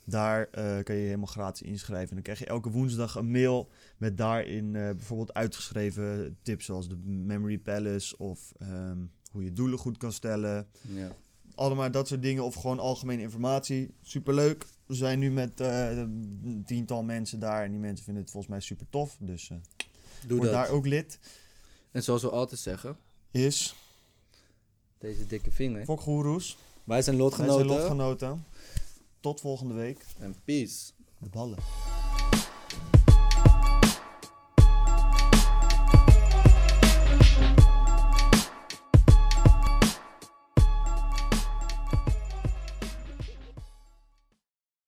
Daar 0.05 0.47
eh, 0.51 0.83
kan 0.83 0.95
je 0.95 1.01
helemaal 1.01 1.25
gratis 1.25 1.61
inschrijven. 1.61 2.13
Dan 2.13 2.23
krijg 2.23 2.39
je 2.39 2.45
elke 2.45 2.69
woensdag 2.69 3.15
een 3.15 3.31
mail 3.31 3.69
met 3.97 4.17
daarin 4.17 4.75
eh, 4.75 4.89
bijvoorbeeld 4.89 5.33
uitgeschreven 5.33 6.37
tips 6.41 6.65
zoals 6.65 6.89
de 6.89 6.97
Memory 7.05 7.57
Palace 7.57 8.17
of 8.17 8.53
ehm, 8.59 8.97
hoe 9.31 9.43
je 9.43 9.53
doelen 9.53 9.79
goed 9.79 9.97
kan 9.97 10.11
stellen. 10.11 10.67
Ja. 10.81 11.15
Allemaal 11.55 11.91
dat 11.91 12.07
soort 12.07 12.21
dingen 12.21 12.43
of 12.43 12.55
gewoon 12.55 12.79
algemene 12.79 13.21
informatie. 13.21 13.93
Superleuk. 14.01 14.65
We 14.85 14.93
zijn 14.95 15.19
nu 15.19 15.31
met 15.31 15.59
eh, 15.61 15.97
een 15.97 16.63
tiental 16.65 17.03
mensen 17.03 17.39
daar 17.39 17.63
en 17.63 17.71
die 17.71 17.79
mensen 17.79 18.03
vinden 18.05 18.21
het 18.23 18.31
volgens 18.31 18.51
mij 18.53 18.61
super 18.61 18.85
tof. 18.89 19.17
Dus 19.19 19.49
eh 19.49 19.57
Doe 20.27 20.37
word 20.37 20.51
dat. 20.51 20.59
daar 20.61 20.69
ook 20.69 20.85
lid. 20.85 21.19
En 21.91 22.03
zoals 22.03 22.21
we 22.21 22.29
altijd 22.29 22.59
zeggen, 22.59 22.97
Is 23.31 23.75
deze 24.97 25.25
dikke 25.25 25.51
vinger. 25.51 25.85
Fokgoeroes. 25.85 26.57
Wij 26.83 27.01
zijn 27.01 27.15
Wij 27.15 27.25
lotgenoten. 27.25 27.67
zijn 27.67 27.79
lotgenoten. 27.79 28.45
Tot 29.19 29.41
volgende 29.41 29.73
week. 29.73 30.05
En 30.19 30.35
peace. 30.45 30.91
De 31.17 31.29
ballen. 31.29 31.57